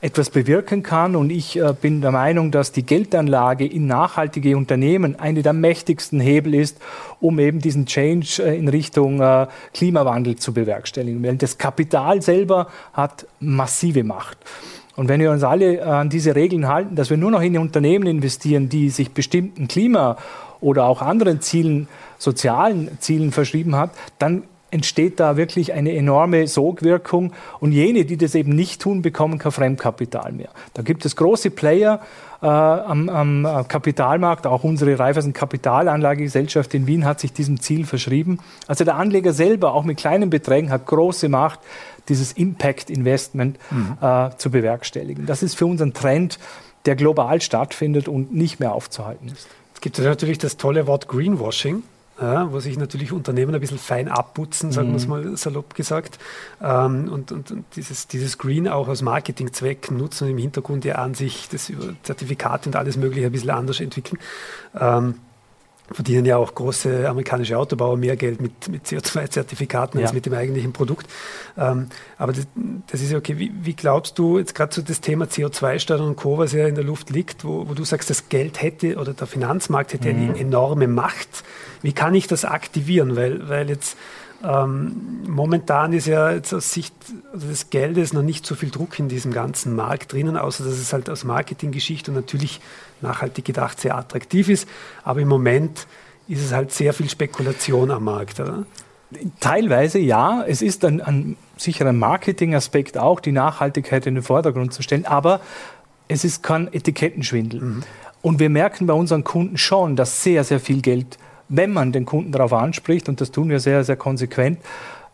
etwas 0.00 0.30
bewirken 0.30 0.82
kann. 0.82 1.16
Und 1.16 1.30
ich 1.30 1.58
äh, 1.58 1.74
bin 1.80 2.00
der 2.00 2.12
Meinung, 2.12 2.50
dass 2.50 2.72
die 2.72 2.84
Geldanlage 2.84 3.66
in 3.66 3.86
nachhaltige 3.86 4.56
Unternehmen 4.56 5.18
eine 5.18 5.42
der 5.42 5.52
mächtigsten 5.52 6.20
Hebel 6.20 6.54
ist, 6.54 6.78
um 7.20 7.38
eben 7.38 7.60
diesen 7.60 7.86
Change 7.86 8.42
äh, 8.42 8.56
in 8.56 8.68
Richtung 8.68 9.20
äh, 9.20 9.46
Klimawandel 9.72 10.36
zu 10.36 10.52
bewerkstelligen. 10.52 11.22
Weil 11.22 11.36
das 11.36 11.58
Kapital 11.58 12.22
selber 12.22 12.68
hat 12.92 13.26
massive 13.40 14.04
Macht. 14.04 14.38
Und 14.96 15.08
wenn 15.08 15.20
wir 15.20 15.30
uns 15.30 15.42
alle 15.42 15.84
an 15.84 16.08
diese 16.08 16.34
Regeln 16.34 16.68
halten, 16.68 16.96
dass 16.96 17.10
wir 17.10 17.18
nur 17.18 17.30
noch 17.30 17.42
in 17.42 17.58
Unternehmen 17.58 18.06
investieren, 18.06 18.70
die 18.70 18.88
sich 18.88 19.12
bestimmten 19.12 19.68
Klima- 19.68 20.16
oder 20.62 20.86
auch 20.86 21.02
anderen 21.02 21.42
Zielen, 21.42 21.86
sozialen 22.16 22.98
Zielen 22.98 23.30
verschrieben 23.30 23.76
hat, 23.76 23.90
dann 24.18 24.44
entsteht 24.70 25.20
da 25.20 25.36
wirklich 25.36 25.72
eine 25.72 25.94
enorme 25.94 26.46
Sogwirkung 26.48 27.32
und 27.60 27.72
jene, 27.72 28.04
die 28.04 28.16
das 28.16 28.34
eben 28.34 28.50
nicht 28.50 28.80
tun, 28.80 29.00
bekommen 29.02 29.38
kein 29.38 29.52
Fremdkapital 29.52 30.32
mehr. 30.32 30.48
Da 30.74 30.82
gibt 30.82 31.04
es 31.04 31.14
große 31.16 31.50
Player 31.50 32.00
äh, 32.42 32.46
am, 32.46 33.08
am, 33.08 33.68
Kapitalmarkt, 33.68 34.46
auch 34.46 34.64
unsere 34.64 34.98
Raiffeisen 34.98 35.32
Kapitalanlagegesellschaft 35.32 36.74
in 36.74 36.86
Wien 36.86 37.04
hat 37.04 37.20
sich 37.20 37.32
diesem 37.32 37.60
Ziel 37.60 37.86
verschrieben. 37.86 38.38
Also 38.66 38.84
der 38.84 38.96
Anleger 38.96 39.32
selber, 39.32 39.72
auch 39.72 39.84
mit 39.84 39.98
kleinen 39.98 40.30
Beträgen, 40.30 40.70
hat 40.70 40.86
große 40.86 41.28
Macht, 41.28 41.60
dieses 42.08 42.32
Impact 42.32 42.90
Investment 42.90 43.58
mhm. 43.70 43.98
äh, 44.00 44.30
zu 44.36 44.50
bewerkstelligen. 44.50 45.26
Das 45.26 45.42
ist 45.42 45.56
für 45.56 45.66
uns 45.66 45.80
ein 45.80 45.92
Trend, 45.92 46.38
der 46.86 46.96
global 46.96 47.40
stattfindet 47.40 48.08
und 48.08 48.34
nicht 48.34 48.60
mehr 48.60 48.72
aufzuhalten 48.72 49.28
ist. 49.28 49.48
Es 49.74 49.80
gibt 49.80 49.98
natürlich 49.98 50.38
das 50.38 50.56
tolle 50.56 50.86
Wort 50.86 51.08
Greenwashing 51.08 51.82
ja, 52.20 52.50
wo 52.50 52.60
sich 52.60 52.78
natürlich 52.78 53.12
Unternehmen 53.12 53.54
ein 53.54 53.60
bisschen 53.60 53.78
fein 53.78 54.08
abputzen, 54.08 54.72
sagen 54.72 54.90
wir 54.90 54.96
es 54.96 55.04
mhm. 55.04 55.10
mal 55.10 55.36
salopp 55.36 55.74
gesagt, 55.74 56.18
ähm, 56.62 57.08
und, 57.12 57.30
und, 57.30 57.50
und, 57.50 57.64
dieses, 57.76 58.06
dieses 58.08 58.38
Green 58.38 58.68
auch 58.68 58.88
aus 58.88 59.02
Marketingzwecken 59.02 59.96
nutzen 59.96 60.24
und 60.24 60.30
im 60.30 60.38
Hintergrund 60.38 60.84
ja 60.84 60.96
an 60.96 61.14
sich 61.14 61.48
das 61.50 61.68
über 61.68 61.94
Zertifikate 62.02 62.68
und 62.70 62.76
alles 62.76 62.96
Mögliche 62.96 63.26
ein 63.26 63.32
bisschen 63.32 63.50
anders 63.50 63.80
entwickeln. 63.80 64.18
Ähm, 64.78 65.16
verdienen 65.92 66.24
ja 66.24 66.36
auch 66.36 66.54
große 66.54 67.08
amerikanische 67.08 67.56
Autobauer 67.56 67.96
mehr 67.96 68.16
Geld 68.16 68.40
mit, 68.40 68.68
mit 68.68 68.86
CO2-Zertifikaten 68.86 69.98
ja. 69.98 70.06
als 70.06 70.12
mit 70.12 70.26
dem 70.26 70.34
eigentlichen 70.34 70.72
Produkt. 70.72 71.06
Ähm, 71.56 71.88
aber 72.18 72.32
das, 72.32 72.46
das, 72.90 73.02
ist 73.02 73.12
ja 73.12 73.18
okay. 73.18 73.38
Wie, 73.38 73.52
wie 73.62 73.74
glaubst 73.74 74.18
du 74.18 74.38
jetzt 74.38 74.54
gerade 74.54 74.74
so 74.74 74.82
das 74.82 75.00
Thema 75.00 75.26
CO2-Steuern 75.26 76.00
und 76.00 76.16
Co., 76.16 76.38
was 76.38 76.52
ja 76.52 76.66
in 76.66 76.74
der 76.74 76.84
Luft 76.84 77.10
liegt, 77.10 77.44
wo, 77.44 77.68
wo, 77.68 77.74
du 77.74 77.84
sagst, 77.84 78.10
das 78.10 78.28
Geld 78.28 78.60
hätte 78.62 78.96
oder 78.96 79.14
der 79.14 79.26
Finanzmarkt 79.26 79.92
hätte 79.92 80.12
mhm. 80.12 80.30
eine 80.30 80.38
enorme 80.38 80.88
Macht. 80.88 81.44
Wie 81.82 81.92
kann 81.92 82.14
ich 82.14 82.26
das 82.26 82.44
aktivieren? 82.44 83.16
Weil, 83.16 83.48
weil 83.48 83.68
jetzt 83.68 83.96
ähm, 84.44 85.22
momentan 85.26 85.92
ist 85.92 86.06
ja 86.06 86.30
jetzt 86.30 86.52
aus 86.52 86.72
Sicht 86.72 86.94
des 87.32 87.70
Geldes 87.70 88.12
noch 88.12 88.22
nicht 88.22 88.44
so 88.44 88.54
viel 88.54 88.70
Druck 88.70 88.98
in 88.98 89.08
diesem 89.08 89.32
ganzen 89.32 89.74
Markt 89.74 90.12
drinnen, 90.12 90.36
außer 90.36 90.64
dass 90.64 90.74
es 90.74 90.92
halt 90.92 91.08
aus 91.08 91.24
Marketinggeschichte 91.24 92.10
und 92.10 92.16
natürlich 92.16 92.60
nachhaltig 93.00 93.44
gedacht 93.44 93.80
sehr 93.80 93.96
attraktiv 93.96 94.48
ist. 94.48 94.68
Aber 95.04 95.20
im 95.20 95.28
Moment 95.28 95.86
ist 96.28 96.44
es 96.44 96.52
halt 96.52 96.72
sehr 96.72 96.92
viel 96.92 97.08
Spekulation 97.08 97.90
am 97.90 98.04
Markt, 98.04 98.40
oder? 98.40 98.64
Teilweise 99.40 99.98
ja. 99.98 100.44
Es 100.46 100.62
ist 100.62 100.84
ein, 100.84 101.00
ein 101.00 101.36
sicher 101.56 101.86
ein 101.86 101.98
Marketingaspekt 101.98 102.98
auch, 102.98 103.20
die 103.20 103.32
Nachhaltigkeit 103.32 104.06
in 104.06 104.16
den 104.16 104.24
Vordergrund 104.24 104.72
zu 104.72 104.82
stellen. 104.82 105.06
Aber 105.06 105.40
es 106.08 106.24
ist 106.24 106.42
kein 106.42 106.72
Etikettenschwindel. 106.72 107.60
Mhm. 107.60 107.82
Und 108.22 108.40
wir 108.40 108.50
merken 108.50 108.86
bei 108.86 108.94
unseren 108.94 109.22
Kunden 109.22 109.56
schon, 109.56 109.94
dass 109.94 110.24
sehr, 110.24 110.42
sehr 110.42 110.58
viel 110.58 110.82
Geld 110.82 111.18
wenn 111.48 111.72
man 111.72 111.92
den 111.92 112.04
Kunden 112.04 112.32
darauf 112.32 112.52
anspricht, 112.52 113.08
und 113.08 113.20
das 113.20 113.30
tun 113.30 113.48
wir 113.48 113.60
sehr, 113.60 113.84
sehr 113.84 113.96
konsequent, 113.96 114.58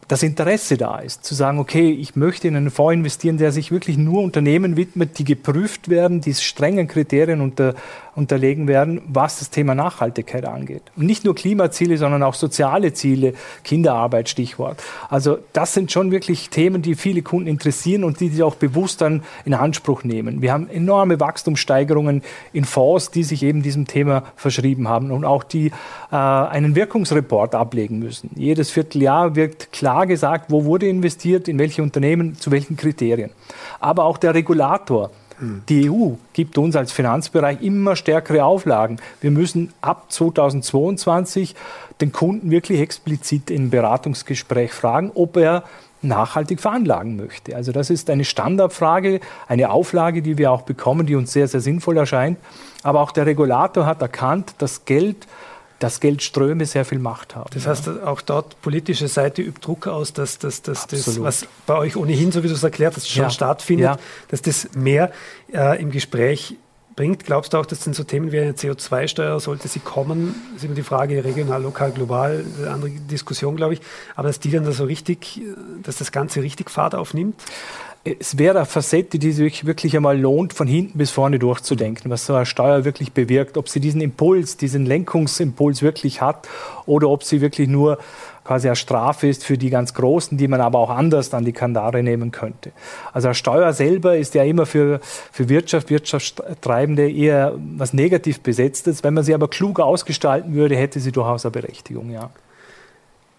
das 0.09 0.23
Interesse 0.23 0.77
da 0.77 0.99
ist, 0.99 1.25
zu 1.25 1.35
sagen, 1.35 1.59
okay, 1.59 1.91
ich 1.91 2.17
möchte 2.17 2.49
in 2.49 2.57
einen 2.57 2.71
Fonds 2.71 2.95
investieren, 2.95 3.39
der 3.39 3.53
sich 3.53 3.71
wirklich 3.71 3.97
nur 3.97 4.23
Unternehmen 4.23 4.77
widmet, 4.77 5.19
die 5.19 5.25
geprüft 5.25 5.89
werden, 5.89 6.21
die 6.21 6.35
strengen 6.35 6.89
Kriterien 6.89 7.41
unter, 7.41 7.75
unterlegen 8.17 8.67
werden, 8.67 9.01
was 9.07 9.39
das 9.39 9.51
Thema 9.51 9.75
Nachhaltigkeit 9.75 10.45
angeht. 10.45 10.83
Und 10.97 11.07
nicht 11.07 11.25
nur 11.25 11.35
Klimaziele, 11.35 11.97
sondern 11.99 12.23
auch 12.25 12.35
soziale 12.35 12.93
Ziele, 12.93 13.35
Kinderarbeit, 13.63 14.29
Stichwort. 14.29 14.83
Also 15.09 15.39
das 15.53 15.73
sind 15.73 15.93
schon 15.93 16.11
wirklich 16.11 16.51
Themen, 16.51 16.83
die 16.83 16.97
viele 16.97 17.23
Kunden 17.23 17.49
interessieren 17.49 18.03
und 18.03 18.19
die 18.21 18.29
sie 18.29 18.43
auch 18.43 18.57
bewusst 18.57 19.01
dann 19.01 19.23
in 19.45 19.55
Anspruch 19.55 20.03
nehmen. 20.03 20.43
Wir 20.43 20.53
haben 20.53 20.69
enorme 20.69 21.21
Wachstumssteigerungen 21.21 22.23
in 22.53 22.65
Fonds, 22.65 23.13
die 23.13 23.23
sich 23.23 23.43
eben 23.45 23.63
diesem 23.63 23.87
Thema 23.87 24.25
verschrieben 24.35 24.89
haben 24.89 25.13
und 25.13 25.25
auch 25.25 25.45
die 25.45 25.69
äh, 26.11 26.17
einen 26.17 26.75
Wirkungsreport 26.75 27.55
ablegen 27.55 28.01
müssen. 28.01 28.31
Jedes 28.35 28.71
Vierteljahr 28.71 29.37
wird 29.37 29.73
klar 29.73 29.92
gesagt, 30.07 30.51
wo 30.51 30.65
wurde 30.65 30.89
investiert, 30.89 31.49
in 31.49 31.59
welche 31.59 31.83
Unternehmen, 31.83 32.37
zu 32.37 32.51
welchen 32.51 32.77
Kriterien. 32.77 33.31
Aber 33.81 34.05
auch 34.05 34.19
der 34.19 34.35
Regulator 34.35 35.11
die 35.69 35.91
EU 35.91 36.13
gibt 36.33 36.57
uns 36.57 36.77
als 36.77 36.93
Finanzbereich 36.93 37.63
immer 37.63 37.97
stärkere 37.97 38.45
Auflagen. 38.45 38.99
Wir 39.21 39.33
müssen 39.33 39.73
ab 39.81 40.07
2022 40.13 41.57
den 42.01 42.13
Kunden 42.13 42.51
wirklich 42.51 42.81
explizit 42.81 43.51
im 43.51 43.71
Beratungsgespräch 43.71 44.73
fragen, 44.73 45.11
ob 45.15 45.37
er 45.37 45.65
nachhaltig 46.01 46.61
veranlagen 46.61 47.17
möchte. 47.17 47.57
Also 47.57 47.73
das 47.73 47.91
ist 47.91 48.11
eine 48.11 48.25
Standardfrage, 48.25 49.21
eine 49.49 49.71
Auflage, 49.71 50.23
die 50.23 50.39
wir 50.39 50.51
auch 50.51 50.63
bekommen, 50.63 51.07
die 51.07 51.15
uns 51.15 51.33
sehr, 51.33 51.49
sehr 51.49 51.61
sinnvoll 51.61 51.97
erscheint. 51.97 52.39
Aber 52.83 53.01
auch 53.01 53.13
der 53.13 53.27
Regulator 53.27 53.87
hat 53.87 54.03
erkannt, 54.03 54.55
dass 54.59 54.85
Geld 54.85 55.27
dass 55.83 55.99
Geldströme 55.99 56.65
sehr 56.65 56.85
viel 56.85 57.01
Macht 57.01 57.35
haben. 57.35 57.51
Das 57.55 57.67
heißt, 57.67 58.03
auch 58.05 58.21
dort 58.21 58.61
politische 58.63 59.09
Seite 59.09 59.43
übt 59.43 59.61
Druck 59.63 59.89
aus, 59.89 60.13
dass, 60.13 60.39
dass, 60.39 60.63
dass 60.63 60.87
das, 60.87 61.21
was 61.21 61.47
bei 61.67 61.77
euch 61.77 61.97
ohnehin, 61.97 62.31
so 62.31 62.45
wie 62.45 62.49
du 62.49 62.55
es 62.55 62.63
erklärt 62.63 62.95
hast, 62.95 63.11
schon 63.11 63.25
ja. 63.25 63.31
stattfindet, 63.31 63.85
ja. 63.85 63.99
dass 64.29 64.43
das 64.43 64.69
mehr 64.75 65.11
äh, 65.53 65.83
im 65.83 65.91
Gespräch 65.91 66.57
bringt. 66.97 67.25
Glaubst 67.25 67.53
du 67.53 67.59
auch, 67.59 67.67
dass 67.67 67.81
denn 67.81 67.95
so 67.95 68.05
Themen 68.05 68.33
wie 68.33 68.41
eine 68.41 68.53
CO2-Steuer, 68.53 69.41
sollte 69.41 69.69
sie 69.69 69.81
kommen, 69.81 70.35
ist 70.57 70.65
immer 70.65 70.75
die 70.75 70.83
Frage 70.83 71.25
regional, 71.25 71.63
lokal, 71.63 71.93
global, 71.93 72.45
eine 72.59 72.71
andere 72.71 72.91
Diskussion, 72.91 73.57
glaube 73.57 73.75
ich, 73.75 73.81
aber 74.15 74.29
dass 74.29 74.41
die 74.41 74.51
dann 74.51 74.65
da 74.65 74.73
so 74.73 74.85
richtig, 74.85 75.41
dass 75.83 75.97
das 75.97 76.13
Ganze 76.13 76.43
richtig 76.43 76.71
Fahrt 76.71 76.95
aufnimmt? 76.95 77.35
es 78.05 78.37
wäre 78.37 78.57
eine 78.57 78.67
Facette, 78.67 79.19
die 79.19 79.31
sich 79.31 79.65
wirklich 79.65 79.95
einmal 79.97 80.19
lohnt, 80.19 80.53
von 80.53 80.67
hinten 80.67 80.99
bis 80.99 81.13
vorne 81.13 81.39
durchzudenken, 81.39 82.11
was 82.11 82.27
so 82.27 82.35
eine 82.35 82.47
Steuer 82.47 82.85
wirklich 82.85 83.13
bewirkt, 83.13 83.57
ob 83.57 83.69
sie 83.69 83.79
diesen 83.79 84.01
Impuls, 84.01 84.57
diesen 84.57 84.87
Lenkungsimpuls 84.87 85.83
wirklich 85.83 86.21
hat 86.21 86.49
oder 86.87 87.09
ob 87.09 87.23
sie 87.23 87.41
wirklich 87.41 87.69
nur 87.69 87.99
quasi 88.45 88.69
eine 88.69 88.77
Strafe 88.77 89.29
ist 89.29 89.45
für 89.45 89.57
die 89.57 89.71
ganz 89.71 89.95
Großen, 89.95 90.37
die 90.37 90.49
man 90.49 90.61
aber 90.61 90.79
auch 90.79 90.91
anders 90.91 91.33
an 91.33 91.45
die 91.45 91.53
Kandare 91.53 92.03
nehmen 92.03 92.33
könnte. 92.33 92.73
Also 93.13 93.29
eine 93.29 93.35
Steuer 93.35 93.73
selber 93.73 94.17
ist 94.17 94.35
ja 94.35 94.43
immer 94.43 94.67
für, 94.67 95.01
für 95.31 95.49
Wirtschaft, 95.49 95.91
Wirtschaftstreibende 95.91 97.11
eher 97.11 97.55
was 97.77 97.93
negativ 97.93 98.41
besetztes. 98.41 99.05
Wenn 99.05 99.15
man 99.15 99.25
sie 99.25 99.35
aber 99.35 99.49
klug 99.49 99.81
ausgestalten 99.81 100.55
würde, 100.55 100.77
hätte 100.77 101.01
sie 101.01 101.13
durchaus 101.13 101.45
eine 101.45 101.53
Berechtigung, 101.53 102.11
ja. 102.11 102.31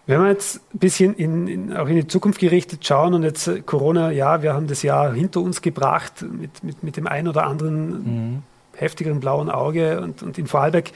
Wenn 0.06 0.20
wir 0.20 0.28
jetzt 0.28 0.60
ein 0.74 0.78
bisschen 0.78 1.14
in, 1.14 1.48
in, 1.48 1.76
auch 1.76 1.88
in 1.88 1.96
die 1.96 2.06
Zukunft 2.06 2.38
gerichtet 2.38 2.86
schauen 2.86 3.14
und 3.14 3.22
jetzt 3.22 3.46
äh, 3.46 3.62
Corona, 3.62 4.10
ja, 4.10 4.42
wir 4.42 4.52
haben 4.52 4.66
das 4.66 4.82
Jahr 4.82 5.14
hinter 5.14 5.40
uns 5.40 5.62
gebracht 5.62 6.22
mit, 6.22 6.62
mit, 6.62 6.82
mit 6.82 6.96
dem 6.98 7.06
ein 7.06 7.26
oder 7.26 7.46
anderen 7.46 7.88
mhm. 7.88 8.42
heftigeren 8.76 9.20
blauen 9.20 9.48
Auge 9.48 10.02
und, 10.02 10.22
und 10.22 10.36
in 10.36 10.46
Vorarlberg 10.46 10.90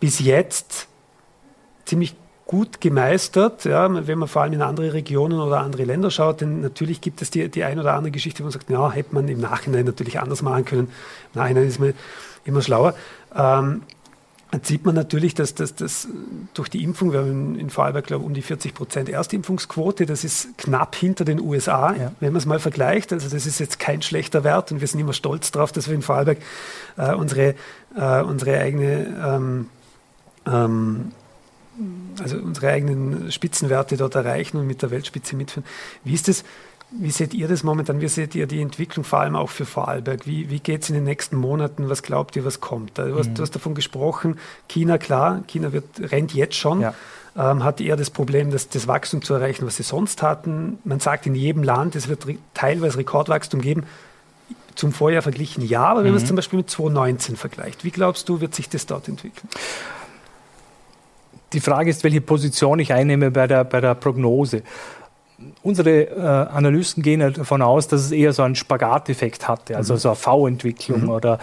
bis 0.00 0.18
jetzt 0.20 0.88
ziemlich 1.84 2.16
gut 2.46 2.80
gemeistert, 2.80 3.64
ja, 3.64 4.06
wenn 4.06 4.18
man 4.18 4.28
vor 4.28 4.42
allem 4.42 4.52
in 4.52 4.62
andere 4.62 4.92
Regionen 4.92 5.40
oder 5.40 5.60
andere 5.60 5.84
Länder 5.84 6.10
schaut, 6.10 6.40
denn 6.42 6.60
natürlich 6.60 7.00
gibt 7.00 7.22
es 7.22 7.30
die, 7.30 7.48
die 7.48 7.64
ein 7.64 7.78
oder 7.78 7.94
andere 7.94 8.10
Geschichte, 8.10 8.40
wo 8.40 8.44
man 8.44 8.52
sagt, 8.52 8.68
ja, 8.68 8.90
hätte 8.90 9.14
man 9.14 9.28
im 9.28 9.40
Nachhinein 9.40 9.86
natürlich 9.86 10.20
anders 10.20 10.42
machen 10.42 10.64
können. 10.64 10.88
Im 11.34 11.40
Nachhinein 11.40 11.66
ist 11.66 11.80
man 11.80 11.94
immer 12.44 12.60
schlauer. 12.60 12.94
Ähm, 13.34 13.82
dann 14.50 14.62
sieht 14.62 14.84
man 14.84 14.94
natürlich, 14.94 15.34
dass 15.34 15.54
das 15.54 16.06
durch 16.52 16.68
die 16.68 16.84
Impfung, 16.84 17.12
wir 17.12 17.20
haben 17.20 17.58
in 17.58 17.70
Vorarlberg, 17.70 18.06
glaube 18.06 18.22
ich, 18.22 18.26
um 18.28 18.34
die 18.34 18.42
40 18.42 18.72
Prozent 18.72 19.08
Erstimpfungsquote, 19.08 20.06
das 20.06 20.22
ist 20.22 20.56
knapp 20.58 20.94
hinter 20.94 21.24
den 21.24 21.40
USA, 21.40 21.92
ja. 21.92 22.12
wenn 22.20 22.32
man 22.32 22.38
es 22.38 22.46
mal 22.46 22.60
vergleicht. 22.60 23.12
Also 23.12 23.28
das 23.28 23.46
ist 23.46 23.58
jetzt 23.58 23.80
kein 23.80 24.00
schlechter 24.00 24.44
Wert 24.44 24.70
und 24.70 24.80
wir 24.80 24.86
sind 24.86 25.00
immer 25.00 25.12
stolz 25.12 25.50
darauf, 25.50 25.72
dass 25.72 25.88
wir 25.88 25.96
in 25.96 26.02
Vorarlberg 26.02 26.38
äh, 26.96 27.14
unsere, 27.14 27.56
äh, 27.96 28.22
unsere 28.22 28.60
eigene 28.60 29.06
ähm, 29.26 29.68
ähm, 30.46 31.12
also 32.20 32.36
unsere 32.38 32.68
eigenen 32.70 33.32
Spitzenwerte 33.32 33.96
dort 33.96 34.14
erreichen 34.14 34.58
und 34.58 34.66
mit 34.66 34.82
der 34.82 34.90
Weltspitze 34.90 35.36
mitführen. 35.36 35.66
Wie 36.04 36.14
ist 36.14 36.28
das? 36.28 36.44
Wie 36.90 37.10
seht 37.10 37.34
ihr 37.34 37.48
das 37.48 37.64
momentan? 37.64 38.00
Wie 38.00 38.08
seht 38.08 38.36
ihr 38.36 38.46
die 38.46 38.60
Entwicklung 38.60 39.04
vor 39.04 39.18
allem 39.20 39.34
auch 39.34 39.50
für 39.50 39.64
Vorarlberg? 39.64 40.26
Wie, 40.26 40.48
wie 40.50 40.60
geht 40.60 40.82
es 40.82 40.90
in 40.90 40.94
den 40.94 41.04
nächsten 41.04 41.36
Monaten? 41.36 41.88
Was 41.88 42.02
glaubt 42.02 42.36
ihr, 42.36 42.44
was 42.44 42.60
kommt? 42.60 42.98
Du 42.98 43.18
hast, 43.18 43.30
mhm. 43.30 43.34
du 43.34 43.42
hast 43.42 43.50
davon 43.52 43.74
gesprochen, 43.74 44.38
China, 44.68 44.98
klar, 44.98 45.42
China 45.48 45.72
wird, 45.72 45.84
rennt 46.12 46.34
jetzt 46.34 46.54
schon. 46.54 46.82
Ja. 46.82 46.94
Ähm, 47.36 47.64
hat 47.64 47.80
eher 47.80 47.96
das 47.96 48.10
Problem, 48.10 48.52
das, 48.52 48.68
das 48.68 48.86
Wachstum 48.86 49.22
zu 49.22 49.34
erreichen, 49.34 49.66
was 49.66 49.76
sie 49.76 49.82
sonst 49.82 50.22
hatten. 50.22 50.78
Man 50.84 51.00
sagt 51.00 51.26
in 51.26 51.34
jedem 51.34 51.64
Land, 51.64 51.96
es 51.96 52.06
wird 52.06 52.26
teilweise 52.52 52.98
Rekordwachstum 52.98 53.60
geben. 53.60 53.84
Zum 54.76 54.92
Vorjahr 54.92 55.22
verglichen 55.22 55.66
ja, 55.66 55.84
aber 55.84 56.00
wenn 56.00 56.10
mhm. 56.10 56.14
man 56.14 56.22
es 56.22 56.28
zum 56.28 56.36
Beispiel 56.36 56.58
mit 56.58 56.70
2019 56.70 57.34
vergleicht, 57.34 57.82
wie 57.82 57.90
glaubst 57.90 58.28
du, 58.28 58.40
wird 58.40 58.54
sich 58.54 58.68
das 58.68 58.86
dort 58.86 59.08
entwickeln? 59.08 59.48
Die 61.54 61.60
Frage 61.60 61.88
ist, 61.88 62.04
welche 62.04 62.20
Position 62.20 62.78
ich 62.78 62.92
einnehme 62.92 63.30
bei 63.30 63.46
der, 63.46 63.64
bei 63.64 63.80
der 63.80 63.94
Prognose 63.94 64.62
unsere 65.62 66.02
äh, 66.02 66.20
Analysten 66.20 67.02
gehen 67.02 67.20
ja 67.20 67.30
davon 67.30 67.62
aus, 67.62 67.88
dass 67.88 68.02
es 68.02 68.12
eher 68.12 68.32
so 68.32 68.42
einen 68.42 68.54
Spagateffekt 68.54 69.48
hatte, 69.48 69.76
also 69.76 69.94
mhm. 69.94 69.98
so 69.98 70.08
eine 70.10 70.16
V-Entwicklung 70.16 71.02
mhm. 71.02 71.08
oder 71.10 71.38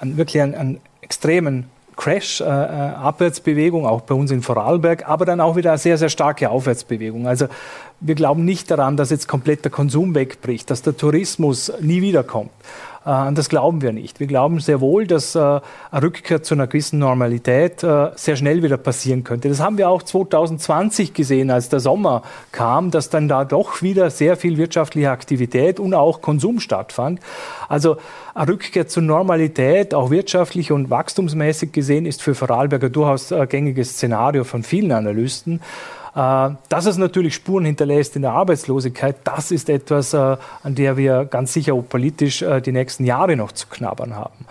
einen, 0.00 0.16
wirklich 0.16 0.42
einen, 0.42 0.54
einen 0.54 0.80
extremen 1.00 1.66
Crash, 1.96 2.40
äh, 2.40 2.44
äh, 2.44 2.46
Abwärtsbewegung, 2.46 3.86
auch 3.86 4.02
bei 4.02 4.14
uns 4.14 4.30
in 4.30 4.42
Vorarlberg, 4.42 5.08
aber 5.08 5.24
dann 5.24 5.40
auch 5.40 5.56
wieder 5.56 5.70
eine 5.70 5.78
sehr, 5.78 5.98
sehr 5.98 6.08
starke 6.08 6.50
Aufwärtsbewegung. 6.50 7.26
Also 7.26 7.46
wir 8.00 8.14
glauben 8.14 8.44
nicht 8.44 8.70
daran, 8.70 8.96
dass 8.96 9.10
jetzt 9.10 9.28
komplett 9.28 9.64
der 9.64 9.70
Konsum 9.70 10.14
wegbricht, 10.14 10.70
dass 10.70 10.82
der 10.82 10.96
Tourismus 10.96 11.70
nie 11.80 12.00
wiederkommt. 12.00 12.50
Äh, 13.04 13.10
an 13.10 13.34
das 13.34 13.48
glauben 13.48 13.82
wir 13.82 13.92
nicht. 13.92 14.20
Wir 14.20 14.26
glauben 14.26 14.60
sehr 14.60 14.80
wohl, 14.80 15.06
dass 15.06 15.34
äh, 15.34 15.38
eine 15.38 16.02
Rückkehr 16.02 16.42
zu 16.42 16.54
einer 16.54 16.66
gewissen 16.66 16.98
Normalität 16.98 17.82
äh, 17.82 18.10
sehr 18.14 18.36
schnell 18.36 18.62
wieder 18.62 18.76
passieren 18.76 19.24
könnte. 19.24 19.48
Das 19.48 19.60
haben 19.60 19.78
wir 19.78 19.88
auch 19.88 20.02
2020 20.02 21.14
gesehen, 21.14 21.50
als 21.50 21.68
der 21.68 21.80
Sommer 21.80 22.22
kam, 22.52 22.90
dass 22.90 23.10
dann 23.10 23.28
da 23.28 23.44
doch 23.44 23.82
wieder 23.82 24.10
sehr 24.10 24.36
viel 24.36 24.56
wirtschaftliche 24.56 25.10
Aktivität 25.10 25.80
und 25.80 25.94
auch 25.94 26.20
Konsum 26.20 26.60
stattfand. 26.60 27.20
Also 27.68 27.96
eine 28.34 28.48
Rückkehr 28.48 28.86
zur 28.86 29.02
Normalität, 29.02 29.94
auch 29.94 30.10
wirtschaftlich 30.10 30.72
und 30.72 30.90
wachstumsmäßig 30.90 31.72
gesehen, 31.72 32.06
ist 32.06 32.22
für 32.22 32.34
Vorarlberger 32.34 32.90
durchaus 32.90 33.32
ein 33.32 33.48
gängiges 33.48 33.92
Szenario 33.92 34.44
von 34.44 34.62
vielen 34.62 34.92
Analysten. 34.92 35.60
Äh, 36.14 36.50
dass 36.68 36.86
es 36.86 36.98
natürlich 36.98 37.34
Spuren 37.34 37.64
hinterlässt 37.64 38.16
in 38.16 38.22
der 38.22 38.32
Arbeitslosigkeit, 38.32 39.16
das 39.24 39.50
ist 39.50 39.70
etwas, 39.70 40.12
äh, 40.12 40.36
an 40.62 40.74
der 40.74 40.96
wir 40.96 41.24
ganz 41.24 41.54
sicher 41.54 41.74
politisch 41.74 42.42
äh, 42.42 42.60
die 42.60 42.72
nächsten 42.72 43.04
Jahre 43.04 43.36
noch 43.36 43.52
zu 43.52 43.66
knabbern 43.68 44.14
haben. 44.14 44.46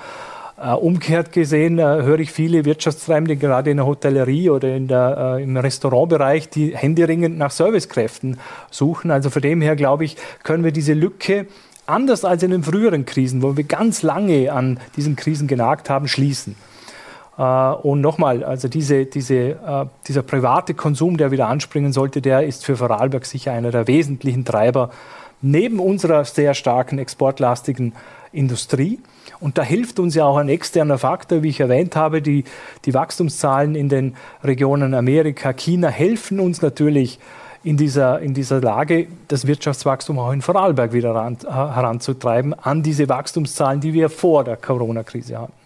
Umgekehrt 0.80 1.32
gesehen 1.32 1.80
höre 1.80 2.19
ich 2.19 2.32
viele 2.32 2.65
Wirtschaftstreibende, 2.65 3.36
gerade 3.36 3.71
in 3.71 3.78
der 3.78 3.88
Hotellerie 3.88 4.52
oder 4.52 4.76
in 4.76 4.88
der, 4.88 5.39
im 5.41 5.58
Restaurantbereich, 5.58 6.50
die 6.50 6.78
händeringend 6.78 7.36
nach 7.36 7.50
Servicekräften 7.50 8.39
suchen. 8.69 9.10
Also 9.10 9.32
von 9.32 9.41
dem 9.41 9.62
her, 9.62 9.76
glaube 9.76 10.06
ich, 10.06 10.17
können 10.43 10.63
wir 10.63 10.71
diese 10.71 10.93
Lücke 10.93 11.47
anders 11.88 12.24
als 12.26 12.43
in 12.43 12.52
den 12.52 12.62
früheren 12.62 13.08
Krisen, 13.08 13.41
wo 13.41 13.58
wir 13.58 13.63
ganz 13.63 14.04
lange 14.04 14.54
an 14.54 14.80
diesen 14.95 15.15
Krisen 15.15 15.47
genagt 15.47 15.89
haben, 15.89 16.08
schließen. 16.08 16.56
Äh, 17.41 17.73
und 17.82 18.01
nochmal, 18.01 18.43
also 18.43 18.67
diese, 18.67 19.06
diese, 19.06 19.36
äh, 19.36 19.86
dieser 20.08 20.21
private 20.21 20.75
Konsum, 20.75 21.17
der 21.17 21.32
wieder 21.32 21.47
anspringen 21.47 21.91
sollte, 21.91 22.21
der 22.21 22.45
ist 22.45 22.63
für 22.63 22.77
Vorarlberg 22.77 23.25
sicher 23.25 23.51
einer 23.51 23.71
der 23.71 23.88
wesentlichen 23.88 24.45
Treiber 24.45 24.91
neben 25.41 25.80
unserer 25.80 26.23
sehr 26.23 26.54
starken 26.54 26.99
exportlastigen 26.99 27.93
Industrie. 28.32 28.99
Und 29.39 29.58
da 29.58 29.63
hilft 29.63 29.97
uns 29.97 30.13
ja 30.13 30.25
auch 30.25 30.38
ein 30.38 30.49
externer 30.49 30.99
Faktor, 30.99 31.41
wie 31.41 31.49
ich 31.49 31.60
erwähnt 31.60 31.95
habe. 31.95 32.21
Die, 32.21 32.43
die 32.86 32.93
Wachstumszahlen 32.93 33.73
in 33.73 33.89
den 33.89 34.15
Regionen 34.43 34.93
Amerika, 34.93 35.51
China 35.51 35.88
helfen 35.88 36.39
uns 36.39 36.62
natürlich 36.62 37.19
in 37.63 37.75
dieser, 37.75 38.19
in 38.19 38.36
dieser 38.36 38.62
Lage, 38.62 39.08
das 39.30 39.47
Wirtschaftswachstum 39.47 40.19
auch 40.19 40.32
in 40.32 40.43
Vorarlberg 40.43 40.93
wieder 40.93 41.15
ran, 41.15 41.38
heranzutreiben 41.43 42.54
an 42.54 42.84
diese 42.84 43.10
Wachstumszahlen, 43.10 43.82
die 43.82 43.93
wir 43.93 44.12
vor 44.12 44.43
der 44.43 44.58
Corona-Krise 44.58 45.39
hatten. 45.39 45.61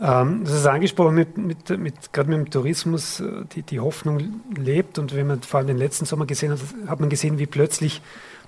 Ähm, 0.00 0.44
das 0.44 0.54
ist 0.54 0.66
angesprochen, 0.66 1.14
mit, 1.14 1.36
mit, 1.36 1.78
mit, 1.78 2.12
gerade 2.12 2.30
mit 2.30 2.38
dem 2.38 2.50
Tourismus, 2.50 3.20
äh, 3.20 3.44
die, 3.54 3.62
die 3.62 3.80
Hoffnung 3.80 4.40
lebt. 4.56 4.98
Und 4.98 5.14
wenn 5.14 5.26
man 5.26 5.42
vor 5.42 5.58
allem 5.58 5.66
den 5.66 5.78
letzten 5.78 6.06
Sommer 6.06 6.26
gesehen 6.26 6.52
hat, 6.52 6.60
hat 6.86 7.00
man 7.00 7.10
gesehen, 7.10 7.38
wie 7.38 7.46
plötzlich 7.46 8.00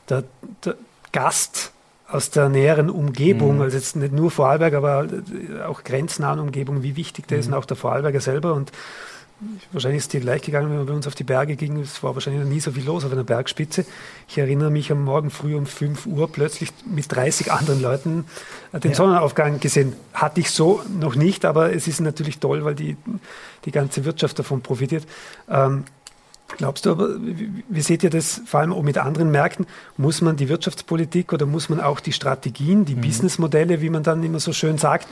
der, 0.09 0.25
der 0.65 0.77
Gast 1.13 1.73
aus 2.09 2.31
der 2.31 2.49
näheren 2.49 2.91
Umgebung, 2.91 3.57
mhm. 3.57 3.63
also 3.63 3.77
jetzt 3.77 3.97
nicht 3.97 4.13
nur 4.13 4.31
Vorarlberg, 4.31 4.75
aber 4.75 5.07
auch 5.67 5.83
grenznahen 5.83 6.41
Umgebung, 6.41 6.83
wie 6.83 6.97
wichtig 6.97 7.27
der 7.27 7.39
mhm. 7.39 7.41
ist 7.41 7.47
und 7.49 7.55
auch 7.55 7.65
der 7.65 7.77
Vorarlberger 7.77 8.21
selber. 8.21 8.55
Und 8.55 8.73
wahrscheinlich 9.73 9.99
ist 9.99 10.05
es 10.05 10.09
dir 10.09 10.21
gleich 10.21 10.43
gegangen, 10.43 10.71
wenn 10.71 10.79
wir 10.79 10.87
bei 10.87 10.93
uns 10.93 11.07
auf 11.07 11.15
die 11.15 11.25
Berge 11.25 11.57
gingen. 11.57 11.83
Es 11.83 12.03
war 12.03 12.15
wahrscheinlich 12.15 12.43
noch 12.43 12.49
nie 12.49 12.61
so 12.61 12.73
viel 12.73 12.85
los 12.85 13.05
auf 13.05 13.13
einer 13.13 13.25
Bergspitze. 13.25 13.85
Ich 14.29 14.39
erinnere 14.39 14.71
mich 14.71 14.91
am 14.93 15.05
Morgen 15.05 15.31
früh 15.31 15.55
um 15.55 15.67
5 15.67 16.07
Uhr 16.07 16.31
plötzlich 16.31 16.71
mit 16.87 17.11
30 17.11 17.53
anderen 17.53 17.81
Leuten 17.81 18.25
äh, 18.73 18.81
den 18.81 18.93
ja. 18.93 18.97
Sonnenaufgang 18.97 19.61
gesehen. 19.61 19.95
Hatte 20.13 20.41
ich 20.41 20.51
so 20.51 20.83
noch 20.99 21.15
nicht, 21.15 21.45
aber 21.45 21.75
es 21.75 21.89
ist 21.89 22.01
natürlich 22.01 22.39
toll, 22.39 22.65
weil 22.65 22.75
die, 22.75 22.97
die 23.65 23.71
ganze 23.71 24.05
Wirtschaft 24.05 24.39
davon 24.39 24.63
profitiert. 24.63 25.07
Ähm, 25.49 25.85
Glaubst 26.59 26.85
du 26.85 26.91
aber, 26.91 27.09
wie 27.19 27.81
seht 27.81 28.03
ihr 28.03 28.11
das 28.11 28.43
vor 28.45 28.61
allem 28.61 28.73
auch 28.73 28.83
mit 28.83 28.99
anderen 28.99 29.31
Märkten? 29.31 29.67
Muss 29.97 30.21
man 30.21 30.37
die 30.37 30.49
Wirtschaftspolitik 30.49 31.33
oder 31.33 31.47
muss 31.47 31.69
man 31.69 31.81
auch 31.81 32.01
die 32.01 32.13
Strategien, 32.13 32.85
die 32.85 32.95
mhm. 32.95 33.01
Businessmodelle, 33.01 33.81
wie 33.81 33.91
man 33.91 34.03
dann 34.03 34.23
immer 34.23 34.41
so 34.41 34.53
schön 34.53 34.79
sagt, 34.79 35.09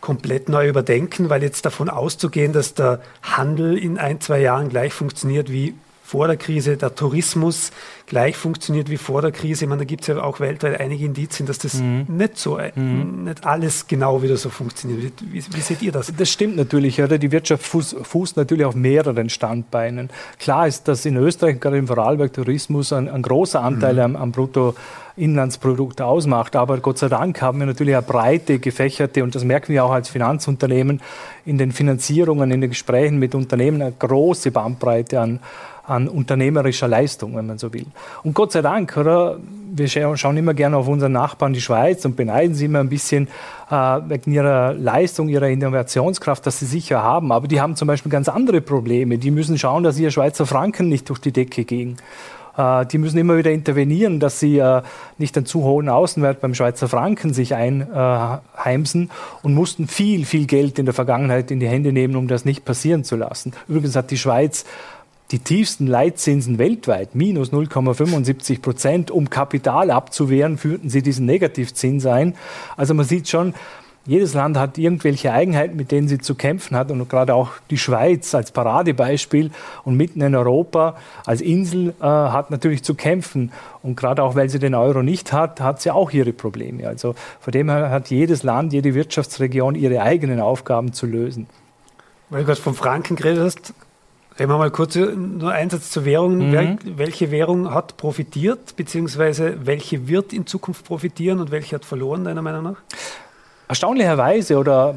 komplett 0.00 0.48
neu 0.48 0.68
überdenken, 0.68 1.30
weil 1.30 1.42
jetzt 1.42 1.64
davon 1.64 1.88
auszugehen, 1.88 2.52
dass 2.52 2.74
der 2.74 3.00
Handel 3.22 3.76
in 3.76 3.98
ein, 3.98 4.20
zwei 4.20 4.40
Jahren 4.40 4.68
gleich 4.68 4.92
funktioniert 4.92 5.50
wie 5.50 5.74
vor 6.08 6.26
der 6.26 6.38
Krise, 6.38 6.78
der 6.78 6.94
Tourismus 6.94 7.70
gleich 8.06 8.34
funktioniert 8.34 8.88
wie 8.88 8.96
vor 8.96 9.20
der 9.20 9.30
Krise. 9.30 9.66
Ich 9.66 9.68
meine, 9.68 9.80
da 9.80 9.84
gibt 9.84 10.00
es 10.00 10.06
ja 10.06 10.22
auch 10.22 10.40
weltweit 10.40 10.80
einige 10.80 11.04
Indizien, 11.04 11.46
dass 11.46 11.58
das 11.58 11.74
mhm. 11.74 12.06
nicht 12.08 12.38
so, 12.38 12.56
äh, 12.56 12.72
mhm. 12.74 13.24
nicht 13.24 13.44
alles 13.44 13.86
genau 13.86 14.22
wieder 14.22 14.38
so 14.38 14.48
funktioniert. 14.48 15.12
Wie, 15.20 15.44
wie, 15.52 15.60
seht 15.60 15.82
ihr 15.82 15.92
das? 15.92 16.10
Das 16.16 16.30
stimmt 16.30 16.56
natürlich. 16.56 17.02
Oder? 17.02 17.18
Die 17.18 17.30
Wirtschaft 17.30 17.62
fußt, 17.62 17.96
fußt, 18.04 18.38
natürlich 18.38 18.64
auf 18.64 18.74
mehreren 18.74 19.28
Standbeinen. 19.28 20.08
Klar 20.38 20.66
ist, 20.66 20.88
dass 20.88 21.04
in 21.04 21.14
Österreich, 21.16 21.60
gerade 21.60 21.76
im 21.76 21.86
Vorarlberg, 21.86 22.32
Tourismus 22.32 22.90
ein, 22.94 23.10
ein 23.10 23.20
großer 23.20 23.62
Anteil 23.62 23.94
mhm. 23.94 24.00
am, 24.00 24.16
am 24.16 24.32
Brutto 24.32 24.74
Inlandsprodukt 25.18 26.00
ausmacht. 26.00 26.56
Aber 26.56 26.78
Gott 26.78 26.96
sei 26.96 27.08
Dank 27.08 27.42
haben 27.42 27.58
wir 27.58 27.66
natürlich 27.66 27.94
eine 27.94 28.02
breite, 28.02 28.58
gefächerte, 28.58 29.22
und 29.24 29.34
das 29.34 29.44
merken 29.44 29.74
wir 29.74 29.84
auch 29.84 29.90
als 29.90 30.08
Finanzunternehmen, 30.08 31.02
in 31.44 31.58
den 31.58 31.72
Finanzierungen, 31.72 32.50
in 32.50 32.62
den 32.62 32.70
Gesprächen 32.70 33.18
mit 33.18 33.34
Unternehmen 33.34 33.82
eine 33.82 33.92
große 33.92 34.50
Bandbreite 34.50 35.20
an, 35.20 35.40
an 35.88 36.06
unternehmerischer 36.06 36.86
Leistung, 36.86 37.34
wenn 37.36 37.46
man 37.46 37.58
so 37.58 37.72
will. 37.72 37.86
Und 38.22 38.34
Gott 38.34 38.52
sei 38.52 38.62
Dank, 38.62 38.96
oder? 38.96 39.38
Wir 39.70 39.86
schauen 39.88 40.36
immer 40.36 40.54
gerne 40.54 40.76
auf 40.76 40.88
unseren 40.88 41.12
Nachbarn, 41.12 41.52
die 41.52 41.60
Schweiz, 41.60 42.04
und 42.04 42.16
beneiden 42.16 42.54
sie 42.54 42.64
immer 42.64 42.80
ein 42.80 42.88
bisschen 42.88 43.28
äh, 43.70 43.74
wegen 44.08 44.32
ihrer 44.32 44.72
Leistung, 44.72 45.28
ihrer 45.28 45.48
Innovationskraft, 45.48 46.46
dass 46.46 46.58
sie 46.58 46.66
sicher 46.66 47.02
haben. 47.02 47.32
Aber 47.32 47.48
die 47.48 47.60
haben 47.60 47.76
zum 47.76 47.86
Beispiel 47.86 48.10
ganz 48.10 48.28
andere 48.28 48.60
Probleme. 48.60 49.18
Die 49.18 49.30
müssen 49.30 49.58
schauen, 49.58 49.84
dass 49.84 49.98
ihr 49.98 50.10
Schweizer 50.10 50.46
Franken 50.46 50.88
nicht 50.88 51.08
durch 51.08 51.20
die 51.20 51.32
Decke 51.32 51.64
gehen. 51.64 51.98
Äh, 52.58 52.86
die 52.86 52.98
müssen 52.98 53.16
immer 53.18 53.38
wieder 53.38 53.52
intervenieren, 53.52 54.20
dass 54.20 54.40
sie 54.40 54.58
äh, 54.58 54.82
nicht 55.16 55.36
einen 55.36 55.46
zu 55.46 55.62
hohen 55.62 55.88
Außenwert 55.88 56.40
beim 56.40 56.54
Schweizer 56.54 56.88
Franken 56.88 57.32
sich 57.32 57.54
einheimsen 57.54 59.10
und 59.42 59.54
mussten 59.54 59.86
viel, 59.86 60.26
viel 60.26 60.46
Geld 60.46 60.78
in 60.78 60.84
der 60.84 60.94
Vergangenheit 60.94 61.50
in 61.50 61.60
die 61.60 61.68
Hände 61.68 61.92
nehmen, 61.92 62.16
um 62.16 62.28
das 62.28 62.44
nicht 62.44 62.64
passieren 62.64 63.04
zu 63.04 63.16
lassen. 63.16 63.52
Übrigens 63.68 63.96
hat 63.96 64.10
die 64.10 64.18
Schweiz 64.18 64.64
die 65.30 65.40
tiefsten 65.40 65.86
Leitzinsen 65.86 66.58
weltweit, 66.58 67.14
minus 67.14 67.52
0,75 67.52 68.62
Prozent. 68.62 69.10
Um 69.10 69.28
Kapital 69.28 69.90
abzuwehren, 69.90 70.56
führten 70.56 70.88
sie 70.88 71.02
diesen 71.02 71.26
Negativzins 71.26 72.06
ein. 72.06 72.34
Also 72.76 72.94
man 72.94 73.04
sieht 73.04 73.28
schon, 73.28 73.54
jedes 74.06 74.32
Land 74.32 74.56
hat 74.56 74.78
irgendwelche 74.78 75.34
Eigenheiten, 75.34 75.76
mit 75.76 75.92
denen 75.92 76.08
sie 76.08 76.16
zu 76.16 76.34
kämpfen 76.34 76.78
hat. 76.78 76.90
Und 76.90 77.06
gerade 77.10 77.34
auch 77.34 77.50
die 77.68 77.76
Schweiz 77.76 78.34
als 78.34 78.52
Paradebeispiel 78.52 79.50
und 79.84 79.96
mitten 79.96 80.22
in 80.22 80.34
Europa 80.34 80.96
als 81.26 81.42
Insel 81.42 81.94
äh, 82.00 82.04
hat 82.04 82.50
natürlich 82.50 82.82
zu 82.82 82.94
kämpfen. 82.94 83.52
Und 83.82 83.96
gerade 83.98 84.22
auch, 84.22 84.34
weil 84.34 84.48
sie 84.48 84.58
den 84.58 84.74
Euro 84.74 85.02
nicht 85.02 85.34
hat, 85.34 85.60
hat 85.60 85.82
sie 85.82 85.90
auch 85.90 86.10
ihre 86.10 86.32
Probleme. 86.32 86.88
Also 86.88 87.14
von 87.38 87.52
dem 87.52 87.68
her 87.68 87.90
hat 87.90 88.08
jedes 88.08 88.42
Land, 88.44 88.72
jede 88.72 88.94
Wirtschaftsregion 88.94 89.74
ihre 89.74 90.00
eigenen 90.00 90.40
Aufgaben 90.40 90.94
zu 90.94 91.04
lösen. 91.04 91.46
Weil 92.30 92.40
du 92.40 92.46
gerade 92.46 92.60
vom 92.62 92.74
Franken 92.74 93.14
geredet 93.14 93.44
hast, 93.44 93.74
Reden 94.38 94.52
wir 94.52 94.58
mal 94.58 94.70
kurz 94.70 94.94
nur 94.94 95.50
Einsatz 95.50 95.90
zur 95.90 96.04
Währung. 96.04 96.50
Mhm. 96.50 96.78
Welche 96.96 97.32
Währung 97.32 97.74
hat 97.74 97.96
profitiert, 97.96 98.76
beziehungsweise 98.76 99.66
welche 99.66 100.06
wird 100.06 100.32
in 100.32 100.46
Zukunft 100.46 100.84
profitieren 100.84 101.40
und 101.40 101.50
welche 101.50 101.74
hat 101.74 101.84
verloren, 101.84 102.22
deiner 102.24 102.42
Meinung 102.42 102.62
nach? 102.62 102.76
Erstaunlicherweise 103.66 104.56
oder 104.56 104.94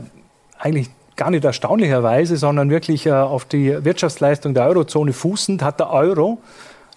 eigentlich 0.59 0.89
gar 1.15 1.31
nicht 1.31 1.43
erstaunlicherweise, 1.43 2.37
sondern 2.37 2.69
wirklich 2.69 3.07
äh, 3.07 3.11
auf 3.11 3.45
die 3.45 3.83
Wirtschaftsleistung 3.83 4.53
der 4.53 4.67
Eurozone 4.67 5.11
fußend, 5.11 5.63
hat 5.63 5.79
der 5.79 5.91
Euro 5.91 6.39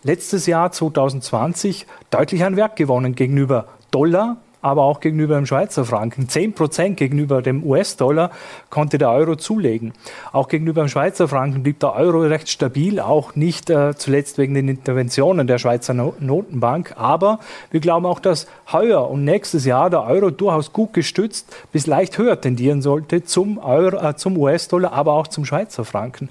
letztes 0.02 0.46
Jahr 0.46 0.70
2020 0.70 1.86
deutlich 2.10 2.44
an 2.44 2.56
Wert 2.56 2.76
gewonnen 2.76 3.14
gegenüber 3.14 3.68
Dollar, 3.90 4.36
aber 4.64 4.82
auch 4.82 5.00
gegenüber 5.00 5.36
dem 5.36 5.44
Schweizer 5.44 5.84
Franken. 5.84 6.26
10 6.26 6.54
Prozent 6.54 6.96
gegenüber 6.96 7.42
dem 7.42 7.62
US-Dollar 7.64 8.30
konnte 8.70 8.96
der 8.96 9.10
Euro 9.10 9.36
zulegen. 9.36 9.92
Auch 10.32 10.48
gegenüber 10.48 10.82
dem 10.82 10.88
Schweizer 10.88 11.28
Franken 11.28 11.62
blieb 11.62 11.80
der 11.80 11.94
Euro 11.94 12.20
recht 12.20 12.48
stabil, 12.48 12.98
auch 12.98 13.36
nicht 13.36 13.68
äh, 13.68 13.94
zuletzt 13.94 14.38
wegen 14.38 14.54
den 14.54 14.68
Interventionen 14.68 15.46
der 15.46 15.58
Schweizer 15.58 15.92
no 15.92 16.14
Notenbank. 16.18 16.94
Aber 16.96 17.40
wir 17.70 17.80
glauben 17.80 18.06
auch, 18.06 18.20
dass 18.20 18.46
heuer 18.72 19.10
und 19.10 19.24
nächstes 19.24 19.66
Jahr 19.66 19.90
der 19.90 20.04
Euro 20.04 20.30
durchaus 20.30 20.72
gut 20.72 20.94
gestützt 20.94 21.54
bis 21.70 21.86
leicht 21.86 22.16
höher 22.16 22.40
tendieren 22.40 22.80
sollte 22.80 23.22
zum, 23.22 23.60
äh, 23.62 24.16
zum 24.16 24.38
US-Dollar, 24.38 24.94
aber 24.94 25.12
auch 25.12 25.26
zum 25.26 25.44
Schweizer 25.44 25.84
Franken. 25.84 26.30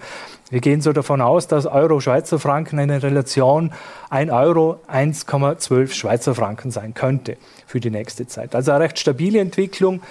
Wir 0.54 0.62
gehen 0.62 0.82
so 0.82 0.94
davon 0.94 1.20
aus, 1.20 1.48
dass 1.48 1.66
Euro-Schweizer 1.66 2.38
Franken 2.38 2.78
eine 2.78 3.02
Relation 3.02 3.72
1 4.12 4.32
Euro 4.32 4.80
1,12 4.88 5.92
Schweizer 5.92 6.36
Franken 6.36 6.70
sein 6.70 6.94
könnte 6.94 7.38
für 7.66 7.80
die 7.80 7.90
nächste 7.90 8.28
Zeit. 8.28 8.54
Also 8.54 8.70
eine 8.70 8.84
recht 8.84 9.00
stabile 9.00 9.40
Entwicklung, 9.40 10.04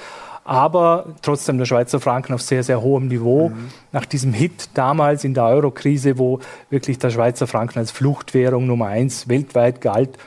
aber 0.42 1.14
trotzdem 1.22 1.58
der 1.58 1.66
Schweizer 1.66 2.00
Franken 2.00 2.34
auf 2.34 2.42
sehr, 2.42 2.64
sehr 2.64 2.82
hohem 2.82 3.06
Niveau. 3.06 3.50
Mhm. 3.50 3.68
Nach 3.92 4.04
diesem 4.04 4.32
Hit 4.32 4.70
damals 4.74 5.22
in 5.22 5.34
der 5.34 5.44
Euro-Krise, 5.44 6.18
wo 6.18 6.40
wirklich 6.70 6.98
der 6.98 7.10
Schweizer 7.10 7.46
Franken 7.46 7.78
als 7.78 7.92
Fluchtwährung 7.92 8.66
Nummer 8.66 8.86
eins 8.86 9.28
weltweit 9.28 9.80
galt 9.80 10.18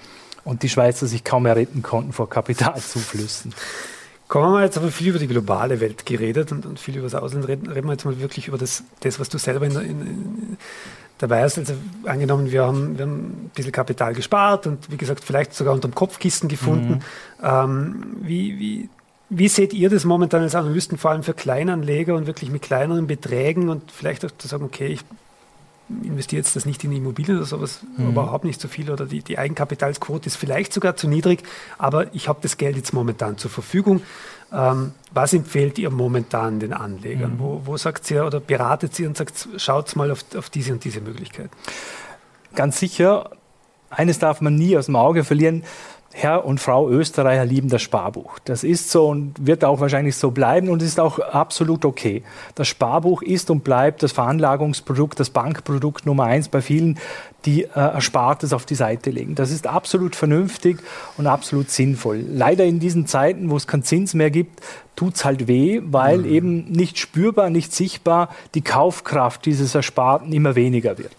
und 0.45 0.63
die 0.63 0.69
Schweizer 0.69 1.07
sich 1.07 1.25
kaum 1.25 1.43
mehr 1.43 1.57
retten 1.57 1.81
konnten 1.81 2.13
vor 2.13 2.29
Kapitalzuflüssen. 2.29 3.53
Kommen 4.27 4.53
wir 4.53 4.63
jetzt 4.63 4.75
haben 4.75 4.85
wir 4.85 4.91
viel 4.91 5.09
über 5.09 5.19
die 5.19 5.27
globale 5.27 5.79
Welt 5.79 6.05
geredet 6.05 6.51
und, 6.51 6.65
und 6.65 6.79
viel 6.79 6.95
über 6.95 7.05
das 7.05 7.15
Ausland. 7.15 7.47
Reden, 7.47 7.69
reden 7.69 7.87
wir 7.87 7.93
jetzt 7.93 8.05
mal 8.05 8.19
wirklich 8.19 8.47
über 8.47 8.57
das, 8.57 8.83
das 9.01 9.19
was 9.19 9.29
du 9.29 9.37
selber 9.37 9.65
in, 9.65 9.73
in, 9.73 10.01
in 10.01 10.57
dabei 11.17 11.43
hast. 11.43 11.57
Also 11.57 11.73
angenommen, 12.05 12.51
wir 12.51 12.63
haben, 12.63 12.97
wir 12.97 13.05
haben 13.05 13.45
ein 13.45 13.51
bisschen 13.53 13.71
Kapital 13.71 14.13
gespart 14.13 14.67
und 14.67 14.91
wie 14.91 14.97
gesagt, 14.97 15.23
vielleicht 15.23 15.53
sogar 15.53 15.73
unter 15.73 15.87
dem 15.87 15.95
Kopfkissen 15.95 16.49
gefunden. 16.49 17.01
Mhm. 17.39 17.47
Ähm, 17.47 18.17
wie, 18.21 18.59
wie, 18.59 18.89
wie 19.29 19.47
seht 19.47 19.73
ihr 19.73 19.89
das 19.89 20.05
momentan 20.05 20.41
als 20.41 20.55
Analysten, 20.55 20.97
vor 20.97 21.11
allem 21.11 21.23
für 21.23 21.33
Kleinanleger 21.33 22.15
und 22.15 22.27
wirklich 22.27 22.51
mit 22.51 22.61
kleineren 22.61 23.07
Beträgen 23.07 23.69
und 23.69 23.91
vielleicht 23.91 24.25
auch 24.25 24.31
zu 24.37 24.47
sagen, 24.47 24.63
okay, 24.63 24.87
ich 24.87 25.01
investiere 25.89 26.41
jetzt 26.41 26.55
das 26.55 26.65
nicht 26.65 26.83
in 26.83 26.91
Immobilien 26.91 27.37
oder 27.37 27.45
sowas, 27.45 27.81
mhm. 27.97 28.09
überhaupt 28.09 28.43
nicht 28.43 28.59
so 28.59 28.67
viel 28.67 28.89
oder 28.89 29.05
die, 29.05 29.21
die 29.21 29.37
Eigenkapitalsquote 29.37 30.27
ist 30.27 30.35
vielleicht 30.35 30.73
sogar 30.73 30.95
zu 30.95 31.07
niedrig, 31.07 31.43
aber 31.77 32.13
ich 32.13 32.27
habe 32.27 32.39
das 32.41 32.57
Geld 32.57 32.75
jetzt 32.75 32.93
momentan 32.93 33.37
zur 33.37 33.51
Verfügung. 33.51 34.01
Ähm, 34.51 34.93
was 35.11 35.33
empfehlt 35.33 35.77
ihr 35.77 35.89
momentan 35.89 36.59
den 36.59 36.73
Anlegern? 36.73 37.33
Mhm. 37.33 37.39
Wo, 37.39 37.61
wo, 37.65 37.77
sagt 37.77 38.09
ihr 38.11 38.25
oder 38.25 38.39
beratet 38.39 38.95
sie 38.95 39.05
und 39.05 39.17
sagt, 39.17 39.47
schaut 39.57 39.95
mal 39.95 40.11
auf, 40.11 40.23
auf 40.35 40.49
diese 40.49 40.73
und 40.73 40.83
diese 40.83 41.01
Möglichkeit? 41.01 41.49
Ganz 42.55 42.79
sicher, 42.79 43.31
eines 43.89 44.19
darf 44.19 44.41
man 44.41 44.55
nie 44.55 44.77
aus 44.77 44.85
dem 44.85 44.95
Auge 44.95 45.23
verlieren. 45.23 45.63
Herr 46.17 46.45
und 46.45 46.61
Frau 46.61 46.89
Österreicher 46.89 47.43
lieben 47.43 47.67
das 47.67 47.81
Sparbuch. 47.81 48.39
Das 48.45 48.63
ist 48.63 48.89
so 48.89 49.09
und 49.09 49.33
wird 49.45 49.65
auch 49.65 49.81
wahrscheinlich 49.81 50.15
so 50.15 50.31
bleiben 50.31 50.69
und 50.69 50.81
ist 50.81 50.97
auch 50.97 51.19
absolut 51.19 51.83
okay. 51.83 52.23
Das 52.55 52.69
Sparbuch 52.69 53.21
ist 53.21 53.49
und 53.49 53.65
bleibt 53.65 54.01
das 54.01 54.13
Veranlagungsprodukt, 54.13 55.19
das 55.19 55.29
Bankprodukt 55.29 56.05
Nummer 56.05 56.23
eins 56.23 56.47
bei 56.47 56.61
vielen, 56.61 56.99
die 57.43 57.63
äh, 57.63 57.67
Erspartes 57.73 58.53
auf 58.53 58.65
die 58.65 58.75
Seite 58.75 59.09
legen. 59.09 59.35
Das 59.35 59.51
ist 59.51 59.67
absolut 59.67 60.15
vernünftig 60.15 60.77
und 61.17 61.27
absolut 61.27 61.69
sinnvoll. 61.69 62.23
Leider 62.25 62.63
in 62.63 62.79
diesen 62.79 63.07
Zeiten, 63.07 63.49
wo 63.49 63.57
es 63.57 63.67
keinen 63.67 63.83
Zins 63.83 64.13
mehr 64.13 64.31
gibt, 64.31 64.61
tut 64.95 65.15
es 65.15 65.25
halt 65.25 65.49
weh, 65.49 65.81
weil 65.83 66.19
mhm. 66.19 66.31
eben 66.31 66.71
nicht 66.71 66.97
spürbar, 66.97 67.49
nicht 67.49 67.73
sichtbar 67.73 68.29
die 68.53 68.61
Kaufkraft 68.61 69.45
dieses 69.45 69.75
Ersparten 69.75 70.31
immer 70.31 70.55
weniger 70.55 70.97
wird. 70.97 71.11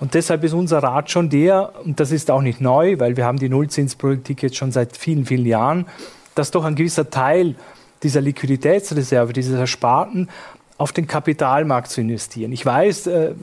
Und 0.00 0.14
deshalb 0.14 0.44
ist 0.44 0.52
unser 0.52 0.78
Rat 0.78 1.10
schon 1.10 1.30
der, 1.30 1.72
und 1.84 2.00
das 2.00 2.10
ist 2.12 2.30
auch 2.30 2.42
nicht 2.42 2.60
neu, 2.60 2.98
weil 2.98 3.16
wir 3.16 3.24
haben 3.24 3.38
die 3.38 3.48
Nullzinspolitik 3.48 4.42
jetzt 4.42 4.56
schon 4.56 4.72
seit 4.72 4.96
vielen, 4.96 5.26
vielen 5.26 5.46
Jahren, 5.46 5.86
dass 6.34 6.50
doch 6.50 6.64
ein 6.64 6.76
gewisser 6.76 7.10
Teil 7.10 7.56
dieser 8.02 8.20
Liquiditätsreserve, 8.20 9.32
dieses 9.32 9.58
Ersparten, 9.58 10.28
auf 10.76 10.92
den 10.92 11.08
Kapitalmarkt 11.08 11.90
zu 11.90 12.00
investieren. 12.00 12.52
Ich 12.52 12.64
weiß, 12.64 13.08
äh, 13.08 13.34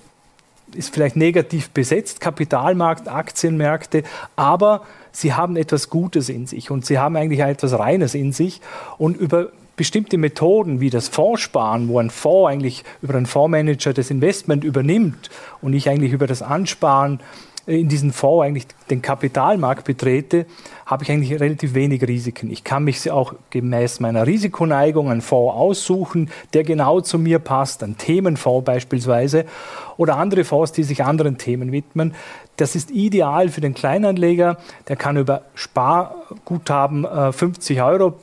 ist 0.74 0.94
vielleicht 0.94 1.16
negativ 1.16 1.70
besetzt, 1.70 2.22
Kapitalmarkt, 2.22 3.08
Aktienmärkte, 3.08 4.04
aber 4.36 4.82
sie 5.12 5.34
haben 5.34 5.58
etwas 5.58 5.90
Gutes 5.90 6.30
in 6.30 6.48
sich 6.48 6.72
und 6.72 6.86
sie 6.86 6.98
haben 6.98 7.16
eigentlich 7.16 7.40
etwas 7.40 7.78
Reines 7.78 8.16
in 8.16 8.32
sich 8.32 8.62
und 8.98 9.18
über 9.18 9.50
bestimmte 9.76 10.18
Methoden 10.18 10.80
wie 10.80 10.90
das 10.90 11.08
Fondssparen, 11.08 11.88
wo 11.88 12.00
ein 12.00 12.10
Fonds 12.10 12.50
eigentlich 12.50 12.84
über 13.02 13.16
einen 13.16 13.26
Fondsmanager 13.26 13.94
das 13.94 14.10
Investment 14.10 14.64
übernimmt 14.64 15.30
und 15.62 15.74
ich 15.74 15.90
eigentlich 15.90 16.14
über 16.14 16.28
das 16.28 16.42
Ansparen 16.42 17.20
in 17.68 17.90
diesen 17.90 18.14
Fonds 18.14 18.46
eigentlich 18.46 18.68
den 18.90 19.02
Kapitalmarkt 19.02 19.86
betrete, 19.86 20.46
habe 20.86 21.04
ich 21.04 21.12
eigentlich 21.12 21.40
relativ 21.40 21.74
wenig 21.74 22.08
Risiken. 22.08 22.52
Ich 22.52 22.64
kann 22.64 22.84
mich 22.84 23.10
auch 23.10 23.34
gemäß 23.50 24.00
meiner 24.00 24.28
Risikoneigung 24.28 25.10
einen 25.10 25.22
Fonds 25.22 25.56
aussuchen, 25.56 26.30
der 26.54 26.64
genau 26.64 27.02
zu 27.02 27.18
mir 27.18 27.40
passt, 27.40 27.84
ein 27.84 27.98
Themenfonds 27.98 28.66
beispielsweise 28.66 29.46
oder 29.98 30.18
andere 30.18 30.44
Fonds, 30.44 30.74
die 30.74 30.84
sich 30.84 31.04
anderen 31.04 31.40
Themen 31.40 31.72
widmen. 31.72 32.14
Das 32.58 32.76
ist 32.76 32.92
ideal 32.92 33.50
für 33.50 33.62
den 33.62 33.74
Kleinanleger. 33.74 34.58
Der 34.88 34.96
kann 34.96 35.18
über 35.18 35.42
Sparguthaben 35.56 37.34
50 37.34 37.78
äh, 37.78 37.82
Euro 37.82 38.14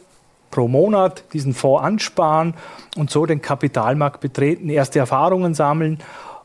pro 0.52 0.68
Monat 0.68 1.24
diesen 1.32 1.54
Fonds 1.54 1.82
ansparen 1.82 2.54
und 2.96 3.10
so 3.10 3.26
den 3.26 3.42
Kapitalmarkt 3.42 4.20
betreten, 4.20 4.68
erste 4.68 5.00
Erfahrungen 5.00 5.54
sammeln. 5.54 5.98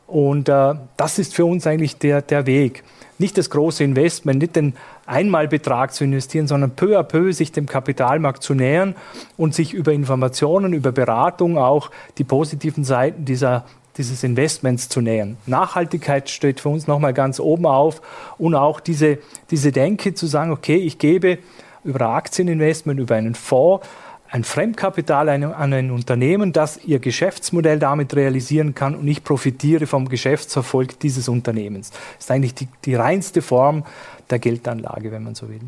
Und 0.08 0.48
äh, 0.48 0.74
das 0.96 1.20
ist 1.20 1.36
für 1.36 1.44
uns 1.44 1.66
eigentlich 1.68 1.98
der, 1.98 2.22
der 2.22 2.46
Weg. 2.46 2.82
Nicht 3.18 3.36
das 3.36 3.50
große 3.50 3.84
Investment, 3.84 4.40
nicht 4.40 4.56
den 4.56 4.74
Einmalbetrag 5.06 5.92
zu 5.92 6.04
investieren, 6.04 6.46
sondern 6.46 6.70
peu 6.70 6.98
à 6.98 7.02
peu 7.02 7.32
sich 7.32 7.52
dem 7.52 7.66
Kapitalmarkt 7.66 8.42
zu 8.42 8.54
nähern 8.54 8.94
und 9.36 9.54
sich 9.54 9.74
über 9.74 9.92
Informationen, 9.92 10.72
über 10.72 10.92
Beratung 10.92 11.58
auch 11.58 11.90
die 12.16 12.24
positiven 12.24 12.84
Seiten 12.84 13.24
dieser, 13.24 13.64
dieses 13.98 14.22
Investments 14.22 14.88
zu 14.88 15.00
nähern. 15.00 15.36
Nachhaltigkeit 15.46 16.30
steht 16.30 16.60
für 16.60 16.68
uns 16.70 16.86
nochmal 16.86 17.12
ganz 17.12 17.40
oben 17.40 17.66
auf 17.66 18.00
und 18.38 18.54
auch 18.54 18.80
diese, 18.80 19.18
diese 19.50 19.72
Denke 19.72 20.14
zu 20.14 20.26
sagen, 20.26 20.52
okay, 20.52 20.76
ich 20.76 20.98
gebe 20.98 21.38
über 21.84 22.00
ein 22.02 22.14
Aktieninvestment, 22.14 23.00
über 23.00 23.14
einen 23.14 23.34
Fonds, 23.34 23.86
ein 24.30 24.44
Fremdkapital 24.44 25.28
an 25.28 25.72
ein 25.72 25.90
Unternehmen, 25.90 26.52
das 26.52 26.84
ihr 26.84 26.98
Geschäftsmodell 26.98 27.78
damit 27.78 28.14
realisieren 28.14 28.74
kann 28.74 28.94
und 28.94 29.08
ich 29.08 29.24
profitiere 29.24 29.86
vom 29.86 30.08
Geschäftserfolg 30.08 31.00
dieses 31.00 31.28
Unternehmens. 31.28 31.90
Das 31.90 32.24
ist 32.24 32.30
eigentlich 32.30 32.54
die, 32.54 32.68
die 32.84 32.94
reinste 32.94 33.40
Form 33.40 33.84
der 34.28 34.38
Geldanlage, 34.38 35.12
wenn 35.12 35.22
man 35.22 35.34
so 35.34 35.48
will. 35.48 35.60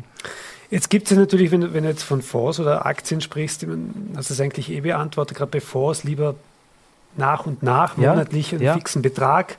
Jetzt 0.69 0.89
gibt 0.89 1.11
es 1.11 1.17
natürlich, 1.17 1.51
wenn, 1.51 1.73
wenn, 1.73 1.83
du 1.83 1.89
jetzt 1.89 2.03
von 2.03 2.21
Fonds 2.21 2.59
oder 2.59 2.85
Aktien 2.85 3.19
sprichst, 3.19 3.65
hast 4.15 4.29
du 4.29 4.33
es 4.33 4.39
eigentlich 4.39 4.71
eh 4.71 4.81
beantwortet, 4.81 5.37
gerade 5.37 5.51
bei 5.51 5.59
Fonds 5.59 6.03
lieber 6.03 6.35
nach 7.17 7.45
und 7.45 7.63
nach 7.63 7.97
monatlich 7.97 8.51
ja, 8.51 8.57
einen 8.57 8.65
ja. 8.65 8.73
fixen 8.75 9.01
Betrag. 9.01 9.57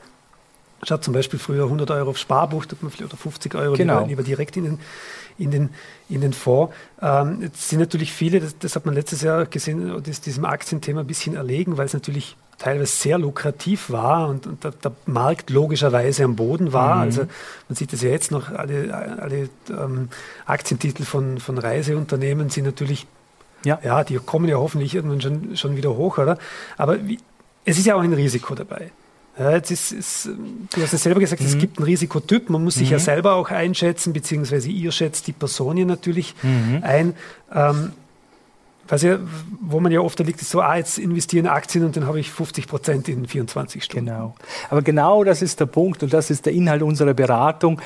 Statt 0.85 1.05
zum 1.05 1.15
Beispiel 1.15 1.39
früher 1.39 1.65
100 1.65 1.91
Euro 1.93 2.11
auf 2.11 2.19
Sparbuch, 2.19 2.65
oder 2.65 3.17
50 3.17 3.55
Euro 3.55 3.75
genau. 3.75 4.01
lieber, 4.01 4.09
lieber 4.09 4.23
direkt 4.25 4.57
in 4.57 4.65
den, 4.65 4.81
in 5.39 5.51
den, 5.53 5.71
in 6.09 6.21
den 6.21 6.33
Fonds. 6.33 6.75
Ähm, 7.01 7.41
jetzt 7.41 7.69
sind 7.69 7.79
natürlich 7.79 8.13
viele, 8.13 8.41
das, 8.41 8.59
das, 8.59 8.75
hat 8.75 8.85
man 8.85 8.95
letztes 8.95 9.23
Jahr 9.23 9.47
gesehen, 9.47 10.03
ist 10.05 10.27
diesem 10.27 10.45
Aktienthema 10.45 11.01
ein 11.01 11.07
bisschen 11.07 11.37
erlegen, 11.37 11.79
weil 11.79 11.87
es 11.87 11.93
natürlich 11.93 12.37
teilweise 12.59 12.93
sehr 12.93 13.19
lukrativ 13.19 13.91
war 13.91 14.29
und, 14.29 14.47
und 14.47 14.65
der, 14.65 14.73
der, 14.73 14.93
Markt 15.07 15.51
logischerweise 15.51 16.25
am 16.25 16.35
Boden 16.35 16.73
war. 16.73 16.97
Mhm. 16.97 17.03
Also 17.03 17.21
man 17.69 17.77
sieht 17.77 17.93
es 17.93 18.03
ja 18.03 18.11
jetzt 18.11 18.31
noch, 18.31 18.51
alle, 18.51 18.93
alle 19.21 19.49
ähm, 19.71 20.09
Aktientitel 20.47 21.05
von, 21.05 21.39
von 21.39 21.59
Reiseunternehmen 21.59 22.51
sind 22.51 22.65
natürlich, 22.65 23.07
ja. 23.65 23.79
ja, 23.85 24.03
die 24.03 24.17
kommen 24.17 24.49
ja 24.49 24.57
hoffentlich 24.57 24.95
irgendwann 24.97 25.21
schon, 25.21 25.57
schon 25.57 25.77
wieder 25.77 25.97
hoch, 25.97 26.19
oder? 26.19 26.39
Aber 26.77 27.07
wie, 27.07 27.19
es 27.65 27.79
ist 27.79 27.87
ja 27.87 27.95
auch 27.95 28.03
ein 28.03 28.13
Risiko 28.13 28.55
dabei. 28.57 28.91
Ja, 29.39 29.53
jetzt 29.53 29.71
ist, 29.71 29.93
ist, 29.93 30.27
du 30.27 30.83
hast 30.83 30.93
ja 30.93 30.99
selber 30.99 31.21
gesagt, 31.21 31.41
mhm. 31.41 31.49
es 31.49 31.59
gibt 31.59 31.79
einen 31.79 31.87
Risikotyp. 31.87 32.51
Man 32.51 32.63
muss 32.63 32.75
sich 32.75 32.89
mhm. 32.89 32.93
ja 32.93 32.99
selber 32.99 33.35
auch 33.35 33.51
einschätzen, 33.51 34.13
beziehungsweise 34.13 34.69
ihr 34.69 34.93
schätzt 34.93 35.27
die 35.27 35.33
Person 35.33 35.77
ja 35.79 35.87
natürlich 35.87 36.35
mhm. 36.43 36.81
ein. 36.83 37.15
Ähm, 37.53 37.93
was 38.89 39.03
ja, 39.03 39.19
wo 39.61 39.81
man 39.81 39.91
ja 39.91 40.01
oft 40.01 40.19
liegt, 40.19 40.43
ist 40.43 40.51
so, 40.51 40.61
ah, 40.61 40.77
jetzt 40.77 40.99
investieren 40.99 41.47
Aktien 41.47 41.85
und 41.85 41.97
dann 41.97 42.07
habe 42.07 42.21
ich 42.21 42.31
50 42.31 42.67
Prozent 42.67 43.09
in 43.09 43.27
24 43.27 43.83
Stunden. 43.83 44.07
Genau. 44.07 44.35
Aber 44.69 44.83
genau 44.83 45.25
das 45.25 45.41
ist 45.41 45.61
der 45.61 45.67
Punkt 45.67 46.03
und 46.03 46.13
das 46.13 46.31
ist 46.31 46.45
der 46.45 46.53
Inhalt 46.53 46.83
unserer 46.83 47.15
Beratung. 47.15 47.81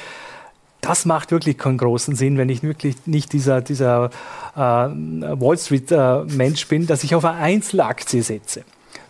Das 0.80 1.04
macht 1.04 1.30
wirklich 1.30 1.58
keinen 1.58 1.78
großen 1.78 2.16
Sinn, 2.16 2.38
wenn 2.38 2.48
ich 2.48 2.64
wirklich 2.64 2.96
nicht 3.06 3.32
dieser, 3.32 3.60
dieser 3.60 4.10
äh, 4.56 4.58
Wall 4.58 5.56
Street-Mensch 5.58 6.64
äh, 6.64 6.68
bin, 6.68 6.86
dass 6.88 7.04
ich 7.04 7.14
auf 7.14 7.24
eine 7.24 7.38
Einzelaktie 7.38 8.22
setze 8.22 8.64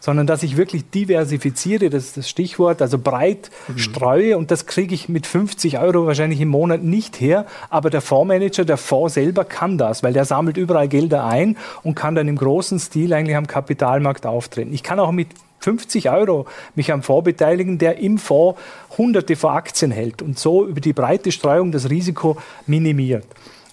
sondern 0.06 0.28
dass 0.28 0.44
ich 0.44 0.56
wirklich 0.56 0.88
diversifiziere, 0.88 1.90
das 1.90 2.04
ist 2.04 2.16
das 2.16 2.28
Stichwort, 2.28 2.80
also 2.80 2.96
breit 2.96 3.50
mhm. 3.66 3.78
streue 3.78 4.38
und 4.38 4.52
das 4.52 4.66
kriege 4.66 4.94
ich 4.94 5.08
mit 5.08 5.26
50 5.26 5.80
Euro 5.80 6.06
wahrscheinlich 6.06 6.40
im 6.40 6.46
Monat 6.46 6.84
nicht 6.84 7.20
her, 7.20 7.44
aber 7.70 7.90
der 7.90 8.00
Fondsmanager, 8.00 8.64
der 8.64 8.76
Fonds 8.76 9.14
selber 9.14 9.44
kann 9.44 9.78
das, 9.78 10.04
weil 10.04 10.12
der 10.12 10.24
sammelt 10.24 10.58
überall 10.58 10.86
Gelder 10.86 11.24
ein 11.24 11.56
und 11.82 11.96
kann 11.96 12.14
dann 12.14 12.28
im 12.28 12.36
großen 12.36 12.78
Stil 12.78 13.12
eigentlich 13.12 13.36
am 13.36 13.48
Kapitalmarkt 13.48 14.26
auftreten. 14.26 14.72
Ich 14.72 14.84
kann 14.84 15.00
auch 15.00 15.10
mit 15.10 15.26
50 15.58 16.08
Euro 16.08 16.46
mich 16.76 16.92
am 16.92 17.02
Fonds 17.02 17.24
beteiligen, 17.24 17.78
der 17.78 17.98
im 17.98 18.18
Fonds 18.18 18.60
hunderte 18.96 19.34
von 19.34 19.50
Aktien 19.50 19.90
hält 19.90 20.22
und 20.22 20.38
so 20.38 20.64
über 20.64 20.80
die 20.80 20.92
breite 20.92 21.32
Streuung 21.32 21.72
das 21.72 21.90
Risiko 21.90 22.36
minimiert. 22.68 23.26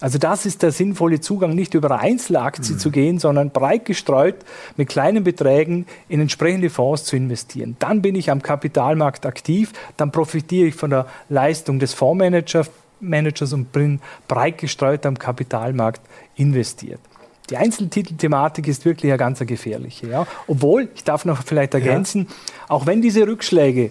Also 0.04 0.18
das 0.18 0.44
ist 0.44 0.62
der 0.62 0.70
sinnvolle 0.70 1.20
Zugang, 1.20 1.54
nicht 1.54 1.72
über 1.72 1.98
Einzelaktien 1.98 2.74
mhm. 2.74 2.78
zu 2.78 2.90
gehen, 2.90 3.18
sondern 3.18 3.48
breit 3.48 3.86
gestreut 3.86 4.34
mit 4.76 4.90
kleinen 4.90 5.24
Beträgen 5.24 5.86
in 6.10 6.20
entsprechende 6.20 6.68
Fonds 6.68 7.04
zu 7.04 7.16
investieren. 7.16 7.76
Dann 7.78 8.02
bin 8.02 8.14
ich 8.14 8.30
am 8.30 8.42
Kapitalmarkt 8.42 9.24
aktiv, 9.24 9.72
dann 9.96 10.12
profitiere 10.12 10.68
ich 10.68 10.74
von 10.74 10.90
der 10.90 11.06
Leistung 11.30 11.78
des 11.78 11.94
Fondsmanagers 11.94 12.70
Managers 13.00 13.54
und 13.54 13.72
bin 13.72 14.00
breit 14.28 14.58
gestreut 14.58 15.06
am 15.06 15.18
Kapitalmarkt 15.18 16.02
investiert. 16.36 17.00
Die 17.48 17.56
Einzeltitelthematik 17.56 18.68
ist 18.68 18.84
wirklich 18.84 19.10
eine 19.10 19.18
ganz 19.18 19.38
gefährliche. 19.38 20.08
Ja? 20.08 20.26
Obwohl, 20.46 20.90
ich 20.94 21.04
darf 21.04 21.24
noch 21.24 21.42
vielleicht 21.44 21.72
ergänzen, 21.72 22.26
ja. 22.28 22.64
auch 22.68 22.84
wenn 22.84 23.00
diese 23.00 23.26
Rückschläge 23.26 23.90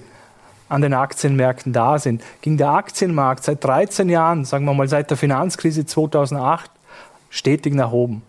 an 0.70 0.82
den 0.82 0.94
Aktienmärkten 0.94 1.74
da 1.74 2.00
sind, 2.00 2.22
ging 2.42 2.58
der 2.58 2.70
Aktienmarkt 2.70 3.44
seit 3.44 3.64
13 3.64 4.10
Jahren, 4.10 4.46
sagen 4.46 4.66
wir 4.66 4.74
mal 4.74 4.88
seit 4.88 5.10
der 5.10 5.18
Finanzkrise 5.18 5.86
2008, 5.86 6.72
stetig 7.30 7.74
nach 7.74 7.92
oben. 7.92 8.22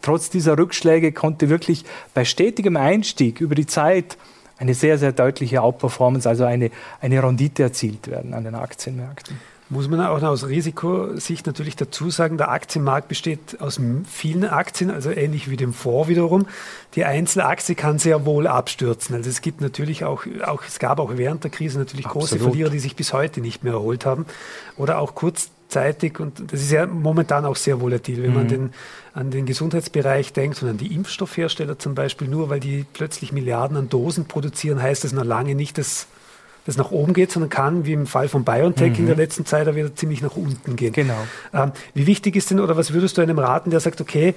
Trotz 0.00 0.30
dieser 0.30 0.58
Rückschläge 0.58 1.12
konnte 1.12 1.48
wirklich 1.48 1.84
bei 2.14 2.24
stetigem 2.24 2.76
Einstieg 2.76 3.40
über 3.40 3.54
die 3.54 3.66
Zeit 3.66 4.16
eine 4.58 4.74
sehr, 4.74 4.98
sehr 4.98 5.12
deutliche 5.12 5.62
Outperformance, 5.62 6.28
also 6.28 6.44
eine, 6.44 6.70
eine 7.00 7.22
Rendite 7.22 7.62
erzielt 7.64 8.08
werden 8.08 8.34
an 8.34 8.44
den 8.44 8.54
Aktienmärkten 8.54 9.51
muss 9.68 9.88
man 9.88 10.00
auch 10.00 10.22
aus 10.22 10.46
Risikosicht 10.46 11.46
natürlich 11.46 11.76
dazu 11.76 12.10
sagen, 12.10 12.36
der 12.36 12.50
Aktienmarkt 12.50 13.08
besteht 13.08 13.60
aus 13.60 13.80
vielen 14.06 14.44
Aktien, 14.44 14.90
also 14.90 15.10
ähnlich 15.10 15.48
wie 15.48 15.56
dem 15.56 15.72
Fonds 15.72 16.08
wiederum. 16.08 16.46
Die 16.94 17.04
Einzelaktie 17.04 17.74
kann 17.74 17.98
sehr 17.98 18.26
wohl 18.26 18.46
abstürzen. 18.46 19.16
Also 19.16 19.30
es 19.30 19.40
gibt 19.40 19.60
natürlich 19.60 20.04
auch, 20.04 20.24
auch 20.44 20.62
es 20.66 20.78
gab 20.78 20.98
auch 21.00 21.16
während 21.16 21.44
der 21.44 21.50
Krise 21.50 21.78
natürlich 21.78 22.06
Absolut. 22.06 22.28
große 22.28 22.38
Verlierer, 22.38 22.70
die 22.70 22.80
sich 22.80 22.96
bis 22.96 23.12
heute 23.12 23.40
nicht 23.40 23.64
mehr 23.64 23.72
erholt 23.72 24.04
haben. 24.04 24.26
Oder 24.76 24.98
auch 24.98 25.14
kurzzeitig, 25.14 26.20
und 26.20 26.52
das 26.52 26.60
ist 26.60 26.70
ja 26.70 26.86
momentan 26.86 27.46
auch 27.46 27.56
sehr 27.56 27.80
volatil, 27.80 28.22
wenn 28.22 28.30
mhm. 28.30 28.36
man 28.36 28.48
den, 28.48 28.70
an 29.14 29.30
den 29.30 29.46
Gesundheitsbereich 29.46 30.34
denkt 30.34 30.62
und 30.62 30.68
an 30.68 30.76
die 30.76 30.94
Impfstoffhersteller 30.94 31.78
zum 31.78 31.94
Beispiel, 31.94 32.28
nur 32.28 32.50
weil 32.50 32.60
die 32.60 32.84
plötzlich 32.92 33.32
Milliarden 33.32 33.78
an 33.78 33.88
Dosen 33.88 34.26
produzieren, 34.26 34.82
heißt 34.82 35.04
das 35.04 35.12
noch 35.12 35.24
lange 35.24 35.54
nicht, 35.54 35.78
dass 35.78 36.08
das 36.66 36.76
nach 36.76 36.90
oben 36.90 37.12
geht, 37.12 37.32
sondern 37.32 37.50
kann, 37.50 37.86
wie 37.86 37.92
im 37.92 38.06
Fall 38.06 38.28
von 38.28 38.44
BioNTech 38.44 38.92
mhm. 38.92 38.98
in 38.98 39.06
der 39.06 39.14
mhm. 39.16 39.20
letzten 39.20 39.46
Zeit, 39.46 39.72
wieder 39.74 39.94
ziemlich 39.94 40.22
nach 40.22 40.36
unten 40.36 40.76
gehen. 40.76 40.92
Genau. 40.92 41.18
Ähm, 41.52 41.72
wie 41.94 42.06
wichtig 42.06 42.36
ist 42.36 42.50
denn, 42.50 42.60
oder 42.60 42.76
was 42.76 42.92
würdest 42.92 43.18
du 43.18 43.22
einem 43.22 43.38
raten, 43.38 43.70
der 43.70 43.80
sagt, 43.80 44.00
okay, 44.00 44.34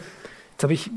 jetzt 0.54 0.64
habe 0.64 0.74
ich 0.74 0.90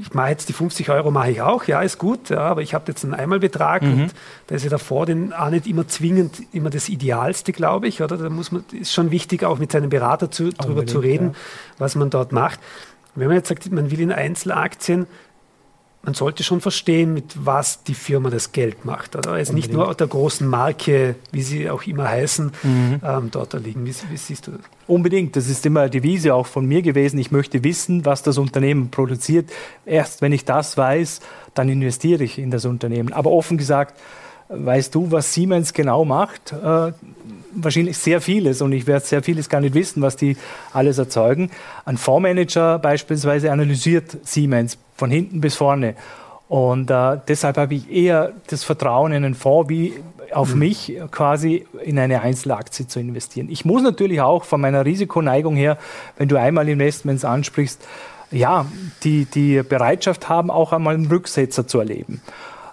ich 0.00 0.14
mache 0.14 0.30
jetzt 0.30 0.48
die 0.48 0.54
50 0.54 0.90
Euro 0.90 1.10
mache 1.10 1.30
ich 1.30 1.42
auch, 1.42 1.64
ja, 1.64 1.82
ist 1.82 1.98
gut, 1.98 2.30
ja, 2.30 2.40
aber 2.40 2.62
ich 2.62 2.72
habe 2.72 2.84
jetzt 2.88 3.04
einen 3.04 3.14
Einmalbetrag 3.14 3.82
mhm. 3.82 3.92
und 3.92 4.14
da 4.46 4.54
ist 4.54 4.64
ja 4.64 4.70
davor 4.70 5.04
den 5.04 5.32
auch 5.32 5.50
nicht 5.50 5.66
immer 5.66 5.86
zwingend 5.86 6.42
immer 6.52 6.70
das 6.70 6.88
Idealste, 6.88 7.52
glaube 7.52 7.88
ich, 7.88 8.00
oder? 8.00 8.16
Da 8.16 8.30
muss 8.30 8.52
man, 8.52 8.64
ist 8.72 8.92
schon 8.92 9.10
wichtig, 9.10 9.44
auch 9.44 9.58
mit 9.58 9.72
seinem 9.72 9.90
Berater 9.90 10.30
zu, 10.30 10.50
darüber 10.50 10.86
zu 10.86 10.98
reden, 10.98 11.28
ja. 11.28 11.34
was 11.78 11.94
man 11.94 12.08
dort 12.08 12.32
macht. 12.32 12.58
Wenn 13.14 13.28
man 13.28 13.36
jetzt 13.36 13.48
sagt, 13.48 13.70
man 13.70 13.90
will 13.90 14.00
in 14.00 14.12
Einzelaktien 14.12 15.06
man 16.04 16.14
sollte 16.14 16.42
schon 16.42 16.60
verstehen, 16.60 17.14
mit 17.14 17.24
was 17.36 17.84
die 17.84 17.94
Firma 17.94 18.28
das 18.28 18.50
Geld 18.50 18.84
macht. 18.84 19.26
Also 19.26 19.52
nicht 19.52 19.72
nur 19.72 19.94
der 19.94 20.08
großen 20.08 20.46
Marke, 20.46 21.14
wie 21.30 21.42
sie 21.42 21.70
auch 21.70 21.84
immer 21.84 22.08
heißen, 22.08 22.50
mhm. 22.62 23.00
ähm, 23.04 23.28
dort 23.30 23.52
liegen. 23.54 23.86
Wie, 23.86 23.94
wie, 24.10 24.16
siehst 24.16 24.48
du 24.48 24.52
das? 24.52 24.60
Unbedingt. 24.88 25.36
Das 25.36 25.48
ist 25.48 25.64
immer 25.64 25.88
die 25.88 26.00
Devise 26.00 26.34
auch 26.34 26.46
von 26.46 26.66
mir 26.66 26.82
gewesen. 26.82 27.18
Ich 27.18 27.30
möchte 27.30 27.62
wissen, 27.62 28.04
was 28.04 28.24
das 28.24 28.36
Unternehmen 28.36 28.90
produziert. 28.90 29.50
Erst 29.86 30.22
wenn 30.22 30.32
ich 30.32 30.44
das 30.44 30.76
weiß, 30.76 31.20
dann 31.54 31.68
investiere 31.68 32.24
ich 32.24 32.36
in 32.36 32.50
das 32.50 32.64
Unternehmen. 32.64 33.12
Aber 33.12 33.30
offen 33.30 33.56
gesagt, 33.56 34.00
weißt 34.48 34.94
du, 34.94 35.12
was 35.12 35.32
Siemens 35.32 35.72
genau 35.72 36.04
macht? 36.04 36.52
Äh, 36.52 36.92
wahrscheinlich 37.54 37.98
sehr 37.98 38.20
vieles 38.20 38.62
und 38.62 38.72
ich 38.72 38.86
werde 38.86 39.04
sehr 39.04 39.22
vieles 39.22 39.48
gar 39.48 39.60
nicht 39.60 39.74
wissen, 39.74 40.02
was 40.02 40.16
die 40.16 40.36
alles 40.72 40.98
erzeugen. 40.98 41.50
Ein 41.84 41.96
Fondsmanager 41.96 42.78
beispielsweise 42.78 43.52
analysiert 43.52 44.16
Siemens 44.24 44.78
von 45.02 45.10
hinten 45.10 45.40
bis 45.40 45.56
vorne. 45.56 45.96
Und 46.48 46.88
äh, 46.88 47.18
deshalb 47.26 47.56
habe 47.56 47.74
ich 47.74 47.90
eher 47.90 48.34
das 48.46 48.62
Vertrauen 48.62 49.10
in 49.10 49.24
einen 49.24 49.34
Fonds, 49.34 49.68
wie 49.68 49.94
auf 50.32 50.54
mhm. 50.54 50.60
mich 50.60 50.96
quasi 51.10 51.66
in 51.82 51.98
eine 51.98 52.20
Einzelaktie 52.20 52.86
zu 52.86 53.00
investieren. 53.00 53.48
Ich 53.50 53.64
muss 53.64 53.82
natürlich 53.82 54.20
auch 54.20 54.44
von 54.44 54.60
meiner 54.60 54.84
Risikoneigung 54.84 55.56
her, 55.56 55.76
wenn 56.18 56.28
du 56.28 56.36
einmal 56.38 56.68
Investments 56.68 57.24
ansprichst, 57.24 57.84
ja, 58.30 58.64
die, 59.02 59.24
die 59.24 59.64
Bereitschaft 59.64 60.28
haben, 60.28 60.52
auch 60.52 60.72
einmal 60.72 60.94
einen 60.94 61.06
Rücksetzer 61.06 61.66
zu 61.66 61.80
erleben. 61.80 62.22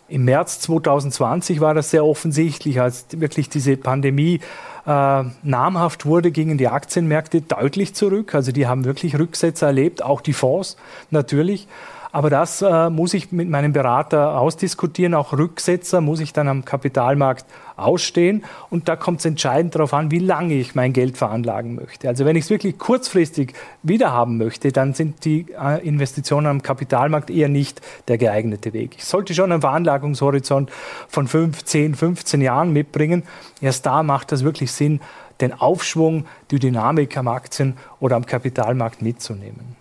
Im 0.08 0.24
März 0.24 0.60
2020 0.60 1.62
war 1.62 1.74
das 1.74 1.90
sehr 1.90 2.06
offensichtlich, 2.06 2.80
als 2.80 3.08
wirklich 3.12 3.50
diese 3.50 3.76
Pandemie 3.76 4.40
äh, 4.86 5.24
namhaft 5.42 6.06
wurde, 6.06 6.30
gingen 6.30 6.60
die 6.60 6.68
Aktienmärkte 6.68 7.42
deutlich 7.42 7.96
zurück. 7.96 8.36
Also 8.36 8.52
die 8.52 8.68
haben 8.68 8.86
wirklich 8.86 9.18
Rücksetzer 9.18 9.68
erlebt, 9.68 10.04
auch 10.04 10.22
die 10.22 10.34
Fonds 10.34 10.78
natürlich. 11.10 11.68
Aber 12.12 12.32
das 12.32 12.64
äh, 12.64 12.90
muss 12.90 13.14
ich 13.14 13.32
mit 13.32 13.50
meinem 13.50 13.72
Berater 13.72 14.40
ausdiskutieren. 14.40 15.14
Auch 15.14 15.32
Rücksetzer 15.34 16.02
muss 16.02 16.20
ich 16.20 16.34
dann 16.34 16.48
am 16.48 16.66
Kapitalmarkt 16.66 17.46
ausstehen. 17.78 18.44
Und 18.72 18.88
da 18.88 18.96
kommt 18.96 19.20
es 19.20 19.26
entscheidend 19.26 19.76
darauf 19.76 19.94
an, 19.94 20.10
wie 20.10 20.18
lange 20.18 20.56
ich 20.56 20.74
mein 20.74 20.92
Geld 20.92 21.18
veranlagen 21.18 21.76
möchte. 21.76 22.08
Also 22.08 22.26
wenn 22.26 22.36
ich 22.36 22.46
es 22.46 22.50
wirklich 22.50 22.80
kurzfristig 22.80 23.54
wiederhaben 23.84 24.38
möchte, 24.38 24.72
dann 24.72 24.96
sind 24.96 25.24
die 25.24 25.46
äh, 25.62 25.86
Investitionen 25.88 26.48
am 26.48 26.64
Kapitalmarkt 26.64 27.30
eher 27.30 27.48
nicht 27.48 27.80
der 28.08 28.18
geeignete 28.18 28.74
Weg. 28.74 28.96
Ich 28.98 29.06
sollte 29.06 29.36
schon 29.36 29.52
einen 29.52 29.62
Veranlagungshorizont 29.62 30.72
von 31.08 31.28
5, 31.28 31.64
10, 31.64 31.94
15 31.94 32.42
Jahren 32.42 32.74
mitbringen. 32.74 33.22
Erst 33.62 33.86
da 33.86 34.02
macht 34.02 34.32
das 34.32 34.44
wirklich 34.44 34.72
Sinn, 34.72 35.00
den 35.42 35.54
Aufschwung, 35.54 36.26
die 36.50 36.58
Dynamik 36.58 37.16
am 37.18 37.28
Aktien- 37.28 37.78
oder 38.00 38.16
am 38.16 38.26
Kapitalmarkt 38.26 39.04
mitzunehmen. 39.04 39.79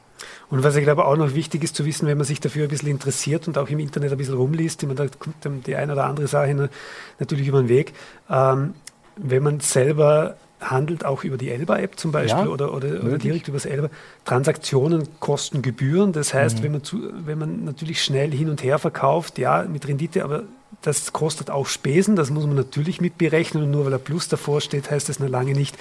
Und 0.51 0.65
was 0.65 0.77
ich 0.77 0.83
glaube 0.83 1.05
auch 1.05 1.17
noch 1.17 1.35
wichtig 1.35 1.63
ist 1.63 1.77
zu 1.77 1.85
wissen, 1.85 2.09
wenn 2.09 2.17
man 2.17 2.27
sich 2.27 2.41
dafür 2.41 2.65
ein 2.65 2.71
bisschen 2.71 2.89
interessiert 2.89 3.47
und 3.49 3.59
auch 3.59 3.69
im 3.69 3.79
Internet 3.79 4.13
ein 4.13 4.19
bisschen 4.19 4.35
rumliest, 4.35 4.83
da 4.83 5.07
kommt 5.19 5.37
dann 5.45 5.63
die 5.63 5.77
eine 5.77 5.93
oder 5.93 6.05
andere 6.05 6.27
Sache 6.27 6.71
natürlich 7.19 7.49
über 7.49 7.61
den 7.61 7.69
Weg. 7.69 7.93
Ähm, 8.31 8.75
wenn 9.17 9.43
man 9.43 9.61
selber 9.61 10.37
handelt, 10.61 11.05
auch 11.05 11.25
über 11.25 11.37
die 11.37 11.51
Elba-App 11.51 11.99
zum 11.99 12.13
Beispiel 12.13 12.45
ja, 12.45 12.51
oder, 12.51 12.75
oder, 12.75 13.03
oder, 13.05 13.19
direkt 13.19 13.49
über 13.49 13.57
das 13.57 13.67
Elba, 13.67 13.91
Transaktionen 14.25 15.07
kosten 15.21 15.63
Gebühren. 15.63 16.13
Das 16.13 16.35
heißt, 16.35 16.59
mhm. 16.59 16.63
wenn, 16.63 16.73
man 16.73 16.85
zu, 16.85 17.11
wenn 17.27 17.39
man 17.39 17.65
natürlich 17.65 18.03
schnell 18.03 18.33
hin 18.33 18.49
und 18.49 18.63
her 18.63 18.79
verkauft, 18.79 19.39
ja, 19.39 19.65
mit 19.65 19.87
Rendite, 19.87 20.25
aber 20.25 20.45
das 20.83 21.13
kostet 21.13 21.51
auch 21.51 21.67
Spesen, 21.67 22.15
das 22.15 22.31
muss 22.31 22.47
man 22.47 22.55
natürlich 22.55 23.01
mitberechnen 23.01 23.65
und 23.65 23.71
nur 23.71 23.85
weil 23.85 23.93
er 23.93 23.99
Plus 23.99 24.29
davor 24.29 24.61
steht, 24.61 24.91
heißt 24.91 25.09
das 25.09 25.19
noch 25.19 25.29
lange 25.29 25.53
nicht, 25.53 25.77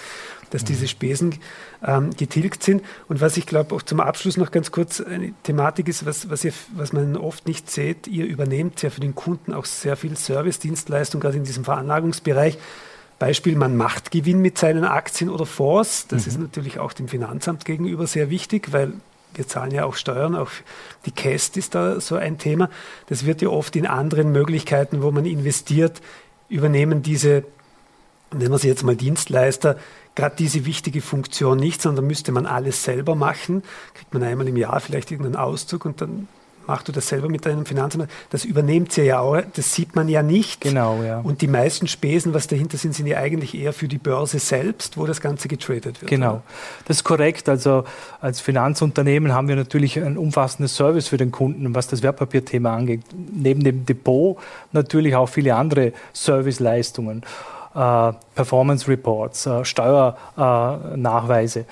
dass 0.49 0.63
mhm. 0.63 0.67
diese 0.67 0.87
Spesen 0.87 1.35
ähm, 1.85 2.15
getilgt 2.15 2.63
sind. 2.63 2.83
Und 3.07 3.21
was 3.21 3.37
ich 3.37 3.45
glaube, 3.45 3.75
auch 3.75 3.81
zum 3.81 3.99
Abschluss 3.99 4.37
noch 4.37 4.51
ganz 4.51 4.71
kurz 4.71 4.99
eine 5.01 5.33
Thematik 5.43 5.87
ist, 5.87 6.05
was, 6.05 6.29
was, 6.29 6.43
ihr, 6.43 6.53
was 6.75 6.93
man 6.93 7.15
oft 7.15 7.47
nicht 7.47 7.69
seht, 7.69 8.07
ihr 8.07 8.25
übernehmt 8.25 8.81
ja 8.81 8.89
für 8.89 9.01
den 9.01 9.13
Kunden 9.13 9.53
auch 9.53 9.65
sehr 9.65 9.95
viel 9.95 10.17
Service-Dienstleistung, 10.17 11.21
gerade 11.21 11.37
in 11.37 11.43
diesem 11.43 11.63
Veranlagungsbereich. 11.63 12.57
Beispiel, 13.19 13.55
man 13.55 13.75
macht 13.75 14.11
Gewinn 14.11 14.41
mit 14.41 14.57
seinen 14.57 14.83
Aktien 14.83 15.29
oder 15.29 15.45
Fonds. 15.45 16.07
Das 16.07 16.25
mhm. 16.25 16.31
ist 16.31 16.39
natürlich 16.39 16.79
auch 16.79 16.93
dem 16.93 17.07
Finanzamt 17.07 17.65
gegenüber 17.65 18.07
sehr 18.07 18.29
wichtig, 18.29 18.71
weil 18.73 18.93
wir 19.34 19.47
zahlen 19.47 19.71
ja 19.71 19.86
auch 19.86 19.95
Steuern, 19.95 20.36
auch 20.36 20.49
die 21.05 21.11
CAST 21.11 21.57
ist 21.57 21.75
da 21.75 21.99
so 21.99 22.15
ein 22.15 22.38
Thema. 22.38 22.69
Das 23.07 23.25
wird 23.25 23.41
ja 23.41 23.49
oft 23.49 23.75
in 23.75 23.86
anderen 23.86 24.32
Möglichkeiten, 24.32 25.03
wo 25.03 25.11
man 25.11 25.25
investiert, 25.25 26.01
übernehmen 26.49 27.03
diese, 27.03 27.43
nennen 28.32 28.51
wir 28.51 28.57
sie 28.57 28.67
jetzt 28.67 28.84
mal 28.84 28.95
Dienstleister, 28.95 29.78
gerade 30.15 30.36
diese 30.36 30.65
wichtige 30.65 31.01
Funktion 31.01 31.57
nicht, 31.57 31.82
sondern 31.82 32.07
müsste 32.07 32.32
man 32.32 32.45
alles 32.45 32.84
selber 32.84 33.15
machen. 33.15 33.63
Kriegt 33.93 34.13
man 34.13 34.23
einmal 34.23 34.47
im 34.47 34.57
Jahr 34.57 34.80
vielleicht 34.80 35.11
irgendeinen 35.11 35.36
Auszug 35.36 35.86
und 35.86 36.01
dann 36.01 36.28
machst 36.68 36.88
du 36.88 36.91
das 36.91 37.07
selber 37.07 37.30
mit 37.30 37.45
deinem 37.45 37.65
Finanzamt. 37.65 38.09
Das 38.30 38.45
übernehmt 38.45 38.91
sie 38.91 39.03
ja 39.03 39.20
auch, 39.20 39.41
das 39.55 39.74
sieht 39.74 39.95
man 39.95 40.09
ja 40.09 40.22
nicht. 40.22 40.61
Genau, 40.61 41.01
ja. 41.01 41.20
Und 41.20 41.41
die 41.41 41.47
meisten 41.47 41.88
Spesen, 41.88 42.34
was 42.34 42.47
dahinter 42.47 42.78
sind, 42.78 42.93
sind 42.93 43.07
ja 43.07 43.18
eigentlich 43.18 43.57
eher 43.57 43.74
für 43.74 43.88
die 43.88 43.97
Börse 43.97 44.39
selbst, 44.39 44.97
wo 44.97 45.05
das 45.05 45.22
Ganze 45.22 45.47
getradet 45.47 46.01
wird. 46.01 46.09
Genau, 46.09 46.32
oder? 46.32 46.43
das 46.86 46.97
ist 46.97 47.03
korrekt. 47.03 47.49
Also 47.49 47.86
als 48.22 48.41
Finanzunternehmen 48.41 49.34
haben 49.34 49.47
wir 49.47 49.55
natürlich 49.55 49.97
ein 49.99 50.18
umfassendes 50.18 50.76
Service 50.76 51.07
für 51.07 51.18
den 51.18 51.32
Kunden, 51.32 51.74
was 51.74 51.88
das 51.88 52.03
Wertpapierthema 52.03 52.76
angeht. 52.76 53.01
Neben 53.34 53.63
dem 53.63 53.86
Depot 53.86 54.38
natürlich 54.72 55.15
auch 55.15 55.28
viele 55.28 55.55
andere 55.55 55.93
Serviceleistungen, 56.13 57.24
äh, 57.74 58.13
Performance 58.36 58.88
Reports, 58.88 59.45
äh, 59.45 59.63
Steuernachweise. 59.65 61.61
Äh, 61.61 61.65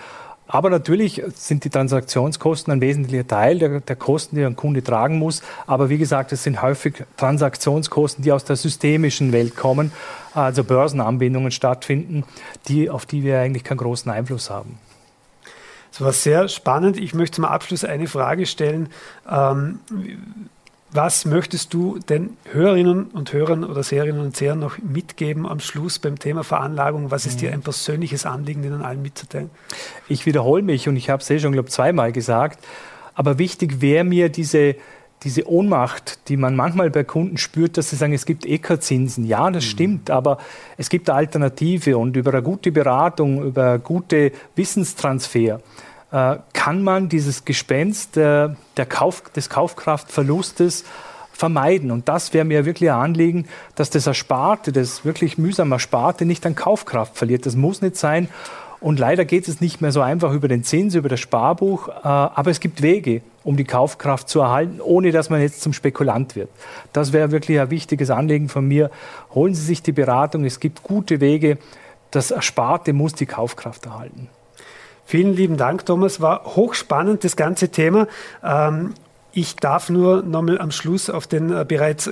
Aber 0.55 0.69
natürlich 0.69 1.21
sind 1.33 1.65
die 1.65 1.69
Transaktionskosten 1.69 2.71
ein 2.71 2.79
wesentlicher 2.79 3.27
Teil 3.27 3.59
der, 3.59 3.81
der, 3.81 3.97
Kosten, 3.97 4.37
die 4.37 4.45
ein 4.45 4.55
Kunde 4.55 4.81
tragen 4.81 5.19
muss. 5.19 5.41
Aber 5.67 5.89
wie 5.89 5.97
gesagt, 5.97 6.31
es 6.31 6.43
sind 6.43 6.61
häufig 6.61 7.03
Transaktionskosten, 7.17 8.23
die 8.23 8.31
aus 8.31 8.45
der 8.45 8.55
systemischen 8.55 9.33
Welt 9.33 9.57
kommen, 9.57 9.91
also 10.33 10.63
Börsenanbindungen 10.63 11.51
stattfinden, 11.51 12.23
die, 12.69 12.89
auf 12.89 13.05
die 13.05 13.25
wir 13.25 13.41
eigentlich 13.41 13.65
keinen 13.65 13.79
großen 13.79 14.09
Einfluss 14.09 14.49
haben. 14.49 14.79
Das 15.91 15.99
war 15.99 16.13
sehr 16.13 16.47
spannend. 16.47 16.95
Ich 16.95 17.13
möchte 17.13 17.35
zum 17.35 17.43
Abschluss 17.43 17.83
eine 17.83 18.07
Frage 18.07 18.45
stellen. 18.45 18.87
Ähm, 19.29 19.79
was 20.91 21.25
möchtest 21.25 21.73
du 21.73 21.99
den 21.99 22.37
Hörerinnen 22.51 23.05
und 23.05 23.33
Hörern 23.33 23.63
oder 23.63 23.83
Seherinnen 23.83 24.21
und 24.21 24.35
Sehern 24.37 24.59
noch 24.59 24.77
mitgeben 24.77 25.45
am 25.45 25.59
Schluss 25.59 25.99
beim 25.99 26.17
Thema 26.17 26.43
Veranlagung? 26.43 27.11
Was 27.11 27.25
ist 27.25 27.41
dir 27.41 27.49
mhm. 27.49 27.55
ein 27.55 27.61
persönliches 27.61 28.25
Anliegen, 28.25 28.61
den 28.61 28.81
allen 28.81 29.01
mitzuteilen? 29.01 29.49
Ich 30.07 30.25
wiederhole 30.25 30.63
mich 30.63 30.87
und 30.87 30.95
ich 30.95 31.09
habe 31.09 31.21
es 31.21 31.29
eh 31.29 31.39
schon, 31.39 31.51
glaube 31.51 31.69
zweimal 31.69 32.11
gesagt. 32.11 32.65
Aber 33.13 33.39
wichtig 33.39 33.81
wäre 33.81 34.03
mir 34.03 34.29
diese, 34.29 34.75
diese 35.23 35.49
Ohnmacht, 35.49 36.29
die 36.29 36.37
man 36.37 36.55
manchmal 36.55 36.89
bei 36.91 37.03
Kunden 37.03 37.37
spürt, 37.37 37.77
dass 37.77 37.89
sie 37.89 37.95
sagen, 37.95 38.13
es 38.13 38.25
gibt 38.25 38.45
EK-Zinsen. 38.45 39.25
Ja, 39.25 39.49
das 39.51 39.65
mhm. 39.65 39.69
stimmt, 39.69 40.09
aber 40.11 40.37
es 40.77 40.89
gibt 40.89 41.09
eine 41.09 41.17
Alternative 41.17 41.97
und 41.97 42.15
über 42.15 42.31
eine 42.31 42.43
gute 42.43 42.71
Beratung, 42.71 43.43
über 43.43 43.79
gute 43.79 44.31
Wissenstransfer 44.55 45.59
äh, 46.15 46.37
kann 46.53 46.81
man 46.81 47.09
dieses 47.09 47.43
Gespenst 47.43 48.15
der, 48.15 48.55
der 48.77 48.85
Kauf, 48.85 49.23
des 49.35 49.49
Kaufkraftverlustes 49.49 50.85
vermeiden. 51.33 51.91
Und 51.91 52.07
das 52.07 52.33
wäre 52.33 52.45
mir 52.45 52.65
wirklich 52.65 52.89
ein 52.89 52.97
Anliegen, 52.97 53.47
dass 53.75 53.89
das 53.89 54.07
Ersparte, 54.07 54.71
das 54.71 55.03
wirklich 55.03 55.37
mühsam 55.37 55.73
Ersparte 55.73 56.25
nicht 56.25 56.45
an 56.45 56.55
Kaufkraft 56.55 57.17
verliert. 57.17 57.45
Das 57.45 57.57
muss 57.57 57.81
nicht 57.81 57.97
sein. 57.97 58.29
Und 58.79 58.97
leider 58.97 59.25
geht 59.25 59.49
es 59.49 59.59
nicht 59.59 59.81
mehr 59.81 59.91
so 59.91 59.99
einfach 59.99 60.31
über 60.31 60.47
den 60.47 60.63
Zins, 60.63 60.95
über 60.95 61.09
das 61.09 61.19
Sparbuch. 61.19 61.89
Äh, 61.89 61.91
aber 62.03 62.49
es 62.49 62.61
gibt 62.61 62.81
Wege, 62.81 63.21
um 63.43 63.57
die 63.57 63.65
Kaufkraft 63.65 64.29
zu 64.29 64.39
erhalten, 64.39 64.79
ohne 64.79 65.11
dass 65.11 65.29
man 65.29 65.41
jetzt 65.41 65.61
zum 65.61 65.73
Spekulant 65.73 66.37
wird. 66.37 66.49
Das 66.93 67.11
wäre 67.11 67.31
wirklich 67.31 67.59
ein 67.59 67.71
wichtiges 67.71 68.09
Anliegen 68.09 68.47
von 68.47 68.65
mir. 68.65 68.89
Holen 69.33 69.53
Sie 69.53 69.63
sich 69.63 69.83
die 69.83 69.91
Beratung. 69.91 70.45
Es 70.45 70.61
gibt 70.61 70.81
gute 70.81 71.19
Wege. 71.19 71.57
Das 72.11 72.31
Ersparte 72.31 72.93
muss 72.93 73.15
die 73.15 73.25
Kaufkraft 73.25 73.85
erhalten. 73.85 74.29
Vielen 75.05 75.35
lieben 75.35 75.57
Dank, 75.57 75.85
Thomas. 75.85 76.19
War 76.19 76.43
hochspannend, 76.43 77.23
das 77.23 77.35
ganze 77.35 77.69
Thema. 77.69 78.07
Ähm, 78.43 78.95
ich 79.33 79.55
darf 79.55 79.89
nur 79.89 80.23
nochmal 80.23 80.59
am 80.59 80.71
Schluss 80.71 81.09
auf 81.09 81.27
den 81.27 81.51
äh, 81.51 81.65
bereits 81.67 82.09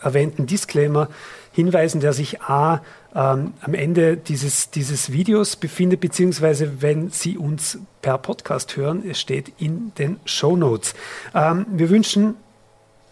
erwähnten 0.00 0.46
Disclaimer 0.46 1.08
hinweisen, 1.52 2.00
der 2.00 2.12
sich 2.12 2.40
A 2.42 2.82
ähm, 3.14 3.54
am 3.60 3.74
Ende 3.74 4.16
dieses, 4.16 4.70
dieses 4.70 5.10
Videos 5.10 5.56
befindet, 5.56 6.00
beziehungsweise 6.00 6.80
wenn 6.82 7.10
Sie 7.10 7.36
uns 7.36 7.78
per 8.02 8.18
Podcast 8.18 8.76
hören, 8.76 9.02
es 9.08 9.18
steht 9.18 9.52
in 9.58 9.92
den 9.98 10.20
Show 10.24 10.56
Notes. 10.56 10.94
Ähm, 11.34 11.66
wir 11.70 11.90
wünschen 11.90 12.36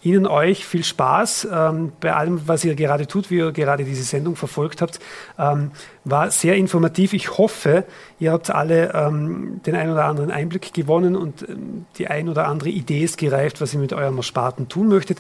Ihnen 0.07 0.29
euch 0.29 0.65
viel 0.65 0.85
Spaß 0.85 1.49
ähm, 1.53 1.91
bei 1.99 2.15
allem, 2.15 2.47
was 2.47 2.65
ihr 2.65 2.77
gerade 2.77 3.09
tut, 3.09 3.29
wie 3.29 3.39
ihr 3.39 3.51
gerade 3.51 3.83
diese 3.83 4.05
Sendung 4.05 4.37
verfolgt 4.37 4.81
habt. 4.81 5.01
Ähm, 5.37 5.73
war 6.05 6.31
sehr 6.31 6.55
informativ. 6.55 7.13
Ich 7.13 7.39
hoffe, 7.39 7.85
ihr 8.21 8.31
habt 8.31 8.51
alle 8.51 8.95
ähm, 8.95 9.61
den 9.67 9.75
ein 9.75 9.91
oder 9.91 10.05
anderen 10.05 10.31
Einblick 10.31 10.73
gewonnen 10.73 11.17
und 11.17 11.43
ähm, 11.49 11.87
die 11.99 12.07
ein 12.07 12.29
oder 12.29 12.47
andere 12.47 12.69
Idee 12.69 13.03
ist 13.03 13.19
gereift, 13.19 13.61
was 13.61 13.75
ihr 13.75 13.81
mit 13.81 13.93
eurem 13.93 14.17
Ersparten 14.17 14.69
tun 14.69 14.87
möchtet. 14.87 15.19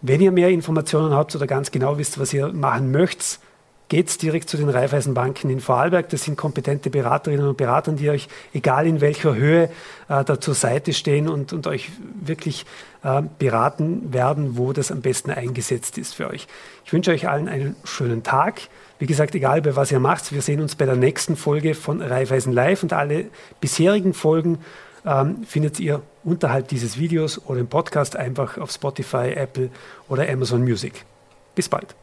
Wenn 0.00 0.20
ihr 0.20 0.30
mehr 0.30 0.50
Informationen 0.50 1.12
habt 1.12 1.34
oder 1.34 1.48
ganz 1.48 1.72
genau 1.72 1.98
wisst, 1.98 2.20
was 2.20 2.32
ihr 2.32 2.52
machen 2.52 2.92
möchtet, 2.92 3.40
geht 3.88 4.20
direkt 4.22 4.50
zu 4.50 4.56
den 4.56 4.68
Raiffeisenbanken 4.68 5.50
in 5.50 5.60
Vorarlberg. 5.60 6.08
Das 6.10 6.24
sind 6.24 6.36
kompetente 6.36 6.90
Beraterinnen 6.90 7.48
und 7.48 7.56
Berater, 7.56 7.92
die 7.92 8.10
euch, 8.10 8.28
egal 8.52 8.86
in 8.86 9.00
welcher 9.00 9.34
Höhe, 9.34 9.70
äh, 10.08 10.24
da 10.24 10.40
zur 10.40 10.54
Seite 10.54 10.92
stehen 10.92 11.28
und, 11.28 11.52
und 11.52 11.66
euch 11.66 11.90
wirklich 12.20 12.66
äh, 13.02 13.22
beraten 13.38 14.12
werden, 14.12 14.58
wo 14.58 14.72
das 14.72 14.92
am 14.92 15.00
besten 15.00 15.30
eingesetzt 15.30 15.96
ist 15.98 16.14
für 16.14 16.28
euch. 16.28 16.46
Ich 16.84 16.92
wünsche 16.92 17.10
euch 17.10 17.28
allen 17.28 17.48
einen 17.48 17.76
schönen 17.84 18.22
Tag. 18.22 18.60
Wie 18.98 19.06
gesagt, 19.06 19.34
egal 19.34 19.62
bei 19.62 19.76
was 19.76 19.92
ihr 19.92 20.00
macht, 20.00 20.32
wir 20.32 20.42
sehen 20.42 20.60
uns 20.60 20.74
bei 20.74 20.84
der 20.84 20.96
nächsten 20.96 21.36
Folge 21.36 21.74
von 21.74 22.02
Raiffeisen 22.02 22.52
Live 22.52 22.82
und 22.82 22.92
alle 22.92 23.26
bisherigen 23.60 24.12
Folgen 24.12 24.58
ähm, 25.06 25.44
findet 25.44 25.80
ihr 25.80 26.02
unterhalb 26.24 26.68
dieses 26.68 26.98
Videos 26.98 27.40
oder 27.46 27.60
im 27.60 27.68
Podcast 27.68 28.16
einfach 28.16 28.58
auf 28.58 28.70
Spotify, 28.70 29.32
Apple 29.34 29.70
oder 30.08 30.28
Amazon 30.28 30.62
Music. 30.62 31.04
Bis 31.54 31.68
bald. 31.68 31.94